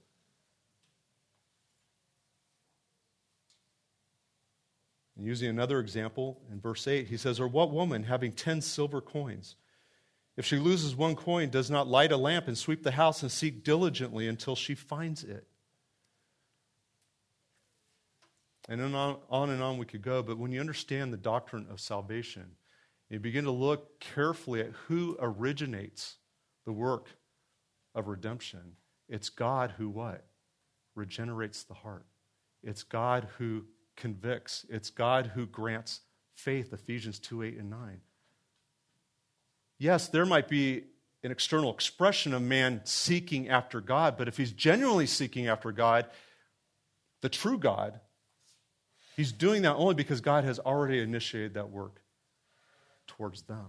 And 5.16 5.24
using 5.24 5.49
another 5.49 5.78
example 5.78 6.43
in 6.51 6.61
verse 6.61 6.87
8, 6.87 7.07
he 7.07 7.16
says, 7.16 7.39
Or 7.39 7.47
what 7.47 7.70
woman 7.70 8.03
having 8.03 8.32
10 8.32 8.61
silver 8.61 9.01
coins, 9.01 9.57
if 10.37 10.45
she 10.45 10.59
loses 10.59 10.97
one 10.97 11.14
coin, 11.14 11.51
does 11.51 11.70
not 11.70 11.87
light 11.87 12.12
a 12.12 12.16
lamp 12.16 12.49
and 12.49 12.59
sweep 12.59 12.82
the 12.82 12.91
house 12.93 13.22
and 13.22 13.30
seek 13.30 13.62
diligently 13.62 14.26
until 14.26 14.57
she 14.57 14.74
finds 14.74 15.22
it? 15.22 15.47
And 18.68 18.80
on, 18.95 19.18
on 19.30 19.51
and 19.51 19.62
on 19.62 19.78
we 19.78 19.87
could 19.87 20.03
go, 20.03 20.22
but 20.22 20.39
when 20.39 20.51
you 20.51 20.61
understand 20.61 21.12
the 21.12 21.18
doctrine 21.18 21.66
of 21.70 21.80
salvation, 21.80 22.57
you 23.11 23.20
begin 23.20 23.45
to 23.45 23.51
look 23.51 24.01
carefully 24.01 24.61
at 24.61 24.72
who 24.89 25.16
originates 25.20 26.16
the 26.64 26.72
work 26.72 27.09
of 27.95 28.09
redemption. 28.09 28.76
It's 29.09 29.28
God 29.28 29.74
who 29.76 29.89
what? 29.91 30.24
Regenerates 30.95 31.64
the 31.64 31.74
heart. 31.74 32.07
It's 32.62 32.82
God 32.82 33.28
who 33.39 33.66
convicts. 33.97 34.64
It's 34.70 34.91
God 34.91 35.32
who 35.35 35.47
grants 35.47 36.01
faith, 36.35 36.72
Ephesians 36.72 37.18
2 37.18 37.43
8 37.43 37.59
and 37.59 37.70
9. 37.70 38.01
Yes, 39.79 40.09
there 40.09 40.27
might 40.27 40.49
be 40.49 40.85
an 41.22 41.31
external 41.31 41.72
expression 41.72 42.35
of 42.35 42.43
man 42.43 42.83
seeking 42.85 43.49
after 43.49 43.81
God, 43.81 44.16
but 44.16 44.29
if 44.29 44.37
he's 44.37 44.53
genuinely 44.53 45.07
seeking 45.07 45.49
after 45.49 45.72
God, 45.72 46.07
the 47.22 47.29
true 47.29 47.59
God, 47.59 47.99
he's 49.16 49.33
doing 49.33 49.62
that 49.62 49.75
only 49.75 49.95
because 49.95 50.20
God 50.20 50.45
has 50.45 50.59
already 50.59 51.01
initiated 51.01 51.55
that 51.55 51.70
work 51.70 52.01
towards 53.07 53.43
them. 53.43 53.66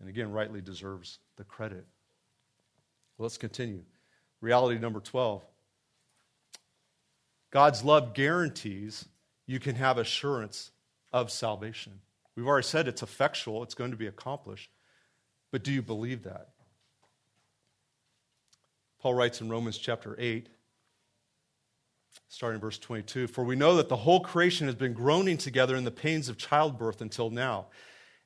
And 0.00 0.08
again, 0.08 0.30
rightly 0.30 0.60
deserves 0.60 1.18
the 1.36 1.44
credit. 1.44 1.86
let's 3.18 3.38
continue. 3.38 3.82
Reality 4.40 4.78
number 4.78 5.00
12 5.00 5.42
God's 7.50 7.84
love 7.84 8.12
guarantees 8.12 9.08
you 9.46 9.60
can 9.60 9.76
have 9.76 9.98
assurance 9.98 10.72
of 11.12 11.30
salvation. 11.30 12.00
We've 12.36 12.46
already 12.46 12.66
said 12.66 12.86
it's 12.86 13.02
effectual, 13.02 13.62
it's 13.62 13.74
going 13.74 13.90
to 13.90 13.96
be 13.96 14.06
accomplished. 14.06 14.70
But 15.50 15.64
do 15.64 15.72
you 15.72 15.82
believe 15.82 16.24
that? 16.24 16.50
Paul 19.00 19.14
writes 19.14 19.40
in 19.40 19.48
Romans 19.48 19.78
chapter 19.78 20.14
8, 20.18 20.48
starting 22.28 22.60
verse 22.60 22.78
22 22.78 23.28
For 23.28 23.44
we 23.44 23.56
know 23.56 23.76
that 23.76 23.88
the 23.88 23.96
whole 23.96 24.20
creation 24.20 24.66
has 24.66 24.74
been 24.74 24.92
groaning 24.92 25.38
together 25.38 25.76
in 25.76 25.84
the 25.84 25.90
pains 25.90 26.28
of 26.28 26.36
childbirth 26.36 27.00
until 27.00 27.30
now. 27.30 27.66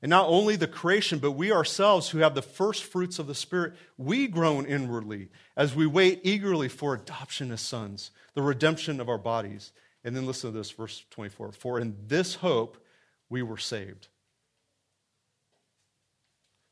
And 0.03 0.09
not 0.09 0.29
only 0.29 0.57
the 0.57 0.67
creation, 0.67 1.19
but 1.19 1.33
we 1.33 1.53
ourselves 1.53 2.09
who 2.09 2.19
have 2.19 2.35
the 2.35 2.41
first 2.41 2.85
fruits 2.85 3.19
of 3.19 3.27
the 3.27 3.35
Spirit, 3.35 3.75
we 3.99 4.27
groan 4.27 4.65
inwardly 4.65 5.29
as 5.57 5.75
we 5.75 5.87
wait 5.87 6.21
eagerly 6.25 6.69
for 6.69 6.95
adoption 6.95 7.53
as 7.53 7.61
sons 7.61 8.11
the 8.35 8.43
redemption 8.43 9.01
of 9.01 9.09
our 9.09 9.19
bodies. 9.19 9.73
And 10.03 10.17
then 10.17 10.25
listen 10.25 10.51
to 10.53 10.57
this, 10.57 10.71
verse 10.71 11.05
24. 11.11 11.53
For 11.53 11.79
in 11.79 11.95
this 12.07 12.37
hope 12.37 12.83
we 13.31 13.43
were 13.43 13.57
saved. 13.57 14.09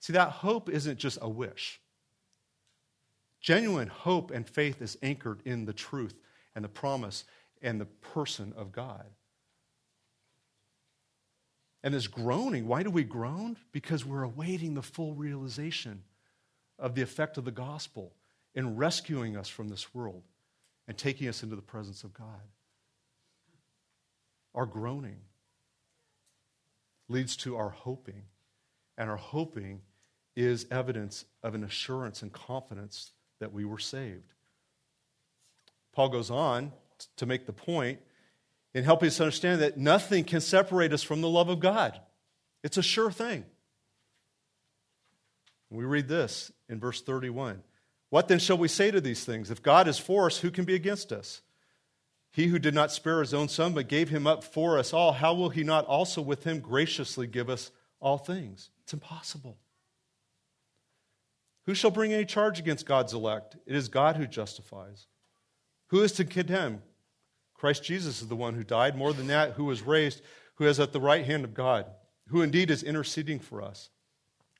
See, 0.01 0.13
that 0.13 0.31
hope 0.31 0.69
isn't 0.69 0.99
just 0.99 1.19
a 1.23 1.29
wish. 1.29 1.81
Genuine 3.41 3.89
hope 3.89 4.31
and 4.31 4.47
faith 4.47 4.83
is 4.83 4.99
anchored 5.03 5.41
in 5.45 5.65
the 5.65 5.73
truth 5.73 6.15
and 6.55 6.65
the 6.65 6.69
promise 6.69 7.25
and 7.63 7.81
the 7.81 7.87
person 7.87 8.53
of 8.57 8.73
God. 8.73 9.07
And 11.83 11.95
this 11.95 12.09
groaning, 12.09 12.67
why 12.67 12.83
do 12.83 12.91
we 12.91 13.05
groan? 13.05 13.57
Because 13.71 14.05
we're 14.05 14.25
awaiting 14.25 14.75
the 14.75 14.83
full 14.83 15.15
realization 15.15 16.03
of 16.79 16.95
the 16.95 17.03
effect 17.03 17.39
of 17.39 17.45
the 17.45 17.53
gospel 17.53 18.13
in 18.55 18.77
rescuing 18.77 19.37
us 19.37 19.49
from 19.49 19.69
this 19.69 19.95
world 19.95 20.23
and 20.89 20.99
taking 20.99 21.29
us 21.29 21.43
into 21.43 21.55
the 21.55 21.63
presence 21.63 22.03
of 22.03 22.13
God. 22.13 22.43
Our 24.55 24.67
groaning. 24.67 25.21
Leads 27.09 27.37
to 27.39 27.57
our 27.57 27.71
hoping. 27.71 28.23
And 28.97 29.09
our 29.09 29.17
hoping 29.17 29.81
is 30.37 30.67
evidence 30.71 31.25
of 31.43 31.55
an 31.55 31.65
assurance 31.65 32.23
and 32.23 32.33
confidence 32.33 33.13
that 33.41 33.53
we 33.53 33.65
were 33.65 33.79
saved. 33.79 34.35
Paul 35.93 36.09
goes 36.09 36.31
on 36.31 36.73
to 37.17 37.27
make 37.27 37.47
the 37.47 37.53
point 37.53 38.01
in 38.75 38.85
helping 38.85 39.09
us 39.09 39.21
understand 39.21 39.61
that 39.63 39.77
nothing 39.77 40.25
can 40.25 40.41
separate 40.41 40.93
us 40.93 41.03
from 41.03 41.21
the 41.21 41.29
love 41.29 41.49
of 41.49 41.61
God. 41.61 41.99
It's 42.63 42.77
a 42.77 42.83
sure 42.83 43.11
thing. 43.11 43.45
We 45.71 45.85
read 45.85 46.09
this 46.09 46.51
in 46.69 46.81
verse 46.81 47.03
31. 47.03 47.63
What 48.11 48.29
then 48.29 48.39
shall 48.39 48.59
we 48.59 48.69
say 48.69 48.91
to 48.91 49.01
these 49.01 49.25
things? 49.25 49.51
If 49.51 49.63
God 49.63 49.87
is 49.87 49.99
for 49.99 50.27
us, 50.27 50.39
who 50.39 50.51
can 50.51 50.65
be 50.65 50.75
against 50.75 51.13
us? 51.13 51.43
He 52.39 52.47
who 52.47 52.61
did 52.61 52.73
not 52.73 52.93
spare 52.93 53.19
his 53.19 53.35
own 53.35 53.49
son, 53.49 53.73
but 53.73 53.89
gave 53.89 54.11
him 54.11 54.25
up 54.25 54.45
for 54.45 54.79
us 54.79 54.93
all, 54.93 55.11
how 55.11 55.35
will 55.35 55.49
he 55.49 55.65
not 55.65 55.85
also 55.87 56.23
with 56.23 56.45
him 56.45 56.61
graciously 56.61 57.27
give 57.27 57.51
us 57.51 57.73
all 57.99 58.17
things? 58.17 58.71
It's 58.85 58.93
impossible. 58.93 59.59
Who 61.67 61.75
shall 61.75 61.91
bring 61.91 62.13
any 62.13 62.25
charge 62.25 62.61
against 62.61 62.87
God's 62.87 63.13
elect? 63.13 63.57
It 63.67 63.75
is 63.75 63.89
God 63.89 64.15
who 64.15 64.25
justifies. 64.29 65.09
Who 65.89 66.01
is 66.01 66.13
to 66.13 66.25
condemn? 66.25 66.83
Christ 67.55 67.83
Jesus 67.83 68.23
is 68.23 68.29
the 68.29 68.37
one 68.37 68.55
who 68.55 68.63
died, 68.63 68.97
more 68.97 69.13
than 69.13 69.27
that, 69.27 69.55
who 69.55 69.65
was 69.65 69.83
raised, 69.83 70.23
who 70.55 70.67
is 70.67 70.79
at 70.79 70.93
the 70.93 71.01
right 71.01 71.27
hand 71.27 71.43
of 71.43 71.55
God, 71.55 71.87
who 72.29 72.43
indeed 72.43 72.71
is 72.71 72.85
interceding 72.85 73.41
for 73.41 73.61
us. 73.61 73.91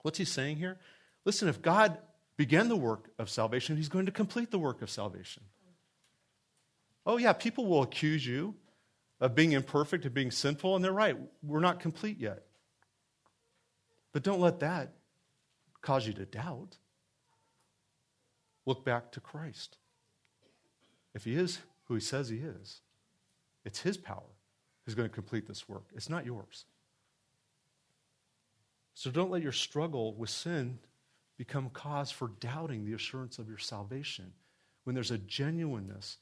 What's 0.03 0.19
he 0.19 0.25
saying 0.25 0.57
here? 0.57 0.79
Listen, 1.25 1.47
if 1.47 1.63
God 1.63 1.99
began 2.37 2.69
the 2.69 2.75
work 2.75 3.11
of 3.21 3.31
salvation, 3.31 3.77
he's 3.77 3.89
going 3.89 4.07
to 4.07 4.11
complete 4.11 4.51
the 4.51 4.59
work 4.59 4.83
of 4.83 4.91
salvation. 4.91 5.45
Oh, 7.09 7.17
yeah, 7.17 7.33
people 7.33 7.67
will 7.67 7.83
accuse 7.83 8.25
you 8.25 8.55
of 9.19 9.35
being 9.35 9.53
imperfect, 9.53 10.05
of 10.05 10.13
being 10.13 10.31
sinful, 10.31 10.77
and 10.77 10.85
they're 10.85 10.93
right. 10.93 11.17
We're 11.43 11.59
not 11.59 11.81
complete 11.81 12.21
yet. 12.21 12.45
But 14.13 14.23
don't 14.23 14.41
let 14.41 14.61
that 14.61 14.93
cause 15.81 16.07
you 16.07 16.13
to 16.13 16.27
doubt. 16.27 16.77
Look 18.67 18.85
back 18.85 19.11
to 19.13 19.21
Christ. 19.21 19.79
If 21.15 21.25
he 21.25 21.35
is 21.35 21.61
who 21.87 21.95
he 21.95 22.01
says 22.01 22.29
he 22.29 22.37
is, 22.37 22.83
it's 23.65 23.81
his 23.81 23.97
power 23.97 24.37
who's 24.85 24.95
going 24.95 25.09
to 25.09 25.15
complete 25.15 25.49
this 25.49 25.67
work. 25.67 25.85
It's 25.95 26.11
not 26.11 26.27
yours. 26.27 26.67
So 28.93 29.11
don't 29.11 29.31
let 29.31 29.43
your 29.43 29.53
struggle 29.53 30.15
with 30.15 30.29
sin 30.29 30.79
become 31.39 31.71
cause 31.71 32.11
for 32.11 32.33
doubting 32.41 32.85
the 32.85 32.93
assurance 32.93 33.39
of 33.39 33.49
your 33.49 33.59
salvation 33.59 34.33
when 34.85 34.95
there's 34.95 35.11
a 35.11 35.19
genuineness 35.19 36.19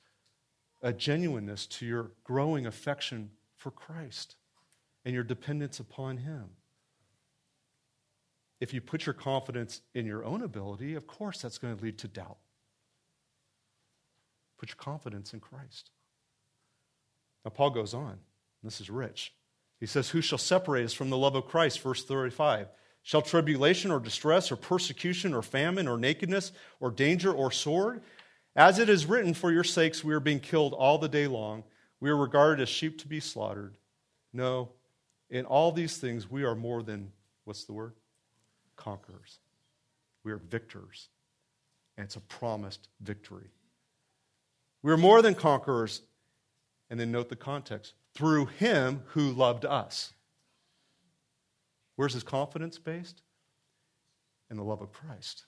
a 0.83 0.93
genuineness 0.93 1.67
to 1.67 1.87
your 1.87 2.11
growing 2.25 2.67
affection 2.67 3.31
for 3.57 3.71
Christ 3.71 4.37
and 5.05 5.15
your 5.15 5.25
dependence 5.25 5.81
upon 5.81 6.19
Him. 6.19 6.51
If 8.61 8.73
you 8.73 8.81
put 8.81 9.07
your 9.07 9.13
confidence 9.13 9.83
in 9.95 10.07
your 10.07 10.25
own 10.25 10.43
ability, 10.43 10.95
of 10.95 11.07
course 11.07 11.43
that's 11.43 11.59
going 11.59 11.77
to 11.77 11.83
lead 11.83 11.99
to 11.99 12.09
doubt. 12.09 12.39
Put 14.59 14.71
your 14.71 14.77
confidence 14.77 15.35
in 15.35 15.41
Christ. 15.41 15.91
Now, 17.45 17.51
Paul 17.51 17.71
goes 17.71 17.95
on. 17.95 18.19
This 18.63 18.81
is 18.81 18.91
rich. 18.91 19.33
He 19.79 19.87
says, 19.87 20.09
Who 20.09 20.21
shall 20.21 20.39
separate 20.39 20.85
us 20.85 20.93
from 20.93 21.11
the 21.11 21.19
love 21.19 21.35
of 21.35 21.47
Christ? 21.47 21.81
Verse 21.81 22.03
35. 22.03 22.69
Shall 23.03 23.23
tribulation 23.23 23.93
or 23.93 24.01
distress 24.01 24.51
or 24.51 24.57
persecution 24.57 25.33
or 25.33 25.43
famine 25.43 25.87
or 25.87 25.97
nakedness 25.97 26.51
or 26.81 26.91
danger 26.91 27.33
or 27.33 27.53
sword? 27.53 28.03
As 28.57 28.79
it 28.79 28.89
is 28.89 29.05
written, 29.05 29.35
For 29.35 29.53
your 29.53 29.65
sakes 29.65 30.03
we 30.03 30.15
are 30.15 30.21
being 30.21 30.41
killed 30.41 30.73
all 30.73 30.97
the 30.99 31.09
day 31.09 31.27
long. 31.27 31.63
We 32.01 32.11
are 32.11 32.17
regarded 32.17 32.63
as 32.63 32.69
sheep 32.69 32.99
to 33.01 33.09
be 33.09 33.21
slaughtered. 33.21 33.77
No, 34.33 34.71
in 35.31 35.45
all 35.45 35.73
these 35.73 35.99
things 35.99 36.31
we 36.31 36.45
are 36.45 36.55
more 36.55 36.83
than, 36.83 37.13
what's 37.45 37.65
the 37.65 37.73
word? 37.73 37.95
Conquerors. 38.77 39.39
We 40.25 40.33
are 40.33 40.39
victors. 40.39 41.09
And 41.97 42.05
it's 42.05 42.17
a 42.17 42.21
promised 42.21 42.89
victory. 43.01 43.51
We 44.83 44.93
are 44.93 44.99
more 44.99 45.23
than 45.23 45.35
conquerors. 45.35 46.03
And 46.89 46.99
then 46.99 47.13
note 47.13 47.29
the 47.29 47.37
context 47.37 47.95
through 48.15 48.47
him 48.47 49.03
who 49.09 49.33
loved 49.33 49.65
us. 49.65 50.13
Where's 51.97 52.15
his 52.15 52.23
confidence 52.23 52.79
based? 52.79 53.23
In 54.51 54.57
the 54.57 54.63
love 54.63 54.81
of 54.81 54.93
Christ. 54.93 55.45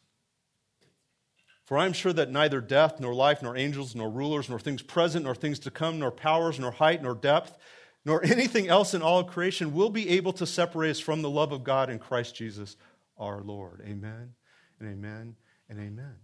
For 1.69 1.77
I 1.77 1.85
am 1.85 1.93
sure 1.93 2.15
that 2.15 2.31
neither 2.31 2.63
death, 2.63 2.99
nor 2.99 3.13
life, 3.13 3.43
nor 3.43 3.55
angels, 3.55 3.95
nor 3.95 4.09
rulers, 4.09 4.49
nor 4.49 4.59
things 4.59 4.81
present, 4.81 5.27
nor 5.27 5.35
things 5.35 5.59
to 5.59 5.71
come, 5.71 5.99
nor 5.99 6.11
powers, 6.11 6.59
nor 6.59 6.71
height, 6.71 7.03
nor 7.03 7.15
depth, 7.15 7.59
nor 8.07 8.25
anything 8.25 8.69
else 8.69 8.95
in 8.95 9.03
all 9.03 9.23
creation 9.23 9.75
will 9.75 9.91
be 9.91 10.09
able 10.09 10.33
to 10.33 10.47
separate 10.47 10.93
us 10.93 10.99
from 10.99 11.21
the 11.21 11.29
love 11.29 11.53
of 11.53 11.65
God 11.65 11.91
in 11.91 11.99
Christ 11.99 12.35
Jesus 12.35 12.79
our 13.19 13.43
Lord. 13.43 13.83
Amen, 13.87 14.33
and 14.81 14.89
amen, 14.89 15.37
and 15.69 15.79
amen. 15.79 16.15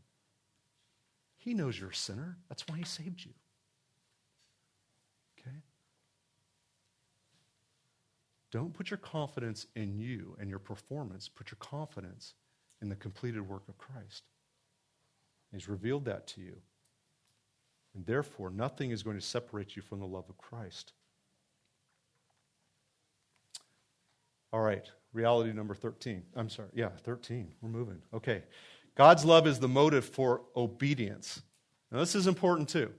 He 1.36 1.52
knows 1.52 1.78
you're 1.78 1.90
a 1.90 1.94
sinner. 1.94 2.38
That's 2.48 2.66
why 2.66 2.78
he 2.78 2.84
saved 2.84 3.22
you. 3.22 3.32
Okay? 5.38 5.58
Don't 8.50 8.72
put 8.72 8.90
your 8.90 8.96
confidence 8.96 9.66
in 9.76 9.98
you 9.98 10.38
and 10.40 10.48
your 10.48 10.58
performance. 10.58 11.28
Put 11.28 11.50
your 11.50 11.58
confidence 11.60 12.32
in 12.80 12.88
the 12.88 12.96
completed 12.96 13.46
work 13.46 13.68
of 13.68 13.76
Christ. 13.76 14.22
He's 15.54 15.68
revealed 15.68 16.04
that 16.06 16.26
to 16.28 16.40
you. 16.40 16.56
And 17.94 18.04
therefore, 18.04 18.50
nothing 18.50 18.90
is 18.90 19.02
going 19.02 19.16
to 19.16 19.24
separate 19.24 19.76
you 19.76 19.82
from 19.82 20.00
the 20.00 20.06
love 20.06 20.28
of 20.28 20.36
Christ. 20.36 20.92
All 24.52 24.60
right, 24.60 24.88
reality 25.12 25.52
number 25.52 25.74
13. 25.74 26.22
I'm 26.36 26.48
sorry, 26.48 26.68
yeah, 26.74 26.90
13. 27.02 27.52
We're 27.60 27.70
moving. 27.70 28.02
Okay. 28.12 28.42
God's 28.96 29.24
love 29.24 29.46
is 29.46 29.58
the 29.58 29.68
motive 29.68 30.04
for 30.04 30.42
obedience. 30.56 31.42
Now, 31.90 31.98
this 31.98 32.14
is 32.14 32.26
important 32.26 32.68
too. 32.68 32.92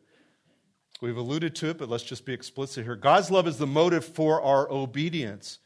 We've 1.02 1.18
alluded 1.18 1.56
to 1.56 1.70
it, 1.70 1.78
but 1.78 1.90
let's 1.90 2.04
just 2.04 2.26
be 2.26 2.34
explicit 2.34 2.86
here. 2.86 2.96
God's 2.96 3.30
love 3.30 3.48
is 3.48 3.58
the 3.58 3.68
motive 3.68 4.06
for 4.06 4.42
our 4.42 4.70
obedience. 4.72 5.60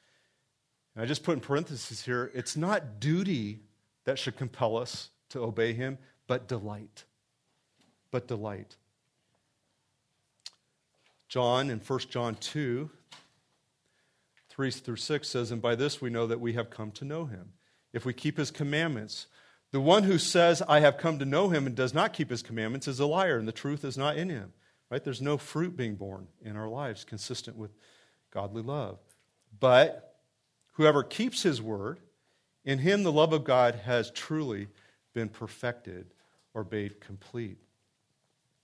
And 0.96 1.04
I 1.04 1.08
just 1.08 1.24
put 1.24 1.34
in 1.34 1.40
parentheses 1.40 2.04
here 2.04 2.32
it's 2.34 2.58
not 2.58 3.00
duty 3.00 3.62
that 4.06 4.18
should 4.18 4.38
compel 4.38 4.76
us 4.76 5.10
to 5.30 5.40
obey 5.40 5.74
Him, 5.74 5.98
but 6.30 6.48
delight. 6.48 7.06
But 8.12 8.28
delight. 8.28 8.78
John 11.28 11.72
in 11.72 11.80
1 11.80 12.00
John 12.12 12.36
2, 12.36 12.90
3 14.50 14.72
through 14.72 14.96
6 14.96 15.28
says, 15.28 15.52
And 15.52 15.60
by 15.60 15.74
this 15.74 16.00
we 16.00 16.12
know 16.12 16.28
that 16.28 16.40
we 16.40 16.54
have 16.54 16.70
come 16.70 16.92
to 16.92 17.06
know 17.06 17.26
him, 17.26 17.54
if 17.94 18.06
we 18.06 18.14
keep 18.14 18.38
his 18.38 18.52
commandments. 18.52 19.26
The 19.72 19.82
one 19.82 20.04
who 20.04 20.20
says, 20.20 20.62
I 20.68 20.82
have 20.82 21.00
come 21.00 21.18
to 21.18 21.26
know 21.26 21.50
him 21.50 21.66
and 21.66 21.76
does 21.76 21.96
not 21.96 22.14
keep 22.14 22.30
his 22.30 22.44
commandments 22.44 22.88
is 22.88 23.00
a 23.00 23.08
liar, 23.08 23.40
and 23.40 23.48
the 23.48 23.52
truth 23.52 23.84
is 23.84 23.98
not 23.98 24.16
in 24.16 24.30
him. 24.30 24.54
Right? 24.92 25.04
There's 25.04 25.24
no 25.24 25.38
fruit 25.38 25.76
being 25.76 25.96
born 25.96 26.28
in 26.44 26.56
our 26.56 26.70
lives 26.70 27.04
consistent 27.06 27.58
with 27.58 27.72
godly 28.32 28.62
love. 28.62 29.00
But 29.60 30.16
whoever 30.74 31.02
keeps 31.02 31.42
his 31.42 31.60
word, 31.60 32.00
in 32.64 32.78
him 32.78 33.02
the 33.02 33.12
love 33.12 33.34
of 33.34 33.44
God 33.44 33.74
has 33.86 34.12
truly 34.12 34.68
been 35.16 35.30
perfected 35.30 36.14
or 36.54 36.66
made 36.70 37.00
complete. 37.00 37.58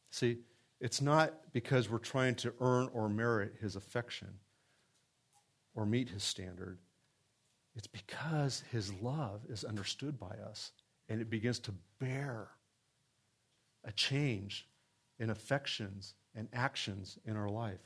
See, 0.10 0.40
it's 0.80 1.02
not 1.02 1.34
because 1.54 1.90
we're 1.90 1.98
trying 1.98 2.36
to 2.36 2.54
earn 2.60 2.90
or 2.94 3.10
merit 3.10 3.56
his 3.62 3.76
affection 3.76 4.30
or 5.74 5.86
meet 5.86 6.10
his 6.10 6.24
standard. 6.24 6.80
It's 7.76 7.88
because 7.88 8.64
his 8.72 8.94
love 8.94 9.42
is 9.50 9.64
understood 9.64 10.20
by 10.20 10.36
us 10.50 10.72
and 11.10 11.22
it 11.22 11.30
begins 11.30 11.60
to 11.60 11.74
bear 12.00 12.50
a 13.84 13.92
change 13.92 14.68
in 15.20 15.30
affections 15.30 16.16
and 16.34 16.48
actions 16.54 17.18
in 17.26 17.36
our 17.38 17.50
life. 17.50 17.80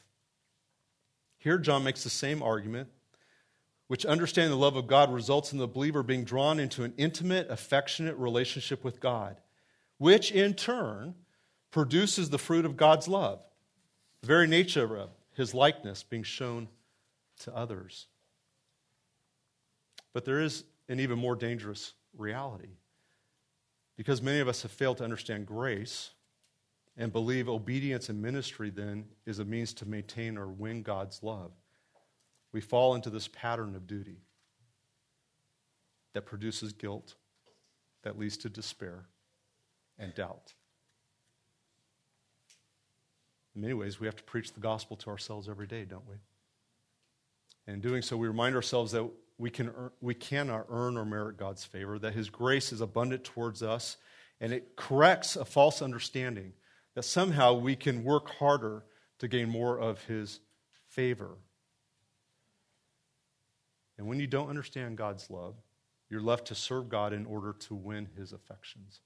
Here, 1.38 1.58
John 1.58 1.84
makes 1.84 2.04
the 2.04 2.10
same 2.10 2.42
argument, 2.42 2.90
which 3.88 4.06
understanding 4.06 4.52
the 4.52 4.58
love 4.58 4.76
of 4.76 4.88
God 4.88 5.12
results 5.12 5.52
in 5.52 5.60
the 5.60 5.68
believer 5.68 6.04
being 6.04 6.24
drawn 6.24 6.60
into 6.60 6.84
an 6.84 6.94
intimate, 6.98 7.50
affectionate 7.50 8.18
relationship 8.18 8.84
with 8.84 9.00
God 9.00 9.38
which 10.00 10.32
in 10.32 10.56
turn 10.56 11.14
produces 11.70 12.32
the 12.32 12.40
fruit 12.40 12.66
of 12.66 12.76
God's 12.76 13.08
love, 13.08 13.40
the 14.22 14.28
very 14.28 14.48
nature 14.48 14.98
of 14.98 15.12
his 15.36 15.54
likeness 15.54 16.02
being 16.02 16.24
shown 16.24 16.68
to 17.42 17.56
others. 17.56 18.08
But 20.14 20.26
there 20.26 20.42
is 20.42 20.64
an 20.88 21.00
even 21.00 21.20
more 21.20 21.36
dangerous 21.36 21.94
reality. 22.18 22.72
Because 23.96 24.22
many 24.22 24.40
of 24.40 24.48
us 24.48 24.64
have 24.64 24.72
failed 24.72 24.98
to 24.98 25.04
understand 25.04 25.46
grace 25.46 26.12
and 26.98 27.12
believe 27.12 27.48
obedience 27.48 28.10
and 28.10 28.22
ministry 28.22 28.70
then 28.70 29.06
is 29.26 29.40
a 29.40 29.46
means 29.46 29.74
to 29.76 29.86
maintain 29.86 30.38
or 30.38 30.48
win 30.48 30.82
God's 30.82 31.22
love. 31.22 31.52
We 32.52 32.62
fall 32.62 32.96
into 32.96 33.10
this 33.10 33.28
pattern 33.28 33.76
of 33.76 33.88
duty 33.88 34.22
that 36.14 36.26
produces 36.26 36.74
guilt, 36.74 37.16
that 38.04 38.18
leads 38.18 38.38
to 38.38 38.50
despair, 38.50 39.06
and 40.00 40.16
doubt. 40.16 40.54
In 43.56 43.62
many 43.62 43.74
ways, 43.74 44.00
we 44.00 44.08
have 44.08 44.16
to 44.16 44.24
preach 44.24 44.54
the 44.54 44.60
gospel 44.60 44.96
to 44.98 45.10
ourselves 45.10 45.50
every 45.50 45.68
day, 45.68 45.84
don't 45.84 46.08
we? 46.08 46.16
And 47.68 47.76
in 47.76 47.82
doing 47.82 48.02
so, 48.02 48.16
we 48.16 48.28
remind 48.28 48.56
ourselves 48.56 48.94
that 48.94 49.08
we, 49.38 49.50
can 49.50 49.70
earn, 49.70 49.92
we 50.02 50.14
cannot 50.14 50.66
earn 50.70 50.98
or 50.98 51.06
merit 51.06 51.38
God's 51.38 51.64
favor, 51.64 52.00
that 52.00 52.14
His 52.14 52.30
grace 52.30 52.72
is 52.72 52.82
abundant 52.82 53.24
towards 53.24 53.62
us, 53.62 53.98
and 54.40 54.54
it 54.54 54.76
corrects 54.76 55.36
a 55.36 55.46
false 55.46 55.82
understanding 55.82 56.54
that 56.96 57.04
somehow 57.04 57.54
we 57.54 57.76
can 57.76 58.04
work 58.04 58.30
harder 58.30 58.84
to 59.20 59.28
gain 59.28 59.50
more 59.50 59.78
of 59.78 60.04
His 60.06 60.40
favor. 60.88 61.38
And 63.98 64.08
when 64.08 64.20
you 64.20 64.28
don't 64.28 64.50
understand 64.50 64.98
God's 64.98 65.30
love, 65.30 65.56
you're 66.10 66.22
left 66.22 66.48
to 66.48 66.56
serve 66.56 66.90
God 66.90 67.14
in 67.14 67.26
order 67.26 67.54
to 67.68 67.76
win 67.76 68.08
His 68.18 68.32
affections. 68.32 69.02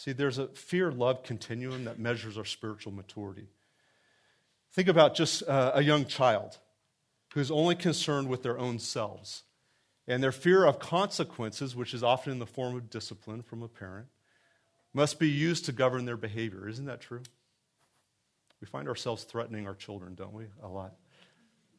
See, 0.00 0.12
there's 0.12 0.38
a 0.38 0.46
fear 0.46 0.90
love 0.90 1.22
continuum 1.24 1.84
that 1.84 1.98
measures 1.98 2.38
our 2.38 2.44
spiritual 2.46 2.90
maturity. 2.90 3.48
Think 4.72 4.88
about 4.88 5.14
just 5.14 5.42
uh, 5.46 5.72
a 5.74 5.82
young 5.82 6.06
child 6.06 6.56
who's 7.34 7.50
only 7.50 7.74
concerned 7.74 8.30
with 8.30 8.42
their 8.42 8.58
own 8.58 8.78
selves 8.78 9.42
and 10.08 10.22
their 10.22 10.32
fear 10.32 10.64
of 10.64 10.78
consequences, 10.78 11.76
which 11.76 11.92
is 11.92 12.02
often 12.02 12.32
in 12.32 12.38
the 12.38 12.46
form 12.46 12.76
of 12.76 12.88
discipline 12.88 13.42
from 13.42 13.62
a 13.62 13.68
parent, 13.68 14.06
must 14.94 15.18
be 15.18 15.28
used 15.28 15.66
to 15.66 15.72
govern 15.72 16.06
their 16.06 16.16
behavior. 16.16 16.66
Isn't 16.66 16.86
that 16.86 17.02
true? 17.02 17.20
We 18.58 18.66
find 18.68 18.88
ourselves 18.88 19.24
threatening 19.24 19.66
our 19.66 19.74
children, 19.74 20.14
don't 20.14 20.32
we? 20.32 20.46
A 20.62 20.68
lot. 20.68 20.94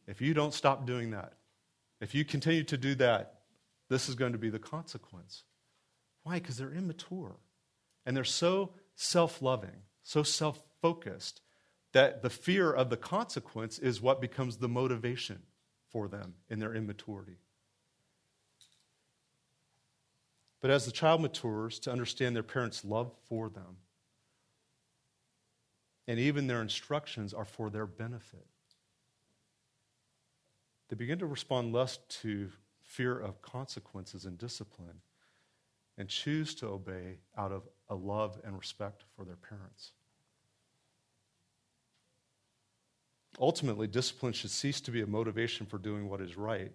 If 0.05 0.21
you 0.21 0.35
don't 0.35 0.53
stop 0.53 0.85
doing 0.85 1.09
that, 1.09 1.33
if 1.99 2.13
you 2.13 2.23
continue 2.23 2.65
to 2.65 2.77
do 2.77 2.93
that, 2.95 3.39
this 3.89 4.09
is 4.09 4.13
going 4.13 4.33
to 4.33 4.37
be 4.37 4.51
the 4.51 4.59
consequence. 4.59 5.41
Why? 6.21 6.35
Because 6.35 6.57
they're 6.57 6.71
immature. 6.71 7.37
And 8.05 8.15
they're 8.15 8.23
so 8.23 8.71
self 8.95 9.41
loving, 9.41 9.83
so 10.03 10.23
self 10.23 10.59
focused, 10.81 11.41
that 11.93 12.21
the 12.21 12.29
fear 12.29 12.71
of 12.71 12.89
the 12.89 12.97
consequence 12.97 13.77
is 13.79 14.01
what 14.01 14.21
becomes 14.21 14.57
the 14.57 14.69
motivation 14.69 15.43
for 15.89 16.07
them 16.07 16.35
in 16.49 16.59
their 16.59 16.73
immaturity. 16.73 17.37
But 20.61 20.71
as 20.71 20.85
the 20.85 20.91
child 20.91 21.21
matures 21.21 21.79
to 21.79 21.91
understand 21.91 22.35
their 22.35 22.43
parents' 22.43 22.85
love 22.85 23.11
for 23.27 23.49
them, 23.49 23.77
and 26.07 26.19
even 26.19 26.47
their 26.47 26.61
instructions 26.61 27.33
are 27.33 27.45
for 27.45 27.69
their 27.69 27.87
benefit, 27.87 28.45
they 30.89 30.95
begin 30.95 31.19
to 31.19 31.25
respond 31.25 31.73
less 31.73 31.97
to 32.21 32.51
fear 32.83 33.17
of 33.17 33.41
consequences 33.41 34.25
and 34.25 34.37
discipline 34.37 35.01
and 35.97 36.09
choose 36.09 36.53
to 36.55 36.67
obey 36.67 37.19
out 37.37 37.51
of 37.51 37.63
a 37.91 37.95
love 37.95 38.39
and 38.43 38.57
respect 38.57 39.03
for 39.15 39.23
their 39.23 39.35
parents. 39.35 39.91
Ultimately, 43.39 43.85
discipline 43.85 44.33
should 44.33 44.49
cease 44.49 44.81
to 44.81 44.91
be 44.91 45.01
a 45.01 45.07
motivation 45.07 45.65
for 45.67 45.77
doing 45.77 46.09
what 46.09 46.21
is 46.21 46.37
right 46.37 46.71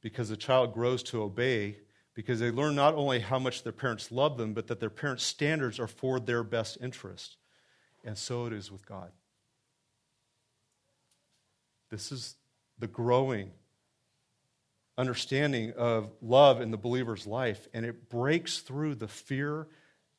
because 0.00 0.28
the 0.28 0.36
child 0.36 0.72
grows 0.72 1.02
to 1.04 1.22
obey 1.22 1.76
because 2.14 2.40
they 2.40 2.50
learn 2.50 2.74
not 2.74 2.94
only 2.94 3.20
how 3.20 3.38
much 3.38 3.62
their 3.62 3.72
parents 3.72 4.12
love 4.12 4.36
them, 4.36 4.52
but 4.52 4.66
that 4.66 4.80
their 4.80 4.90
parents' 4.90 5.24
standards 5.24 5.78
are 5.78 5.86
for 5.86 6.20
their 6.20 6.42
best 6.42 6.78
interest. 6.80 7.36
And 8.04 8.16
so 8.16 8.46
it 8.46 8.52
is 8.52 8.70
with 8.70 8.84
God. 8.86 9.10
This 11.90 12.12
is 12.12 12.36
the 12.78 12.86
growing 12.86 13.50
understanding 14.98 15.72
of 15.72 16.10
love 16.20 16.60
in 16.60 16.70
the 16.70 16.76
believer's 16.76 17.26
life, 17.26 17.66
and 17.72 17.86
it 17.86 18.10
breaks 18.10 18.58
through 18.58 18.94
the 18.94 19.08
fear, 19.08 19.66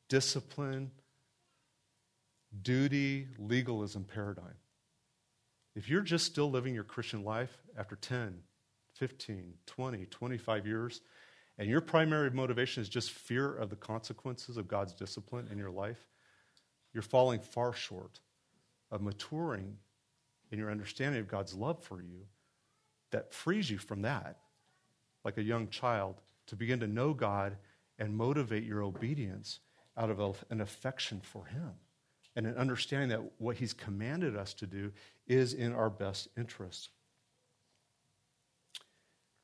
discipline, 0.08 0.90
duty, 2.62 3.28
legalism 3.38 4.04
paradigm. 4.04 4.54
If 5.74 5.88
you're 5.88 6.02
just 6.02 6.26
still 6.26 6.50
living 6.50 6.74
your 6.74 6.84
Christian 6.84 7.24
life 7.24 7.56
after 7.76 7.96
10, 7.96 8.38
15, 8.94 9.54
20, 9.66 10.06
25 10.06 10.66
years, 10.66 11.00
and 11.58 11.68
your 11.68 11.80
primary 11.80 12.30
motivation 12.30 12.82
is 12.82 12.88
just 12.88 13.10
fear 13.10 13.54
of 13.54 13.70
the 13.70 13.76
consequences 13.76 14.56
of 14.56 14.68
God's 14.68 14.92
discipline 14.92 15.48
in 15.50 15.58
your 15.58 15.70
life, 15.70 16.08
you're 16.92 17.02
falling 17.02 17.40
far 17.40 17.72
short 17.72 18.20
of 18.90 19.02
maturing 19.02 19.76
in 20.50 20.58
your 20.58 20.70
understanding 20.70 21.20
of 21.20 21.28
God's 21.28 21.54
love 21.54 21.82
for 21.82 22.00
you 22.00 22.26
that 23.10 23.32
frees 23.32 23.70
you 23.70 23.78
from 23.78 24.02
that, 24.02 24.38
like 25.24 25.38
a 25.38 25.42
young 25.42 25.68
child, 25.68 26.20
to 26.46 26.56
begin 26.56 26.80
to 26.80 26.86
know 26.86 27.14
God 27.14 27.56
and 27.98 28.16
motivate 28.16 28.64
your 28.64 28.82
obedience 28.82 29.60
out 29.96 30.10
of 30.10 30.44
an 30.50 30.60
affection 30.60 31.20
for 31.22 31.46
Him 31.46 31.70
and 32.36 32.46
an 32.46 32.56
understanding 32.56 33.10
that 33.10 33.22
what 33.38 33.56
He's 33.56 33.72
commanded 33.72 34.36
us 34.36 34.54
to 34.54 34.66
do 34.66 34.92
is 35.26 35.54
in 35.54 35.72
our 35.72 35.90
best 35.90 36.28
interest. 36.36 36.90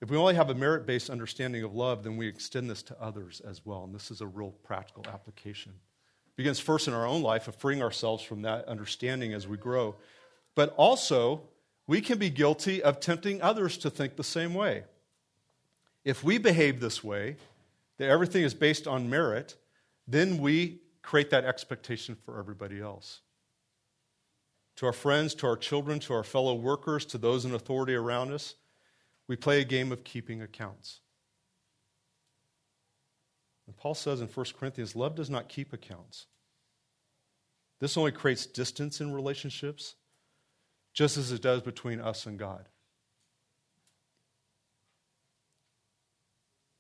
If 0.01 0.11
we 0.11 0.17
only 0.17 0.35
have 0.35 0.51
a 0.51 0.55
merit 0.55 0.87
based 0.87 1.11
understanding 1.11 1.63
of 1.63 1.75
love, 1.75 2.03
then 2.03 2.17
we 2.17 2.27
extend 2.27 2.71
this 2.71 2.83
to 2.85 3.01
others 3.01 3.41
as 3.41 3.65
well. 3.67 3.85
And 3.85 3.95
this 3.95 4.11
is 4.11 4.23
a 4.23 4.27
real 4.27 4.53
practical 4.65 5.05
application. 5.13 5.73
It 6.27 6.37
begins 6.37 6.59
first 6.59 6.89
in 6.89 6.95
our 6.95 7.07
own 7.07 7.23
life 7.23 7.49
of 7.49 7.55
freeing 7.57 7.83
ourselves 7.83 8.23
from 8.23 8.43
that 8.43 8.67
understanding 8.67 9.35
as 9.35 9.47
we 9.47 9.59
grow. 9.59 9.95
But 10.55 10.75
also, 10.77 11.43
we 11.87 12.01
can 12.01 12.19
be 12.19 12.31
guilty 12.31 12.83
of 12.83 12.99
tempting 12.99 13.43
others 13.43 13.77
to 13.79 13.91
think 13.91 14.17
the 14.17 14.25
same 14.25 14.55
way. 14.55 14.85
If 16.05 16.25
we 16.25 16.39
behave 16.39 16.81
this 16.81 17.05
way, 17.05 17.37
that 17.99 18.09
everything 18.09 18.43
is 18.43 18.55
based 18.55 18.87
on 18.87 19.11
merit, 19.11 19.57
then 20.11 20.39
we 20.39 20.81
create 21.03 21.31
that 21.31 21.45
expectation 21.45 22.17
for 22.25 22.39
everybody 22.39 22.81
else. 22.81 23.21
To 24.77 24.87
our 24.87 24.93
friends, 24.93 25.35
to 25.37 25.47
our 25.47 25.57
children, 25.57 25.99
to 26.01 26.15
our 26.15 26.25
fellow 26.25 26.55
workers, 26.55 27.05
to 27.07 27.19
those 27.19 27.45
in 27.45 27.55
authority 27.55 27.95
around 27.95 28.33
us, 28.33 28.55
we 29.29 29.37
play 29.37 29.61
a 29.61 29.65
game 29.65 29.93
of 29.93 30.05
keeping 30.05 30.43
accounts. 30.43 31.01
And 33.67 33.77
Paul 33.77 33.95
says 33.95 34.21
in 34.21 34.27
1 34.27 34.47
Corinthians, 34.59 34.97
love 34.97 35.15
does 35.15 35.31
not 35.31 35.49
keep 35.49 35.73
accounts. 35.73 36.27
This 37.79 37.97
only 37.97 38.11
creates 38.11 38.47
distance 38.47 39.01
in 39.01 39.13
relationships, 39.13 39.95
just 40.93 41.17
as 41.17 41.31
it 41.31 41.41
does 41.41 41.63
between 41.63 42.01
us 42.01 42.27
and 42.27 42.39
God. 42.39 42.70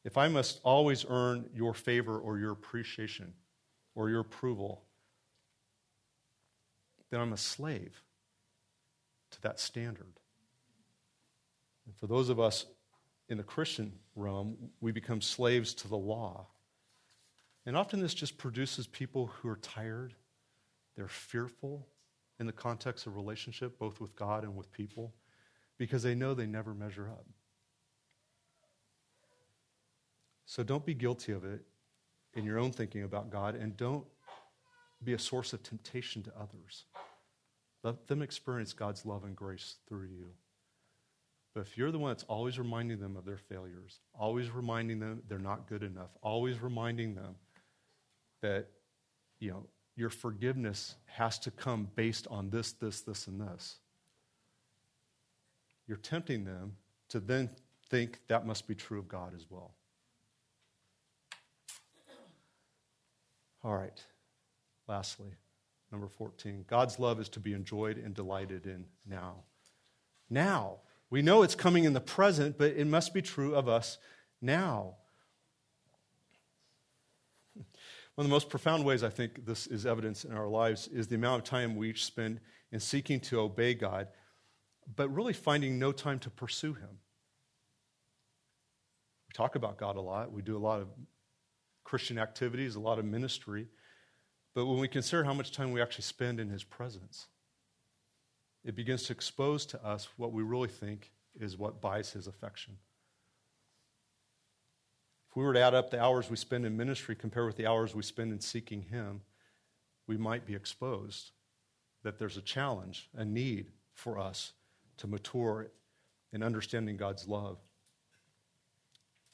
If 0.04 0.16
I 0.16 0.28
must 0.28 0.60
always 0.62 1.04
earn 1.08 1.50
your 1.54 1.74
favor 1.74 2.18
or 2.18 2.38
your 2.38 2.52
appreciation, 2.52 3.34
or 3.94 4.08
your 4.08 4.20
approval, 4.20 4.82
then 7.10 7.20
I'm 7.20 7.32
a 7.32 7.36
slave 7.36 8.02
to 9.32 9.42
that 9.42 9.60
standard. 9.60 10.20
And 11.86 11.94
for 11.96 12.06
those 12.06 12.28
of 12.28 12.38
us 12.38 12.66
in 13.28 13.36
the 13.36 13.44
Christian 13.44 13.92
realm, 14.14 14.56
we 14.80 14.92
become 14.92 15.20
slaves 15.20 15.74
to 15.74 15.88
the 15.88 15.96
law. 15.96 16.46
And 17.66 17.76
often 17.76 18.00
this 18.00 18.14
just 18.14 18.38
produces 18.38 18.86
people 18.86 19.26
who 19.26 19.48
are 19.48 19.56
tired, 19.56 20.14
they're 20.96 21.08
fearful 21.08 21.86
in 22.38 22.46
the 22.46 22.52
context 22.52 23.06
of 23.06 23.16
relationship, 23.16 23.78
both 23.78 24.00
with 24.00 24.16
God 24.16 24.44
and 24.44 24.56
with 24.56 24.72
people, 24.72 25.14
because 25.78 26.02
they 26.02 26.14
know 26.14 26.32
they 26.32 26.46
never 26.46 26.74
measure 26.74 27.10
up. 27.10 27.26
So 30.50 30.64
don't 30.64 30.84
be 30.84 30.94
guilty 30.94 31.30
of 31.30 31.44
it 31.44 31.60
in 32.34 32.44
your 32.44 32.58
own 32.58 32.72
thinking 32.72 33.04
about 33.04 33.30
God, 33.30 33.54
and 33.54 33.76
don't 33.76 34.04
be 35.04 35.12
a 35.12 35.18
source 35.18 35.52
of 35.52 35.62
temptation 35.62 36.24
to 36.24 36.32
others. 36.36 36.86
Let 37.84 38.08
them 38.08 38.20
experience 38.20 38.72
God's 38.72 39.06
love 39.06 39.22
and 39.22 39.36
grace 39.36 39.76
through 39.88 40.08
you. 40.08 40.26
But 41.54 41.60
if 41.60 41.78
you're 41.78 41.92
the 41.92 42.00
one 42.00 42.10
that's 42.10 42.24
always 42.24 42.58
reminding 42.58 42.98
them 42.98 43.16
of 43.16 43.24
their 43.24 43.36
failures, 43.36 44.00
always 44.12 44.50
reminding 44.50 44.98
them 44.98 45.22
they're 45.28 45.38
not 45.38 45.68
good 45.68 45.84
enough, 45.84 46.10
always 46.20 46.60
reminding 46.60 47.14
them 47.14 47.36
that, 48.42 48.66
you 49.38 49.52
know, 49.52 49.68
your 49.94 50.10
forgiveness 50.10 50.96
has 51.06 51.38
to 51.38 51.52
come 51.52 51.88
based 51.94 52.26
on 52.28 52.50
this, 52.50 52.72
this, 52.72 53.02
this, 53.02 53.28
and 53.28 53.40
this, 53.40 53.78
you're 55.86 55.96
tempting 55.98 56.44
them 56.44 56.72
to 57.08 57.20
then 57.20 57.48
think 57.88 58.18
that 58.26 58.44
must 58.44 58.66
be 58.66 58.74
true 58.74 58.98
of 58.98 59.06
God 59.06 59.32
as 59.36 59.46
well. 59.48 59.74
All 63.62 63.76
right. 63.76 64.02
Lastly, 64.88 65.32
number 65.92 66.08
14 66.08 66.64
God's 66.68 66.98
love 66.98 67.20
is 67.20 67.28
to 67.30 67.40
be 67.40 67.52
enjoyed 67.52 67.98
and 67.98 68.14
delighted 68.14 68.66
in 68.66 68.86
now. 69.06 69.44
Now. 70.28 70.78
We 71.10 71.22
know 71.22 71.42
it's 71.42 71.56
coming 71.56 71.82
in 71.84 71.92
the 71.92 72.00
present, 72.00 72.56
but 72.56 72.76
it 72.76 72.86
must 72.86 73.12
be 73.12 73.20
true 73.20 73.56
of 73.56 73.68
us 73.68 73.98
now. 74.40 74.94
One 78.14 78.24
of 78.24 78.24
the 78.26 78.30
most 78.30 78.48
profound 78.48 78.84
ways 78.84 79.02
I 79.02 79.08
think 79.08 79.44
this 79.44 79.66
is 79.66 79.86
evidence 79.86 80.24
in 80.24 80.32
our 80.32 80.46
lives 80.46 80.86
is 80.88 81.08
the 81.08 81.16
amount 81.16 81.42
of 81.42 81.44
time 81.44 81.74
we 81.74 81.90
each 81.90 82.04
spend 82.04 82.40
in 82.70 82.78
seeking 82.78 83.18
to 83.20 83.40
obey 83.40 83.74
God, 83.74 84.06
but 84.94 85.08
really 85.08 85.32
finding 85.32 85.78
no 85.78 85.90
time 85.90 86.20
to 86.20 86.30
pursue 86.30 86.74
Him. 86.74 86.90
We 89.28 89.32
talk 89.34 89.56
about 89.56 89.78
God 89.78 89.96
a 89.96 90.00
lot, 90.00 90.30
we 90.32 90.42
do 90.42 90.56
a 90.56 90.58
lot 90.58 90.80
of 90.80 90.88
Christian 91.90 92.18
activities, 92.18 92.76
a 92.76 92.80
lot 92.80 93.00
of 93.00 93.04
ministry. 93.04 93.66
But 94.54 94.66
when 94.66 94.78
we 94.78 94.86
consider 94.86 95.24
how 95.24 95.34
much 95.34 95.50
time 95.50 95.72
we 95.72 95.82
actually 95.82 96.04
spend 96.04 96.38
in 96.38 96.48
His 96.48 96.62
presence, 96.62 97.26
it 98.64 98.76
begins 98.76 99.02
to 99.04 99.12
expose 99.12 99.66
to 99.66 99.84
us 99.84 100.06
what 100.16 100.32
we 100.32 100.44
really 100.44 100.68
think 100.68 101.10
is 101.38 101.58
what 101.58 101.80
buys 101.80 102.12
his 102.12 102.28
affection. 102.28 102.76
If 105.30 105.36
we 105.36 105.42
were 105.42 105.54
to 105.54 105.60
add 105.60 105.74
up 105.74 105.90
the 105.90 106.00
hours 106.00 106.30
we 106.30 106.36
spend 106.36 106.64
in 106.64 106.76
ministry 106.76 107.16
compared 107.16 107.46
with 107.46 107.56
the 107.56 107.66
hours 107.66 107.92
we 107.92 108.02
spend 108.02 108.32
in 108.32 108.40
seeking 108.40 108.82
him, 108.82 109.22
we 110.06 110.16
might 110.16 110.46
be 110.46 110.54
exposed 110.54 111.32
that 112.04 112.18
there's 112.18 112.36
a 112.36 112.42
challenge, 112.42 113.08
a 113.16 113.24
need 113.24 113.72
for 113.94 114.16
us 114.18 114.52
to 114.98 115.08
mature 115.08 115.72
in 116.32 116.42
understanding 116.42 116.96
God's 116.96 117.26
love. 117.26 117.58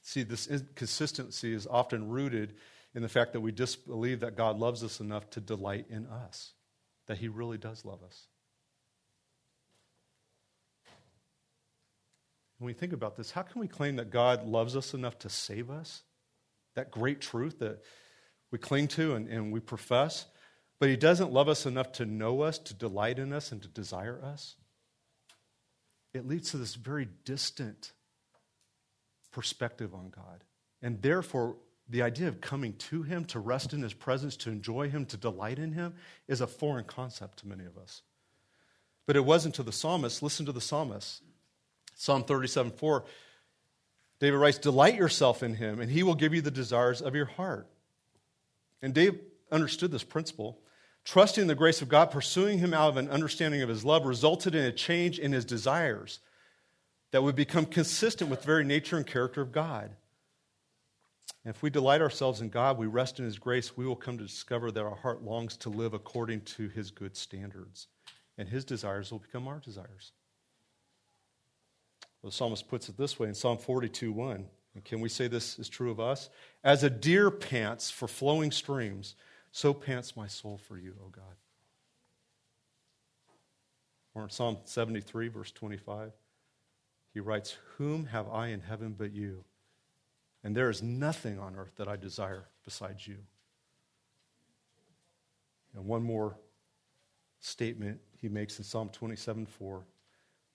See, 0.07 0.22
this 0.22 0.46
inconsistency 0.46 1.52
is 1.52 1.66
often 1.66 2.09
rooted 2.09 2.54
in 2.94 3.02
the 3.02 3.09
fact 3.09 3.32
that 3.32 3.40
we 3.40 3.50
disbelieve 3.50 4.20
that 4.20 4.36
God 4.36 4.57
loves 4.57 4.84
us 4.84 5.00
enough 5.00 5.28
to 5.30 5.40
delight 5.40 5.86
in 5.90 6.07
us, 6.07 6.52
that 7.09 7.18
He 7.18 7.26
really 7.26 7.59
does 7.59 7.84
love 7.84 8.04
us. 8.04 8.28
When 12.59 12.68
we 12.68 12.72
think 12.72 12.92
about 12.92 13.16
this, 13.16 13.32
how 13.32 13.42
can 13.42 13.61
we 13.61 13.66
claim 13.66 13.96
that 13.96 14.11
God 14.11 14.46
loves 14.46 14.76
us 14.76 14.94
enough 14.94 15.18
to 15.18 15.28
save 15.28 15.70
us? 15.70 16.04
That 16.76 16.92
great 16.92 17.20
truth 17.20 17.59
that 17.59 17.82
we 18.52 18.59
cling 18.59 18.86
to 18.88 19.16
and, 19.16 19.26
and 19.26 19.50
we 19.50 19.59
profess, 19.59 20.26
but 20.78 20.88
He 20.88 20.96
doesn't 20.96 21.32
love 21.32 21.48
us 21.48 21.66
enough 21.66 21.90
to 21.92 22.07
know 22.07 22.42
us, 22.42 22.61
to 22.61 22.74
delight 22.74 23.18
in 23.18 23.32
us, 23.32 23.50
and 23.50 23.61
to 23.61 23.68
desire 23.68 24.22
us? 24.22 24.54
It 26.14 26.28
leads 26.28 26.52
to 26.52 26.59
this 26.59 26.76
very 26.76 27.09
distant 27.24 27.90
perspective 29.37 29.95
on 29.95 30.09
God. 30.09 30.45
And 30.80 31.03
therefore, 31.03 31.57
the 31.91 32.01
idea 32.01 32.26
of 32.26 32.41
coming 32.41 32.72
to 32.72 33.03
Him, 33.03 33.26
to 33.26 33.39
rest 33.39 33.74
in 33.74 33.82
His 33.82 33.93
presence, 33.93 34.34
to 34.39 34.51
enjoy 34.51 34.89
Him, 34.89 35.05
to 35.05 35.18
delight 35.18 35.59
in 35.59 35.72
Him, 35.72 35.93
is 36.26 36.41
a 36.41 36.47
foreign 36.47 36.87
concept 36.87 37.41
to 37.41 37.47
many 37.47 37.66
of 37.66 37.76
us. 37.76 38.01
But 39.05 39.14
it 39.14 39.26
wasn't 39.26 39.55
to 39.57 39.62
the 39.62 39.72
psalmist. 39.72 40.22
Listen 40.22 40.47
to 40.47 40.53
the 40.53 40.61
psalmist. 40.62 41.22
Psalm 41.95 42.24
37 42.24 42.72
4. 42.72 43.05
David 44.20 44.39
writes, 44.39 44.57
Delight 44.57 44.95
yourself 44.95 45.43
in 45.43 45.55
Him, 45.57 45.80
and 45.80 45.91
He 45.91 46.03
will 46.03 46.14
give 46.14 46.32
you 46.32 46.41
the 46.41 46.51
desires 46.51 47.03
of 47.03 47.14
your 47.14 47.26
heart. 47.26 47.68
And 48.80 48.95
David 48.95 49.20
understood 49.53 49.91
this 49.91 50.03
principle. 50.03 50.61
Trusting 51.05 51.47
the 51.47 51.55
grace 51.55 51.82
of 51.82 51.91
God, 51.91 52.11
pursuing 52.11 52.59
Him 52.59 52.72
out 52.72 52.89
of 52.89 52.97
an 52.97 53.11
understanding 53.11 53.61
of 53.61 53.68
His 53.68 53.84
love, 53.84 54.07
resulted 54.07 54.55
in 54.55 54.64
a 54.64 54.72
change 54.72 55.18
in 55.18 55.32
his 55.32 55.45
desires 55.45 56.20
that 57.16 57.22
would 57.22 57.34
become 57.34 57.64
consistent 57.64 58.28
with 58.28 58.42
the 58.42 58.46
very 58.46 58.62
nature 58.62 58.98
and 58.98 59.06
character 59.06 59.40
of 59.40 59.50
God. 59.50 59.90
And 61.46 61.54
if 61.54 61.62
we 61.62 61.70
delight 61.70 62.02
ourselves 62.02 62.42
in 62.42 62.50
God, 62.50 62.76
we 62.76 62.86
rest 62.86 63.18
in 63.18 63.24
His 63.24 63.38
grace, 63.38 63.74
we 63.74 63.86
will 63.86 63.96
come 63.96 64.18
to 64.18 64.24
discover 64.24 64.70
that 64.70 64.84
our 64.84 64.96
heart 64.96 65.22
longs 65.22 65.56
to 65.56 65.70
live 65.70 65.94
according 65.94 66.42
to 66.42 66.68
His 66.68 66.90
good 66.90 67.16
standards. 67.16 67.86
And 68.36 68.50
His 68.50 68.66
desires 68.66 69.10
will 69.10 69.20
become 69.20 69.48
our 69.48 69.60
desires. 69.60 70.12
The 72.22 72.30
psalmist 72.30 72.68
puts 72.68 72.90
it 72.90 72.98
this 72.98 73.18
way 73.18 73.28
in 73.28 73.34
Psalm 73.34 73.56
42 73.56 74.12
1. 74.12 74.44
And 74.74 74.84
can 74.84 75.00
we 75.00 75.08
say 75.08 75.26
this 75.26 75.58
is 75.58 75.70
true 75.70 75.90
of 75.90 75.98
us? 75.98 76.28
As 76.62 76.84
a 76.84 76.90
deer 76.90 77.30
pants 77.30 77.88
for 77.88 78.08
flowing 78.08 78.50
streams, 78.50 79.14
so 79.52 79.72
pants 79.72 80.18
my 80.18 80.26
soul 80.26 80.60
for 80.68 80.76
you, 80.76 80.94
O 81.02 81.08
God. 81.08 81.24
Or 84.14 84.24
in 84.24 84.28
Psalm 84.28 84.58
73, 84.66 85.28
verse 85.28 85.50
25, 85.50 86.12
he 87.16 87.20
writes, 87.20 87.56
Whom 87.78 88.04
have 88.04 88.28
I 88.28 88.48
in 88.48 88.60
heaven 88.60 88.94
but 88.94 89.10
you? 89.10 89.42
And 90.44 90.54
there 90.54 90.68
is 90.68 90.82
nothing 90.82 91.38
on 91.38 91.56
earth 91.56 91.72
that 91.76 91.88
I 91.88 91.96
desire 91.96 92.44
besides 92.62 93.08
you. 93.08 93.16
And 95.74 95.86
one 95.86 96.02
more 96.02 96.36
statement 97.40 98.00
he 98.20 98.28
makes 98.28 98.58
in 98.58 98.64
Psalm 98.64 98.90
27 98.90 99.46
4. 99.46 99.86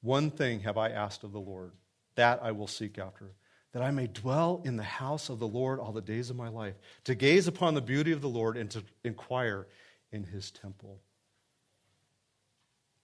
One 0.01 0.30
thing 0.30 0.59
have 0.59 0.78
I 0.78 0.89
asked 0.89 1.24
of 1.24 1.32
the 1.32 1.39
Lord, 1.39 1.72
that 2.14 2.39
I 2.43 2.51
will 2.51 2.68
seek 2.68 2.99
after 2.99 3.32
that 3.72 3.82
I 3.82 3.89
may 3.89 4.05
dwell 4.05 4.62
in 4.64 4.78
the 4.78 4.84
house 4.84 5.30
of 5.30 5.39
the 5.39 5.47
Lord 5.47 5.80
all 5.80 5.93
the 5.93 5.99
days 5.99 6.30
of 6.30 6.36
my 6.36 6.49
life, 6.49 6.76
to 7.05 7.16
gaze 7.16 7.47
upon 7.47 7.74
the 7.74 7.82
beauty 7.82 8.12
of 8.12 8.22
the 8.22 8.30
Lord 8.30 8.55
and 8.55 8.70
to 8.70 8.84
inquire 9.03 9.66
in 10.12 10.26
his 10.26 10.51
temple. 10.51 10.99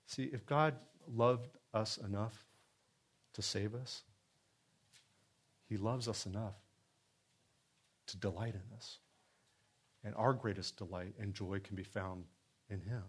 See, 0.06 0.26
if 0.26 0.46
God 0.46 0.76
loved 1.12 1.58
us 1.74 1.98
enough 1.98 2.47
to 3.38 3.42
save 3.42 3.74
us, 3.74 4.04
he 5.70 5.78
loves 5.78 6.08
us 6.08 6.26
enough 6.26 6.56
to 8.08 8.18
delight 8.18 8.56
in 8.56 8.76
us. 8.76 8.98
And 10.04 10.16
our 10.16 10.34
greatest 10.34 10.78
delight 10.78 11.14
and 11.20 11.34
joy 11.34 11.60
can 11.60 11.76
be 11.76 11.84
found 11.84 12.26
in 12.70 12.82
him. 12.82 13.04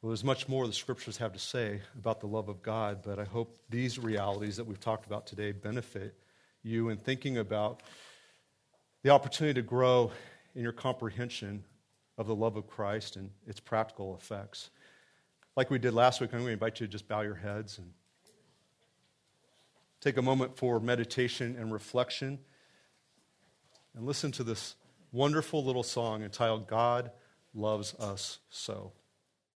Well, 0.00 0.10
there's 0.10 0.24
much 0.24 0.48
more 0.48 0.66
the 0.66 0.72
scriptures 0.72 1.16
have 1.18 1.32
to 1.34 1.38
say 1.38 1.80
about 1.96 2.20
the 2.20 2.26
love 2.26 2.48
of 2.48 2.62
God, 2.62 3.02
but 3.04 3.20
I 3.20 3.24
hope 3.24 3.56
these 3.70 3.98
realities 3.98 4.56
that 4.56 4.66
we've 4.66 4.80
talked 4.80 5.06
about 5.06 5.26
today 5.26 5.52
benefit 5.52 6.18
you 6.64 6.88
in 6.88 6.96
thinking 6.96 7.38
about 7.38 7.82
the 9.04 9.10
opportunity 9.10 9.54
to 9.60 9.66
grow 9.66 10.10
in 10.56 10.62
your 10.62 10.72
comprehension 10.72 11.62
of 12.18 12.26
the 12.26 12.34
love 12.34 12.56
of 12.56 12.66
Christ 12.66 13.14
and 13.14 13.30
its 13.46 13.60
practical 13.60 14.16
effects. 14.16 14.70
Like 15.54 15.70
we 15.70 15.78
did 15.78 15.92
last 15.92 16.20
week, 16.20 16.30
I'm 16.32 16.38
going 16.38 16.46
to 16.46 16.52
invite 16.52 16.80
you 16.80 16.86
to 16.86 16.90
just 16.90 17.08
bow 17.08 17.20
your 17.20 17.34
heads 17.34 17.78
and 17.78 17.90
take 20.00 20.16
a 20.16 20.22
moment 20.22 20.56
for 20.56 20.80
meditation 20.80 21.56
and 21.58 21.72
reflection 21.72 22.38
and 23.94 24.06
listen 24.06 24.32
to 24.32 24.44
this 24.44 24.76
wonderful 25.12 25.62
little 25.62 25.82
song 25.82 26.22
entitled 26.22 26.66
God 26.66 27.10
Loves 27.54 27.94
Us 27.94 28.38
So. 28.48 28.92